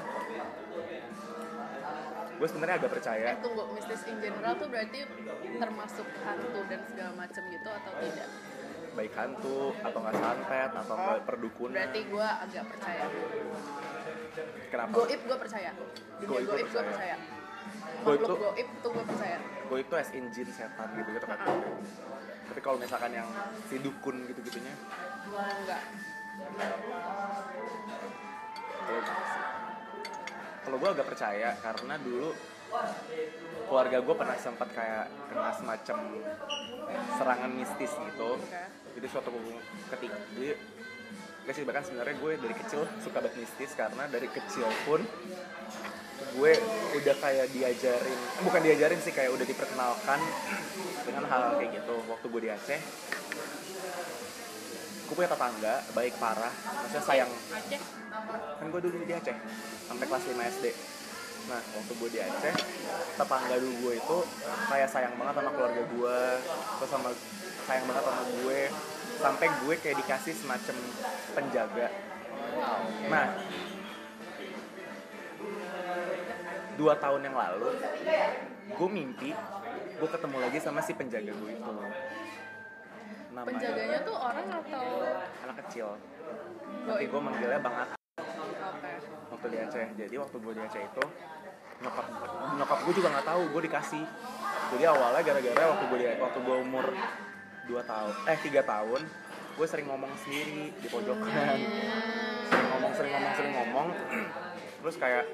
gue 2.36 2.48
sebenarnya 2.52 2.76
agak 2.82 2.92
percaya. 2.92 3.32
Eh 3.32 3.38
tunggu 3.40 3.64
mistis 3.72 4.02
in 4.12 4.20
general 4.20 4.52
tuh 4.60 4.68
berarti 4.68 5.08
termasuk 5.56 6.04
hantu 6.20 6.60
dan 6.68 6.80
segala 6.84 7.10
macam 7.16 7.42
gitu 7.48 7.68
atau 7.72 7.92
tidak? 7.96 8.28
Baik 8.92 9.12
hantu 9.16 9.58
atau 9.80 9.98
nggak 10.04 10.16
santet 10.20 10.70
atau 10.74 10.94
nggak 11.00 11.24
perdukunan. 11.24 11.80
berarti 11.80 12.00
gue 12.04 12.26
agak 12.28 12.64
percaya. 12.68 13.04
Kenapa? 14.68 14.92
Goib 14.92 15.20
gue 15.24 15.36
percaya. 15.40 15.70
Dunia 16.20 16.28
Goib 16.28 16.46
goib 16.50 16.68
gue 16.68 16.82
percaya. 16.92 17.16
Goib 18.04 18.20
tuh- 18.20 18.36
goib 18.36 18.68
tuh 18.84 18.90
gue 18.92 19.04
percaya. 19.08 19.38
Gue 19.66 19.78
itu 19.80 19.94
as 19.96 20.10
in 20.12 20.26
jin 20.28 20.48
setan 20.52 20.88
gitu 20.92 21.08
gitu 21.16 21.24
kan? 21.24 21.40
Tapi 22.52 22.60
kalau 22.60 22.76
misalkan 22.76 23.16
yang 23.16 23.28
si 23.72 23.80
dukun 23.80 24.28
gitu 24.28 24.40
gitunya 24.44 24.74
enggak 25.36 25.82
kalau 30.66 30.76
gue 30.82 30.90
agak 30.98 31.06
percaya 31.06 31.54
karena 31.62 31.94
dulu 32.02 32.34
keluarga 33.70 33.98
gue 34.02 34.14
pernah 34.18 34.36
sempat 34.38 34.68
kayak 34.74 35.06
kena 35.30 35.50
semacam 35.54 35.98
serangan 37.18 37.50
mistis 37.54 37.92
gitu 37.94 38.30
Oke. 38.38 38.62
jadi 38.98 39.06
suatu 39.10 39.30
ketika 39.94 40.18
jadi 40.34 40.58
gak 41.46 41.54
sih 41.54 41.62
bahkan 41.62 41.86
sebenarnya 41.86 42.18
gue 42.18 42.32
dari 42.42 42.54
kecil 42.58 42.82
suka 42.98 43.22
banget 43.22 43.38
mistis 43.38 43.70
karena 43.78 44.10
dari 44.10 44.26
kecil 44.26 44.66
pun 44.82 45.00
gue 46.36 46.52
udah 46.98 47.16
kayak 47.22 47.46
diajarin 47.54 48.18
eh, 48.18 48.42
bukan 48.42 48.60
diajarin 48.66 49.00
sih 49.00 49.14
kayak 49.14 49.30
udah 49.30 49.46
diperkenalkan 49.46 50.20
dengan 51.06 51.24
hal 51.30 51.56
kayak 51.62 51.78
gitu 51.78 51.96
waktu 52.10 52.26
gue 52.26 52.40
di 52.42 52.50
Aceh 52.50 52.80
gue 55.06 55.14
punya 55.14 55.30
tetangga 55.30 55.74
baik 55.94 56.14
parah 56.18 56.50
maksudnya 56.50 57.02
sayang. 57.06 57.30
Kan 58.58 58.66
gue 58.66 58.80
dulu 58.82 58.94
di 59.06 59.14
Aceh 59.14 59.36
sampai 59.86 60.04
kelas 60.10 60.24
5 60.26 60.54
SD 60.58 60.66
nah 61.46 61.62
waktu 61.62 61.92
gue 61.94 62.08
di 62.10 62.18
Aceh 62.18 62.54
tetangga 63.14 63.54
dulu 63.54 63.74
gue 63.86 63.92
itu 64.02 64.18
kayak 64.66 64.90
sayang 64.90 65.14
banget 65.14 65.34
sama 65.38 65.50
keluarga 65.54 65.82
gue 65.86 66.18
terus 66.82 66.90
sama 66.90 67.08
sayang 67.70 67.84
banget 67.86 68.04
sama 68.04 68.22
gue. 68.42 68.60
Sampai 69.16 69.46
gue 69.48 69.74
kayak 69.80 69.96
dikasih 70.04 70.34
semacam 70.36 70.76
penjaga. 71.32 71.88
Nah 73.08 73.26
dua 76.76 76.92
tahun 77.00 77.24
yang 77.24 77.36
lalu 77.36 77.72
gue 78.76 78.88
mimpi 78.92 79.32
gue 79.96 80.08
ketemu 80.12 80.36
lagi 80.44 80.58
sama 80.60 80.84
si 80.84 80.92
penjaga 80.92 81.32
gue 81.32 81.50
itu 81.56 81.72
namanya. 83.36 83.52
Penjaganya 83.60 83.98
tuh 84.00 84.16
orang 84.16 84.46
atau? 84.48 84.86
Anak 85.44 85.56
kecil. 85.66 85.88
Tapi 86.86 87.04
goib 87.04 87.10
gue 87.12 87.20
manggilnya 87.20 87.60
bang 87.60 87.74
At 87.76 87.88
oke. 87.92 88.92
Waktu 89.36 89.46
di 89.52 89.58
Aceh. 89.60 89.86
Jadi 90.00 90.14
waktu 90.16 90.36
gue 90.40 90.52
di 90.56 90.62
Aceh 90.64 90.82
itu 90.82 91.04
nyokap 91.76 92.06
nyokap 92.56 92.78
gue 92.88 92.94
juga 92.96 93.08
nggak 93.12 93.26
tahu 93.28 93.42
gue 93.52 93.62
dikasih. 93.68 94.04
Jadi 94.72 94.84
awalnya 94.88 95.20
gara-gara 95.20 95.64
waktu 95.76 95.84
gue 95.92 95.98
di 96.00 96.06
waktu 96.16 96.38
gue 96.40 96.56
umur 96.56 96.86
2 97.66 97.76
tahun 97.82 98.14
eh 98.30 98.38
tiga 98.40 98.62
tahun 98.64 99.02
gue 99.56 99.66
sering 99.68 99.86
ngomong 99.92 100.12
sendiri 100.24 100.72
di 100.72 100.88
pojokan. 100.88 101.58
Sering 102.48 102.68
ngomong 102.72 102.92
sering 102.96 103.12
ngomong 103.12 103.32
sering 103.36 103.52
ngomong. 103.52 103.88
Terus 104.80 104.96
kayak 104.96 105.24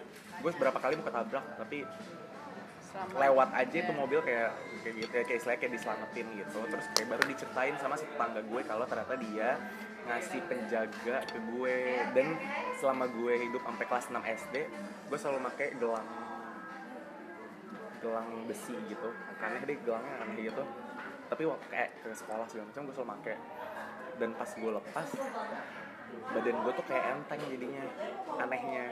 gue 0.42 0.50
beberapa 0.58 0.78
kali 0.82 0.98
mau 0.98 1.06
ketabrak 1.06 1.44
tapi 1.54 1.86
Selamat. 2.92 3.16
lewat 3.16 3.48
aja 3.56 3.78
Ya. 3.80 3.86
tuh 3.88 3.96
mobil 3.96 4.20
kayak 4.20 4.52
kayak 4.84 4.94
gitu 5.00 5.12
ya 5.16 5.24
kayak 5.24 5.38
istilahnya 5.40 5.60
kayak 5.64 5.74
diselamatin 5.80 6.26
gitu. 6.36 6.58
Terus 6.68 6.86
kayak 6.92 7.08
baru 7.08 7.22
diceritain 7.24 7.74
sama 7.80 7.94
si 7.96 8.04
tetangga 8.04 8.40
gue 8.44 8.60
kalau 8.68 8.84
ternyata 8.84 9.14
dia 9.16 9.48
ngasih 10.04 10.40
penjaga 10.44 11.16
ke 11.24 11.38
gue. 11.40 11.76
Dan 12.12 12.26
selama 12.76 13.04
gue 13.08 13.32
hidup 13.48 13.62
sampai 13.64 13.84
kelas 13.88 14.06
6 14.12 14.20
SD 14.44 14.54
gue 15.08 15.18
selalu 15.18 15.40
pakai 15.48 15.68
gelang 15.80 16.08
gelang 18.04 18.28
besi 18.44 18.76
gitu. 18.92 19.08
Aneh 19.40 19.62
deh 19.64 19.78
gelangnya 19.80 20.12
aneh 20.20 20.52
gitu. 20.52 20.62
Tapi 21.32 21.42
waktu 21.48 21.66
kayak 21.72 21.90
ke 22.04 22.08
sekolah 22.12 22.44
segala 22.44 22.68
macam 22.68 22.82
gue 22.84 22.94
selalu 22.94 23.10
pakai. 23.16 23.36
Dan 24.20 24.30
pas 24.36 24.50
gue 24.52 24.68
lepas 24.70 25.08
badan 26.12 26.56
gue 26.60 26.72
tuh 26.76 26.84
kayak 26.84 27.04
enteng 27.08 27.40
jadinya 27.48 27.84
anehnya 28.36 28.84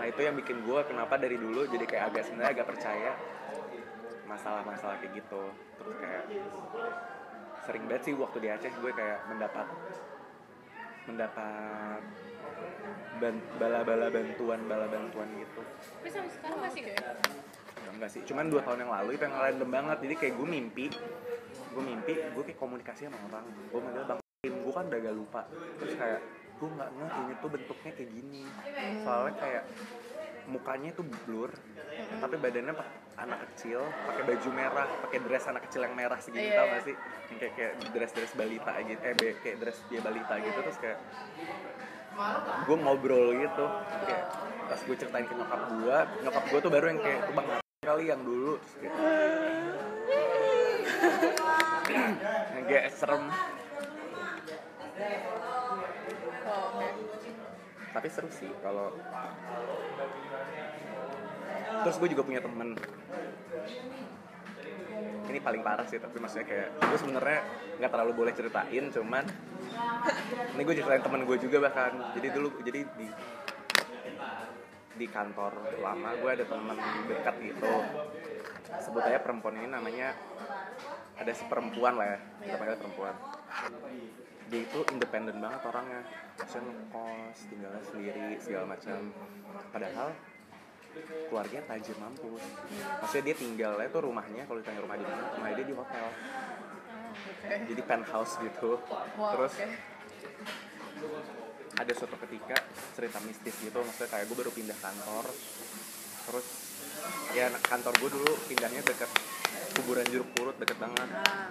nah 0.00 0.08
itu 0.08 0.20
yang 0.24 0.32
bikin 0.32 0.64
gue 0.64 0.80
kenapa 0.88 1.20
dari 1.20 1.36
dulu 1.36 1.68
jadi 1.68 1.84
kayak 1.84 2.04
agak 2.08 2.22
sebenarnya 2.24 2.52
agak 2.56 2.66
percaya 2.72 3.12
masalah-masalah 4.30 4.96
kayak 5.02 5.12
gitu. 5.20 5.42
Terus 5.76 5.94
kayak 5.98 6.24
sering 7.66 7.84
banget 7.90 8.02
sih 8.08 8.14
waktu 8.14 8.38
di 8.40 8.48
Aceh 8.48 8.72
gue 8.72 8.92
kayak 8.94 9.18
mendapat 9.26 9.66
mendapat 11.04 12.00
bala-bala 13.58 14.06
bantuan 14.08 14.60
bala 14.70 14.86
bantuan 14.86 15.28
gitu. 15.36 15.60
Tapi 16.00 16.08
sampai 16.08 16.30
sekarang 16.30 16.58
masih 16.62 16.80
kayak? 16.86 17.04
Ya, 17.80 17.88
enggak 17.90 18.10
sih. 18.14 18.22
Cuman 18.24 18.48
dua 18.48 18.62
tahun 18.62 18.86
yang 18.86 18.92
lalu 18.94 19.10
itu 19.18 19.22
yang 19.26 19.36
random 19.36 19.70
banget. 19.70 19.98
Jadi 20.06 20.14
kayak 20.16 20.34
gue 20.38 20.46
mimpi 20.48 20.86
gue 21.70 21.82
mimpi 21.82 22.12
gue 22.16 22.42
kayak 22.46 22.58
komunikasi 22.58 23.10
sama 23.10 23.18
orang. 23.28 23.44
Gue 23.68 23.80
manggil 23.82 24.04
bang 24.06 24.18
Tim 24.40 24.54
gue 24.64 24.72
kan 24.72 24.84
udah 24.88 24.98
gak 25.04 25.16
lupa. 25.16 25.42
Terus 25.76 25.94
kayak 26.00 26.20
gue 26.60 26.68
nggak 26.68 26.90
ngeh 26.92 27.12
ini 27.24 27.34
tuh 27.40 27.48
bentuknya 27.48 27.90
kayak 27.96 28.10
gini. 28.12 28.42
Soalnya 29.00 29.34
kayak 29.40 29.64
mukanya 30.50 30.90
tuh 30.92 31.04
blur 31.06 31.50
tapi 32.20 32.34
badannya 32.40 32.74
pak 32.74 32.88
anak 33.22 33.38
kecil 33.52 33.84
pakai 34.08 34.22
baju 34.24 34.48
merah 34.50 34.88
pakai 35.06 35.18
dress 35.22 35.44
anak 35.46 35.62
kecil 35.68 35.84
yang 35.84 35.94
merah 35.94 36.18
segini 36.18 36.50
Iya, 36.50 36.56
tau 36.56 36.66
iya. 36.66 36.72
gak 36.74 36.82
sih? 36.88 36.94
Yang 37.30 37.38
kayak 37.38 37.52
kayak 37.54 37.72
dress 37.92 38.12
dress 38.16 38.32
balita 38.34 38.72
gitu 38.82 39.02
eh 39.04 39.34
kayak 39.44 39.56
dress 39.62 39.78
dia 39.92 40.00
balita 40.00 40.34
gitu 40.40 40.58
terus 40.64 40.78
kayak 40.80 40.98
gue 42.66 42.76
ngobrol 42.80 43.28
gitu. 43.36 43.64
Kayak 44.08 44.24
pas 44.66 44.80
gue 44.80 44.96
ceritain 44.96 45.26
ke 45.28 45.34
nyokap 45.36 45.60
gue 45.70 45.96
nyokap 46.24 46.44
gue 46.50 46.60
tuh 46.60 46.70
baru 46.72 46.86
yang 46.90 47.00
kayak 47.04 47.20
bang 47.30 47.48
kali 47.84 48.04
yang 48.08 48.22
dulu? 48.24 48.52
Terus 48.58 48.74
kayak 48.80 48.94
yang 52.50 52.64
kayak 52.70 52.84
serem 52.96 53.22
tapi 57.90 58.06
seru 58.06 58.30
sih 58.30 58.50
kalau 58.62 58.94
terus 61.82 61.96
gue 61.98 62.08
juga 62.14 62.22
punya 62.22 62.40
temen. 62.42 62.78
Ini 65.30 65.38
paling 65.38 65.62
parah 65.62 65.86
sih 65.86 66.02
tapi 66.02 66.18
maksudnya 66.18 66.46
kayak 66.46 66.68
gue 66.82 66.98
sebenarnya 66.98 67.40
nggak 67.78 67.90
terlalu 67.90 68.12
boleh 68.14 68.32
ceritain 68.34 68.84
cuman 68.90 69.24
ini 70.54 70.62
gue 70.66 70.74
ceritain 70.74 71.02
temen 71.02 71.22
gue 71.26 71.36
juga 71.38 71.56
bahkan. 71.66 71.92
Jadi 72.14 72.26
dulu 72.34 72.48
jadi 72.62 72.80
di 72.98 73.06
di 75.00 75.06
kantor 75.08 75.80
lama 75.80 76.10
gue 76.18 76.30
ada 76.30 76.44
temen 76.46 76.76
dekat 77.08 77.34
gitu. 77.42 77.72
Sebut 78.80 79.02
aja 79.02 79.18
perempuan 79.22 79.58
ini 79.58 79.68
namanya 79.70 80.14
ada 81.20 81.32
seperempuan 81.36 81.94
lah 82.00 82.16
ya. 82.16 82.18
Kita 82.48 82.56
panggil 82.56 82.76
perempuan. 82.80 83.14
Dia 84.50 84.60
itu 84.64 84.80
independen 84.90 85.36
banget 85.38 85.60
orangnya. 85.68 86.02
Maksudnya 86.40 86.72
ngekos 86.72 87.38
tinggalnya 87.52 87.82
sendiri 87.84 88.26
segala 88.40 88.64
macam. 88.72 88.98
Padahal 89.68 90.08
keluarganya 91.28 91.64
tajir 91.68 91.96
mampus. 92.00 92.42
Maksudnya 93.04 93.24
dia 93.30 93.36
tinggalnya 93.36 93.88
tuh 93.92 94.02
rumahnya 94.02 94.42
kalau 94.48 94.58
ditanya 94.58 94.80
rumah 94.82 94.96
di 94.98 95.04
mana 95.04 95.22
rumah 95.36 95.50
dia 95.54 95.66
di 95.68 95.74
hotel. 95.76 96.06
Oke. 97.10 97.54
Jadi 97.68 97.82
penthouse 97.84 98.34
gitu. 98.40 98.70
Wow 99.20 99.30
terus 99.36 99.54
ada 101.70 101.92
suatu 101.94 102.16
ketika 102.26 102.56
cerita 102.96 103.18
mistis 103.22 103.54
gitu. 103.60 103.78
Maksudnya 103.78 104.08
kayak 104.08 104.24
gue 104.26 104.36
baru 104.40 104.50
pindah 104.50 104.78
kantor. 104.80 105.24
Terus 106.26 106.46
ya 107.36 107.46
kantor 107.62 107.94
gue 108.00 108.10
dulu 108.18 108.32
pindahnya 108.50 108.82
deket 108.82 109.10
kuburan 109.76 110.06
jeruk 110.08 110.28
purut 110.34 110.56
deket 110.58 110.78
banget. 110.78 111.08
Ah 111.10 111.50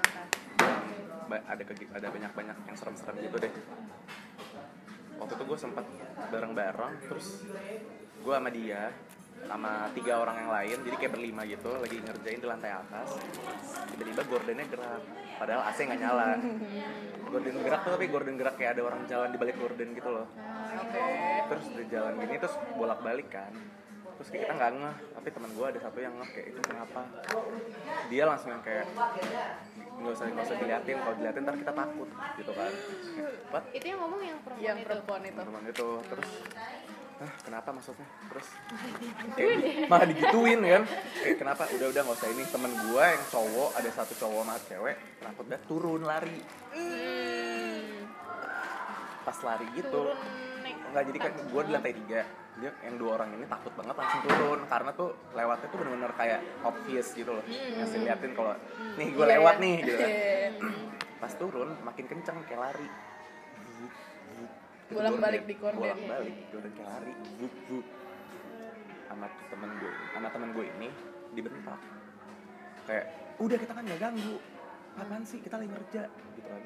ada 1.30 1.64
kegi- 1.66 1.90
ada 1.90 2.08
banyak 2.10 2.32
banyak 2.34 2.58
yang 2.70 2.78
serem-serem 2.78 3.18
gitu 3.22 3.38
deh. 3.42 3.54
Waktu 5.20 5.34
itu 5.36 5.44
gue 5.46 5.58
sempat 5.60 5.86
bareng-bareng 6.32 6.94
terus 7.10 7.44
gue 8.20 8.34
sama 8.34 8.50
dia 8.54 8.94
sama 9.40 9.88
tiga 9.96 10.20
orang 10.20 10.36
yang 10.36 10.52
lain 10.52 10.78
jadi 10.84 10.96
kayak 11.00 11.14
berlima 11.16 11.42
gitu 11.48 11.72
lagi 11.80 11.98
ngerjain 12.02 12.40
di 12.42 12.48
lantai 12.50 12.72
atas. 12.76 13.18
Tiba-tiba 13.94 14.22
gordennya 14.30 14.66
gerak 14.68 15.02
padahal 15.42 15.62
AC 15.70 15.78
nggak 15.86 16.00
nyala. 16.02 16.30
Gorden 17.30 17.56
gerak 17.62 17.82
tuh 17.86 17.92
tapi 17.98 18.06
gorden 18.10 18.36
gerak 18.36 18.56
kayak 18.58 18.72
ada 18.78 18.82
orang 18.90 19.02
jalan 19.06 19.30
di 19.30 19.38
balik 19.38 19.56
gorden 19.58 19.90
gitu 19.94 20.10
loh. 20.10 20.28
Ah, 20.38 21.46
terus 21.50 21.66
udah 21.72 21.88
jalan 21.90 22.14
gini 22.20 22.36
terus 22.38 22.56
bolak-balik 22.78 23.30
kan 23.32 23.54
terus 24.20 24.36
kayak 24.36 24.52
kita 24.52 24.54
nggak 24.60 24.72
ngeh 24.84 24.96
tapi 25.16 25.28
teman 25.32 25.50
gue 25.56 25.66
ada 25.72 25.80
satu 25.80 26.00
yang 26.04 26.14
ngeh 26.20 26.30
kayak 26.36 26.48
itu 26.52 26.60
kenapa? 26.60 27.02
Dia 28.12 28.24
langsung 28.28 28.52
yang 28.52 28.64
kayak 28.68 28.86
nggak 29.96 30.12
usah 30.12 30.26
nggak 30.28 30.44
usah 30.44 30.58
diliatin 30.60 30.98
kalau 31.00 31.16
diliatin 31.16 31.42
ntar 31.48 31.56
kita 31.56 31.72
takut 31.72 32.10
gitu 32.36 32.52
kan. 32.52 32.72
What? 33.56 33.64
itu 33.72 33.86
yang 33.88 34.00
ngomong 34.04 34.20
yang 34.20 34.38
perempuan 34.44 34.60
yang 34.68 34.76
itu. 34.76 34.88
perempuan 34.92 35.22
itu. 35.24 35.40
Teman 35.40 35.64
itu 35.72 35.88
terus 36.12 36.30
Hah, 37.20 37.32
kenapa 37.44 37.76
maksudnya? 37.76 38.08
Terus 38.32 38.48
kayak 39.40 39.88
malah 39.92 40.08
digituin 40.08 40.60
kan? 40.64 40.84
Kayak 41.20 41.38
kenapa? 41.40 41.64
Udah 41.72 41.88
udah 41.92 42.02
nggak 42.04 42.20
usah 42.20 42.30
ini. 42.32 42.44
Temen 42.48 42.72
gue 42.76 43.04
yang 43.08 43.24
cowok 43.32 43.70
ada 43.76 43.90
satu 43.92 44.14
cowok 44.20 44.42
sama 44.44 44.56
cewek 44.68 44.96
takut 45.24 45.46
banget 45.48 45.64
turun 45.68 46.02
lari. 46.04 46.40
Hmm, 46.76 48.04
pas 49.24 49.38
lari 49.48 49.68
gitu. 49.80 50.04
Turun 50.12 50.48
Enggak, 50.90 51.04
jadi 51.14 51.20
kan 51.22 51.32
gue 51.38 51.62
di 51.70 51.72
lantai 51.72 51.94
tiga 51.94 52.22
dia 52.60 52.72
yang 52.84 52.96
dua 53.00 53.16
orang 53.16 53.32
ini 53.40 53.48
takut 53.48 53.72
banget 53.74 53.96
langsung 53.96 54.22
turun. 54.28 54.60
Karena 54.68 54.92
tuh 54.92 55.10
lewatnya 55.32 55.68
tuh 55.72 55.78
bener-bener 55.80 56.12
kayak 56.20 56.40
obvious 56.68 57.08
gitu 57.16 57.32
loh. 57.32 57.44
Ngasih 57.48 58.00
liatin 58.04 58.32
kalau 58.36 58.54
nih 59.00 59.08
gue 59.16 59.26
Iya, 59.26 59.34
lewat 59.40 59.56
iya. 59.56 59.64
nih 59.64 59.76
gitu 59.82 59.98
kan. 59.98 60.12
Pas 61.20 61.34
turun 61.36 61.70
makin 61.84 62.06
kenceng 62.06 62.38
kayak 62.46 62.62
lari. 62.62 62.88
Bolak-balik 64.90 65.44
di 65.46 65.56
korden. 65.56 65.80
bolak 65.86 66.00
balik 66.02 66.36
gorden 66.50 66.72
kayak 66.76 66.90
lari. 66.90 67.14
Buk 67.40 67.54
buk 67.70 67.86
sama 69.10 69.26
temen 69.50 69.70
gue 69.82 69.94
sama 70.14 70.28
temen 70.30 70.50
gue 70.54 70.66
ini 70.78 70.90
dibentak. 71.34 71.80
Kayak 72.86 73.06
udah 73.40 73.58
kita 73.58 73.72
kan 73.74 73.84
nggak 73.86 74.02
ganggu. 74.02 74.38
Apaan 75.00 75.24
sih? 75.24 75.40
Kita 75.40 75.56
lagi 75.62 75.72
kerja 75.72 76.02
gitu 76.12 76.48
kan. 76.50 76.62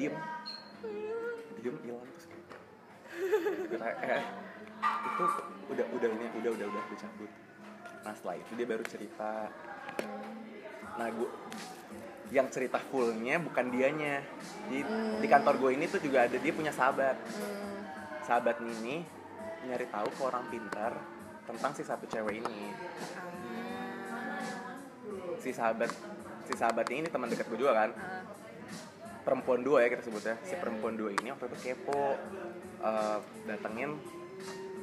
Diem. 0.00 0.14
Diem 1.60 1.76
hilang 1.84 2.08
terus 2.10 2.26
eh, 3.78 4.22
itu 4.82 5.24
udah 5.68 5.86
udah 5.94 6.08
ini 6.08 6.26
udah 6.42 6.50
udah 6.54 6.66
udah 6.70 6.82
dicabut. 6.92 7.30
Nah 8.06 8.12
setelah 8.14 8.36
itu 8.38 8.50
dia 8.54 8.66
baru 8.66 8.84
cerita 8.86 9.32
nah 10.98 11.06
gue 11.14 11.30
yang 12.34 12.50
cerita 12.52 12.78
fullnya 12.78 13.40
bukan 13.40 13.72
dianya. 13.72 14.20
Di, 14.68 14.84
di 15.22 15.26
kantor 15.30 15.56
gue 15.56 15.70
ini 15.80 15.88
tuh 15.88 16.00
juga 16.02 16.28
ada 16.28 16.36
dia 16.36 16.52
punya 16.52 16.72
sahabat. 16.72 17.16
Hmm. 17.16 17.76
sahabat 18.28 18.60
ini 18.60 19.00
nyari 19.64 19.88
tahu 19.88 20.08
ke 20.12 20.20
orang 20.20 20.44
pintar 20.52 20.92
tentang 21.48 21.72
si 21.72 21.80
satu 21.80 22.04
cewek 22.04 22.44
ini. 22.44 22.60
Si 25.40 25.50
sahabat 25.56 25.88
si 26.44 26.52
sahabatnya 26.52 26.96
ini 27.04 27.08
teman 27.08 27.32
dekat 27.32 27.48
gue 27.48 27.58
juga 27.60 27.72
kan. 27.72 27.90
Ah. 27.96 28.20
Perempuan 29.28 29.60
dua 29.60 29.84
ya 29.84 29.92
kita 29.92 30.08
sebutnya 30.08 30.40
si 30.40 30.56
Iya. 30.56 30.64
perempuan 30.64 30.96
dua 30.96 31.12
ini 31.12 31.28
waktu 31.28 31.52
itu 31.52 31.58
kepo 31.68 32.16
eh, 32.80 33.18
datengin 33.44 34.00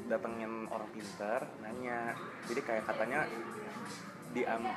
datengin 0.05 0.69
orang 0.69 0.89
pintar 0.93 1.49
nanya. 1.65 2.13
Jadi 2.45 2.61
kayak 2.61 2.85
katanya 2.85 3.25
di 4.37 4.45
am- 4.45 4.69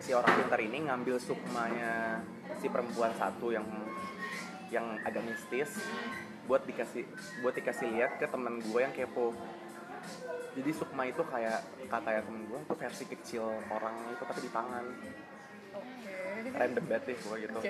si 0.00 0.16
orang 0.16 0.32
pintar 0.40 0.56
ini 0.64 0.88
ngambil 0.88 1.20
sukmanya 1.20 2.24
si 2.56 2.72
perempuan 2.72 3.12
satu 3.20 3.52
yang 3.52 3.66
yang 4.72 4.96
agak 5.04 5.20
mistis 5.26 5.68
buat 6.48 6.64
dikasih 6.64 7.04
buat 7.44 7.52
dikasih 7.52 7.92
lihat 7.92 8.16
ke 8.16 8.24
temen 8.24 8.64
gue 8.64 8.80
yang 8.80 8.94
kepo. 8.96 9.36
Jadi 10.56 10.70
sukma 10.72 11.04
itu 11.04 11.20
kayak 11.28 11.60
kata 11.92 12.08
ya 12.08 12.20
temen 12.24 12.48
gue 12.48 12.56
itu 12.56 12.74
versi 12.74 13.04
kecil 13.04 13.44
orang 13.68 14.00
itu 14.16 14.22
tapi 14.24 14.40
di 14.40 14.50
tangan. 14.50 14.84
Random 16.56 16.84
banget 16.88 17.02
deh 17.04 17.16
gue 17.20 17.36
gitu. 17.44 17.60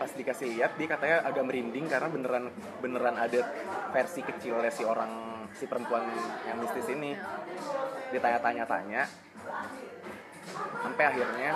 Pas 0.00 0.08
dikasih 0.16 0.56
lihat 0.56 0.80
dia 0.80 0.88
katanya 0.88 1.28
agak 1.28 1.44
merinding 1.44 1.84
karena 1.84 2.08
beneran 2.08 2.44
beneran 2.80 3.20
ada 3.20 3.44
versi 3.92 4.24
kecilnya 4.24 4.72
si 4.72 4.80
orang 4.88 5.44
si 5.52 5.68
perempuan 5.68 6.08
yang 6.48 6.56
mistis 6.56 6.88
ini. 6.88 7.12
Ditanya-tanya-tanya 8.08 9.04
sampai 10.80 11.04
akhirnya 11.04 11.50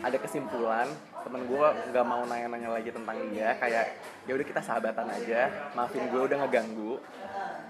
ada 0.00 0.16
kesimpulan 0.16 0.88
temen 1.22 1.44
gue 1.44 1.66
nggak 1.92 2.06
mau 2.08 2.24
nanya-nanya 2.24 2.72
lagi 2.72 2.88
tentang 2.88 3.20
dia 3.30 3.52
kayak 3.60 4.00
ya 4.24 4.32
udah 4.32 4.46
kita 4.48 4.64
sahabatan 4.64 5.12
aja 5.12 5.52
maafin 5.76 6.08
gue 6.08 6.22
udah 6.24 6.40
ngeganggu. 6.40 6.96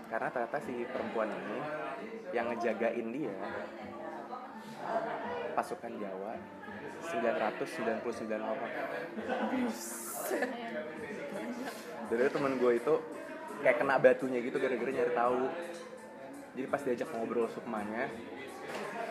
Karena 0.06 0.30
ternyata 0.30 0.62
si 0.62 0.86
perempuan 0.86 1.26
ini 1.26 1.58
yang 2.30 2.54
ngejagain 2.54 3.08
dia 3.10 3.34
pasukan 5.62 5.94
Jawa 5.94 6.34
999 7.14 8.34
orang. 8.34 8.72
Jadi 12.10 12.22
temen 12.34 12.52
gue 12.58 12.72
itu 12.82 12.94
kayak 13.62 13.78
kena 13.78 13.94
batunya 14.02 14.42
gitu 14.42 14.58
gara-gara 14.58 14.90
nyari 14.90 15.12
tahu. 15.14 15.46
Jadi 16.58 16.66
pas 16.66 16.82
diajak 16.82 17.08
ngobrol 17.14 17.46
sukmanya 17.54 18.10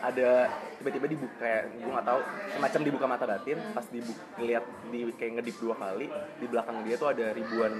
ada 0.02 0.50
tiba-tiba 0.76 1.06
dibuka 1.08 1.64
gue 1.72 1.88
nggak 1.88 2.06
tahu 2.10 2.20
semacam 2.58 2.80
dibuka 2.82 3.06
mata 3.06 3.24
batin 3.24 3.58
pas 3.70 3.86
dibuka 3.86 4.22
lihat 4.42 4.64
di 4.90 5.06
kayak 5.14 5.32
ngedip 5.38 5.56
dua 5.62 5.78
kali 5.78 6.10
di 6.42 6.46
belakang 6.50 6.82
dia 6.82 6.98
tuh 6.98 7.14
ada 7.14 7.30
ribuan 7.30 7.70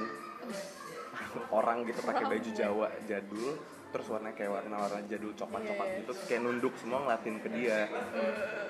orang 1.50 1.82
gitu 1.82 1.98
pakai 2.06 2.24
baju 2.30 2.50
Jawa 2.54 2.88
jadul 3.10 3.58
terus 3.92 4.06
warnanya 4.08 4.32
kayak 4.32 4.50
warna-warna 4.50 5.00
jadul 5.06 5.36
coklat-coklat 5.36 5.88
gitu 6.00 6.10
terus 6.10 6.26
kayak 6.26 6.40
nunduk 6.42 6.74
semua 6.80 6.98
ngeliatin 7.04 7.36
ke 7.38 7.48
dia. 7.52 7.78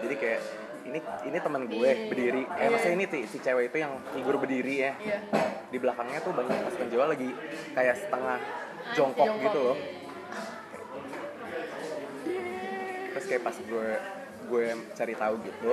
Jadi 0.02 0.14
kayak 0.18 0.40
ini 0.82 0.98
ini 0.98 1.38
teman 1.38 1.62
gue 1.70 1.90
berdiri. 2.10 2.42
Eh 2.58 2.68
maksudnya 2.68 2.94
ini 2.98 3.06
si, 3.06 3.18
si 3.30 3.38
cewek 3.38 3.70
itu 3.70 3.78
yang 3.78 3.94
figur 4.10 4.34
berdiri 4.36 4.74
ya. 4.82 4.92
Iya. 4.98 5.18
di 5.72 5.80
belakangnya 5.80 6.20
tuh 6.20 6.36
banyak 6.36 6.52
pasukan 6.68 6.88
Jawa 6.92 7.16
lagi 7.16 7.32
kayak 7.72 7.96
setengah 7.96 8.36
jongkok, 8.92 9.24
Jongkok. 9.24 9.44
gitu 9.48 9.58
loh. 9.62 9.76
Terus 13.14 13.24
kayak 13.24 13.42
pas 13.42 13.56
gue 13.56 13.88
gue 14.42 14.64
cari 14.92 15.14
tahu 15.16 15.34
gitu 15.46 15.72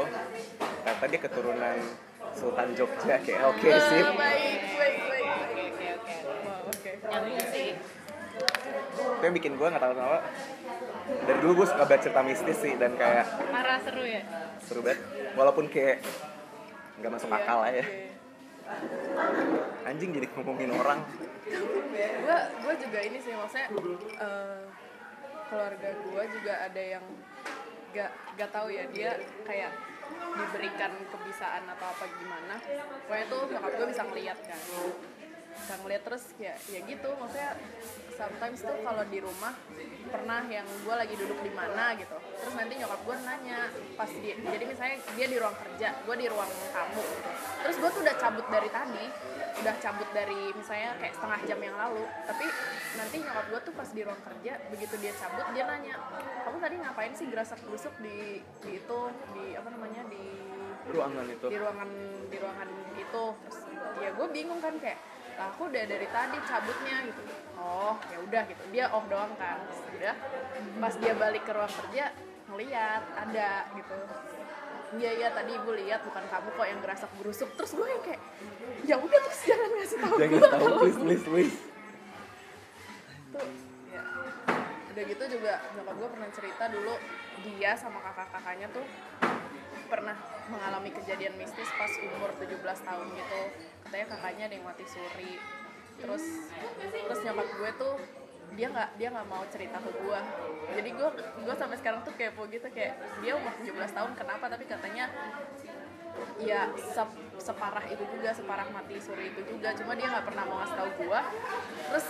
ternyata 0.80 1.06
dia 1.10 1.20
keturunan 1.20 1.78
Sultan 2.32 2.70
Jogja. 2.78 3.16
Kayak 3.20 3.42
oke 3.50 3.68
Ah, 3.68 3.82
sip. 3.92 4.06
baik, 4.08 4.16
baik, 4.16 4.62
baik, 4.78 5.74
baik. 5.76 5.92
oke 6.70 6.90
oke. 7.04 7.18
Oke 7.20 7.99
itu 9.20 9.28
yang 9.28 9.36
bikin 9.36 9.54
gue 9.60 9.68
nggak 9.68 9.84
tahu 9.84 9.94
dari 11.28 11.40
dulu 11.44 11.52
gue 11.60 11.68
suka 11.68 11.84
baca 11.84 12.00
cerita 12.00 12.22
mistis 12.24 12.56
sih 12.56 12.74
dan 12.80 12.96
kayak 12.96 13.28
parah 13.52 13.76
seru 13.84 14.08
ya? 14.08 14.24
Seru 14.64 14.80
banget. 14.80 15.04
Walaupun 15.36 15.68
kayak 15.68 16.00
nggak 17.04 17.12
masuk 17.12 17.28
Iya, 17.28 17.38
akal 17.44 17.58
lah 17.60 17.72
ya. 17.76 17.84
oke. 17.84 17.90
anjing 19.84 20.10
jadi 20.16 20.28
ngomongin 20.32 20.72
orang. 20.72 21.04
Gue 22.00 22.38
gue 22.64 22.74
juga 22.80 23.00
ini 23.04 23.18
sih 23.20 23.36
maksudnya 23.36 23.68
eh, 24.24 24.62
keluarga 25.52 25.90
gue 25.92 26.24
juga 26.40 26.54
ada 26.64 26.84
yang 26.96 27.04
gak 27.90 28.12
gak 28.38 28.50
tahu 28.54 28.70
ya 28.72 28.86
dia 28.94 29.18
kayak 29.44 29.74
diberikan 30.38 30.96
kebisaan 31.12 31.68
atau 31.68 31.88
apa 31.92 32.06
gimana. 32.16 32.56
Pokoknya 33.04 33.26
tuh 33.28 33.42
nyokap 33.52 33.72
gue 33.76 33.88
bisa 33.92 34.04
ngeliat 34.08 34.40
kan. 34.48 34.60
Bisa 35.60 35.74
ngeliat 35.84 36.02
terus 36.08 36.24
ya 36.40 36.56
ya 36.72 36.80
gitu 36.88 37.10
maksudnya 37.20 37.52
sometimes 38.20 38.60
tuh 38.60 38.76
kalau 38.84 39.04
di 39.08 39.20
rumah 39.24 39.56
pernah 40.12 40.44
yang 40.52 40.68
gue 40.68 40.96
lagi 40.96 41.16
duduk 41.16 41.40
di 41.40 41.52
mana 41.56 41.96
gitu. 41.96 42.18
Terus 42.20 42.54
nanti 42.60 42.74
nyokap 42.76 43.00
gue 43.08 43.16
nanya 43.24 43.60
pas 43.96 44.12
dia 44.12 44.36
jadi 44.36 44.66
misalnya 44.68 44.98
dia 45.16 45.28
di 45.32 45.38
ruang 45.40 45.56
kerja 45.56 45.88
gue 46.04 46.16
di 46.20 46.28
ruang 46.28 46.52
tamu 46.76 47.00
gitu. 47.00 47.30
Terus 47.64 47.76
gue 47.80 47.90
tuh 47.96 48.02
udah 48.04 48.16
cabut 48.20 48.46
dari 48.52 48.70
tadi 48.70 49.06
udah 49.60 49.76
cabut 49.80 50.10
dari 50.16 50.42
misalnya 50.56 50.92
kayak 51.00 51.14
setengah 51.16 51.40
jam 51.48 51.60
yang 51.64 51.76
lalu. 51.80 52.04
Tapi 52.28 52.46
nanti 53.00 53.16
nyokap 53.24 53.46
gue 53.48 53.60
tuh 53.64 53.74
pas 53.80 53.90
di 53.96 54.02
ruang 54.04 54.22
kerja 54.22 54.54
begitu 54.68 54.94
dia 55.00 55.14
cabut 55.16 55.46
dia 55.56 55.64
nanya 55.64 55.96
kamu 56.44 56.58
tadi 56.60 56.76
ngapain 56.82 57.14
sih 57.16 57.26
gerasak 57.32 57.60
gerusuk 57.64 57.94
di 58.04 58.44
di 58.66 58.72
itu 58.82 59.00
di 59.32 59.46
apa 59.56 59.70
namanya 59.72 60.02
di 60.12 60.24
ruangan 60.90 61.26
itu. 61.30 61.46
Di 61.48 61.58
ruangan 61.60 61.90
di 62.28 62.38
ruangan 62.42 62.70
itu. 62.98 63.24
Terus 63.48 63.60
ya 64.04 64.10
gue 64.12 64.28
bingung 64.34 64.60
kan 64.60 64.76
kayak 64.82 65.00
"Lah, 65.00 65.19
aku 65.40 65.72
udah 65.72 65.84
dari 65.88 66.08
tadi 66.12 66.38
cabutnya 66.44 66.98
gitu. 67.08 67.22
Oh 67.60 67.96
ya 68.12 68.18
udah 68.20 68.42
gitu. 68.48 68.64
Dia 68.76 68.86
oh 68.92 69.04
doang 69.08 69.32
kan. 69.40 69.64
Udah. 69.96 70.16
Pas 70.80 70.94
dia 71.00 71.14
balik 71.16 71.44
ke 71.48 71.52
ruang 71.56 71.72
kerja 71.72 72.12
ngeliat 72.52 73.04
ada 73.16 73.50
gitu. 73.78 73.96
Iya 74.90 75.12
iya 75.22 75.30
tadi 75.30 75.54
ibu 75.54 75.70
lihat 75.78 76.02
bukan 76.02 76.26
kamu 76.26 76.50
kok 76.58 76.66
yang 76.66 76.80
gerasak 76.82 77.12
gerusuk 77.22 77.50
terus 77.54 77.78
gue 77.78 77.86
yang 77.86 78.02
kayak 78.02 78.22
ya 78.90 78.96
udah 78.98 79.20
terus 79.22 79.42
jangan 79.46 79.70
ngasih 79.78 79.98
tahu 80.02 80.16
jangan 80.18 80.34
gue 80.34 80.50
tahu 80.50 80.66
please 80.82 80.98
please 80.98 81.24
please. 81.30 81.58
Tuh 83.30 83.50
ya. 83.94 84.02
Udah 84.90 85.04
gitu 85.06 85.24
juga 85.38 85.54
nyokap 85.78 85.94
gue 85.94 86.10
pernah 86.10 86.30
cerita 86.34 86.64
dulu 86.74 86.94
dia 87.46 87.72
sama 87.78 88.02
kakak-kakaknya 88.02 88.68
tuh 88.74 88.86
pernah 89.94 90.18
mengalami 90.50 90.90
kejadian 90.90 91.38
mistis 91.38 91.70
pas 91.78 91.94
umur 92.02 92.34
17 92.42 92.62
tahun 92.62 93.08
gitu 93.14 93.42
katanya 93.90 94.06
kakaknya 94.14 94.44
ada 94.46 94.54
yang 94.54 94.66
mati 94.70 94.86
suri. 94.86 95.42
Terus 95.98 96.26
terus 97.10 97.20
nyokap 97.26 97.48
gue 97.58 97.72
tuh 97.82 97.94
dia 98.54 98.68
nggak 98.70 98.90
dia 99.02 99.10
nggak 99.10 99.28
mau 99.30 99.46
cerita 99.50 99.78
ke 99.78 99.92
gue 99.94 100.20
jadi 100.74 100.90
gue 100.90 101.10
gue 101.46 101.54
sampai 101.54 101.78
sekarang 101.78 102.02
tuh 102.02 102.14
kepo 102.18 102.50
gitu 102.50 102.66
kayak 102.74 102.98
dia 103.22 103.38
umur 103.38 103.54
17 103.58 103.98
tahun 103.98 104.12
kenapa? 104.14 104.46
Tapi 104.46 104.66
katanya 104.70 105.06
ya 106.42 106.70
sep- 106.78 107.30
separah 107.38 107.86
itu 107.90 108.04
juga 108.10 108.30
separah 108.34 108.70
mati 108.70 109.02
suri 109.02 109.34
itu 109.34 109.42
juga. 109.50 109.74
Cuma 109.74 109.98
dia 109.98 110.08
nggak 110.14 110.26
pernah 110.30 110.44
mau 110.46 110.62
ngasih 110.62 110.78
tahu 110.78 110.90
gue 111.02 111.22
terus 111.90 112.08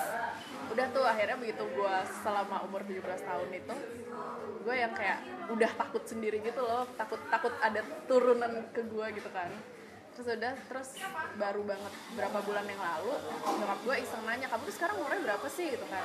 udah 0.69 0.85
tuh 0.91 1.05
akhirnya 1.07 1.37
begitu 1.39 1.63
gue 1.63 1.95
selama 2.21 2.61
umur 2.67 2.83
17 2.83 3.03
tahun 3.23 3.49
itu 3.55 3.75
gue 4.59 4.75
yang 4.75 4.93
kayak 4.93 5.19
udah 5.49 5.71
takut 5.79 6.03
sendiri 6.03 6.43
gitu 6.43 6.59
loh. 6.59 6.83
Takut 6.99 7.19
takut 7.31 7.55
ada 7.63 7.79
turunan 8.05 8.67
ke 8.75 8.83
gue 8.83 9.05
gitu 9.15 9.31
kan 9.31 9.49
terus 10.19 10.35
udah 10.35 10.51
terus 10.67 10.89
baru 11.39 11.63
banget 11.63 11.93
berapa 12.11 12.43
bulan 12.43 12.67
yang 12.67 12.75
lalu 12.75 13.15
nyokap 13.55 13.79
gue 13.79 13.95
iseng 14.03 14.19
nanya 14.27 14.51
kamu 14.51 14.67
tuh 14.67 14.75
sekarang 14.75 14.99
umurnya 14.99 15.21
berapa 15.23 15.47
sih 15.47 15.71
gitu 15.71 15.85
kan 15.87 16.03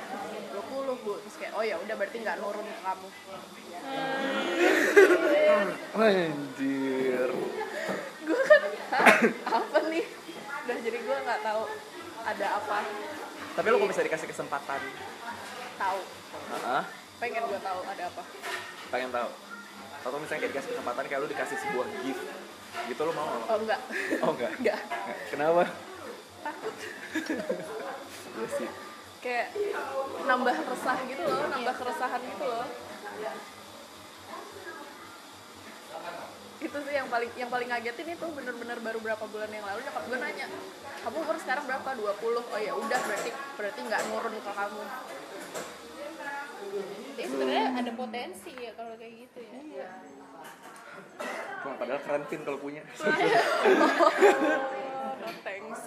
20 0.55 1.03
bu 1.03 1.19
terus 1.19 1.35
kayak 1.35 1.51
oh 1.51 1.59
ya 1.59 1.75
udah 1.75 1.95
berarti 1.99 2.23
nggak 2.23 2.39
nurun 2.39 2.63
ke 2.63 2.79
kamu 2.79 3.07
Anjir. 5.99 7.29
gue 8.23 8.41
kan 8.41 8.61
"Hah? 8.87 9.07
apa 9.59 9.77
nih 9.85 10.05
udah 10.63 10.77
jadi 10.79 10.97
gue 10.97 11.17
nggak 11.19 11.41
tahu 11.43 11.63
ada 12.23 12.45
apa 12.55 12.77
Tapi 13.51 13.67
lo 13.67 13.75
kok 13.77 13.89
bisa 13.91 13.99
dikasih 13.99 14.27
kesempatan? 14.31 14.79
tahu 15.75 15.99
Heeh. 16.55 16.83
pengen 17.19 17.43
gue 17.45 17.59
tahu 17.59 17.79
ada 17.83 18.03
apa 18.07 18.23
Pengen 18.85 19.11
tahu. 19.11 19.27
Atau 20.01 20.17
misalnya 20.19 20.39
kayak 20.39 20.53
dikasih 20.55 20.71
kesempatan 20.71 21.03
kayak 21.03 21.19
lo 21.19 21.27
dikasih 21.27 21.57
sebuah 21.59 21.87
gift. 21.99 22.23
Gitu 22.85 23.01
lo 23.01 23.11
mau 23.11 23.25
nggak? 23.25 23.47
oh 23.47 23.57
enggak 23.59 23.79
Oh 24.21 24.31
enggak. 24.33 24.51
enggak 24.59 24.79
Kenapa? 25.29 25.63
takut 26.41 26.75
Iya 28.35 28.47
sih. 28.51 28.69
kayak 29.17 29.47
nambah 30.23 30.53
resah 30.53 30.97
gitu 31.03 31.23
loh 31.23 31.47
nambah 31.49 31.73
keresahan 31.73 32.21
gitu 32.21 32.45
loh 32.45 32.67
itu 36.55 36.77
sih 36.81 36.93
yang 36.93 37.07
paling 37.07 37.29
yang 37.33 37.47
paling 37.47 37.67
ngagetin 37.69 38.09
itu 38.11 38.25
bener-bener 38.27 38.77
baru 38.79 38.97
berapa 38.97 39.25
bulan 39.25 39.49
yang 39.49 39.63
lalu 39.63 39.79
nyokap 39.81 40.03
gue 40.05 40.17
nanya 40.17 40.47
kamu 41.01 41.17
umur 41.21 41.37
sekarang 41.37 41.63
berapa 41.63 41.89
20 41.93 42.01
oh 42.25 42.59
ya 42.59 42.73
udah 42.73 42.99
berarti 43.01 43.29
berarti 43.55 43.79
nggak 43.81 44.01
nurun 44.09 44.35
ke 44.35 44.51
kamu 44.51 44.83
Jadi 47.15 47.27
sebenarnya 47.31 47.67
ada 47.79 47.91
potensi 47.95 48.51
ya 48.51 48.71
kalau 48.75 48.99
kayak 48.99 49.13
gitu 49.23 49.39
ya. 49.39 49.87
Cuma 51.63 51.73
padahal 51.81 51.99
keren 52.03 52.23
Vin 52.29 52.41
kalau 52.45 52.59
punya. 52.61 52.83
no 55.21 55.27
thanks 55.41 55.81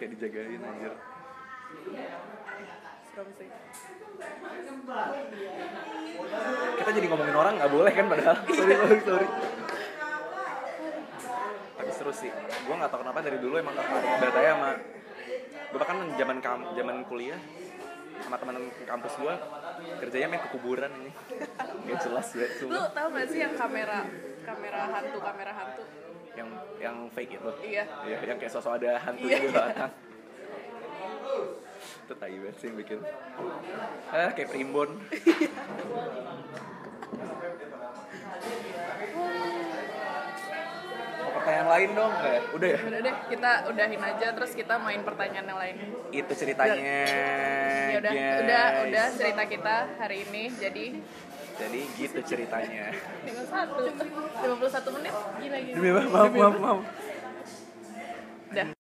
kayak 0.00 0.10
dijagain 0.16 0.62
anjir. 0.64 0.94
serem 3.10 3.28
sih 3.36 3.48
Kita 6.80 6.90
jadi 6.94 7.06
ngomongin 7.10 7.36
orang 7.36 7.54
nggak 7.60 7.72
boleh 7.72 7.92
kan 7.92 8.06
padahal. 8.08 8.36
Sorry, 8.48 8.74
sorry, 8.76 8.98
sorry. 9.04 9.26
Tapi 11.76 11.90
seru 11.92 12.12
sih. 12.16 12.32
Gue 12.64 12.74
nggak 12.74 12.88
tahu 12.88 13.00
kenapa 13.04 13.20
dari 13.20 13.38
dulu 13.38 13.54
emang 13.60 13.76
tertarik 13.76 14.08
datanya 14.24 14.52
sama 14.56 14.70
gue 15.70 15.78
bahkan 15.78 15.98
zaman 16.18 16.36
kam 16.42 16.60
zaman 16.74 16.96
kuliah 17.06 17.38
sama 18.26 18.36
teman 18.42 18.58
kampus 18.90 19.14
gue 19.22 19.34
kerjanya 20.00 20.26
main 20.28 20.42
ke 20.42 20.48
kuburan 20.52 20.90
ini 20.96 21.10
nggak 21.86 21.98
jelas 22.02 22.28
ya 22.32 22.46
lu 22.66 22.80
tau 22.90 23.06
gak 23.10 23.26
sih 23.28 23.38
yang 23.40 23.54
kamera 23.54 24.00
kamera 24.42 24.80
hantu 24.88 25.18
kamera 25.20 25.52
hantu 25.52 25.82
yang 26.32 26.48
yang 26.78 26.96
fake 27.10 27.36
itu 27.36 27.50
iya 27.66 27.84
Iya, 28.06 28.18
yang 28.22 28.38
kayak 28.38 28.52
sosok 28.54 28.78
ada 28.78 28.96
hantu 29.02 29.26
Iya. 29.26 29.38
di 29.42 29.48
belakang. 29.50 29.92
Itu 32.06 32.14
tai 32.14 32.36
banget 32.38 32.56
sih 32.60 32.66
yang 32.70 32.76
bikin. 32.78 32.98
Ah, 34.10 34.30
kayak 34.30 34.48
primbon. 34.48 34.90
Pertanyaan 41.40 41.68
lain 41.68 41.90
dong? 41.94 42.12
Ya? 42.14 42.38
Udah 42.50 42.68
ya? 42.68 42.78
udah 42.82 43.00
deh 43.00 43.14
kita 43.28 43.50
udahin 43.66 44.02
aja 44.02 44.26
terus 44.30 44.52
kita 44.52 44.74
main 44.76 45.00
pertanyaan 45.00 45.46
yang 45.46 45.56
lain 45.56 45.76
Itu 46.10 46.32
ceritanya. 46.34 46.76
ya 47.88 47.96
udah 47.96 48.12
guys. 48.12 48.40
udah 48.40 48.64
udah 48.84 49.06
cerita 49.10 49.42
kita 49.46 49.76
hari 49.96 50.16
ini 50.22 50.42
jadi 50.54 50.86
Jadi 51.56 51.80
gitu 51.94 52.18
ceritanya. 52.22 52.88
51 53.24 54.00
51 54.48 54.96
menit 54.96 55.12
gila 55.12 55.58
gila 55.60 56.02
maaf, 56.06 56.30
maaf, 56.30 56.54
maaf. 56.56 56.80
udah 58.50 58.66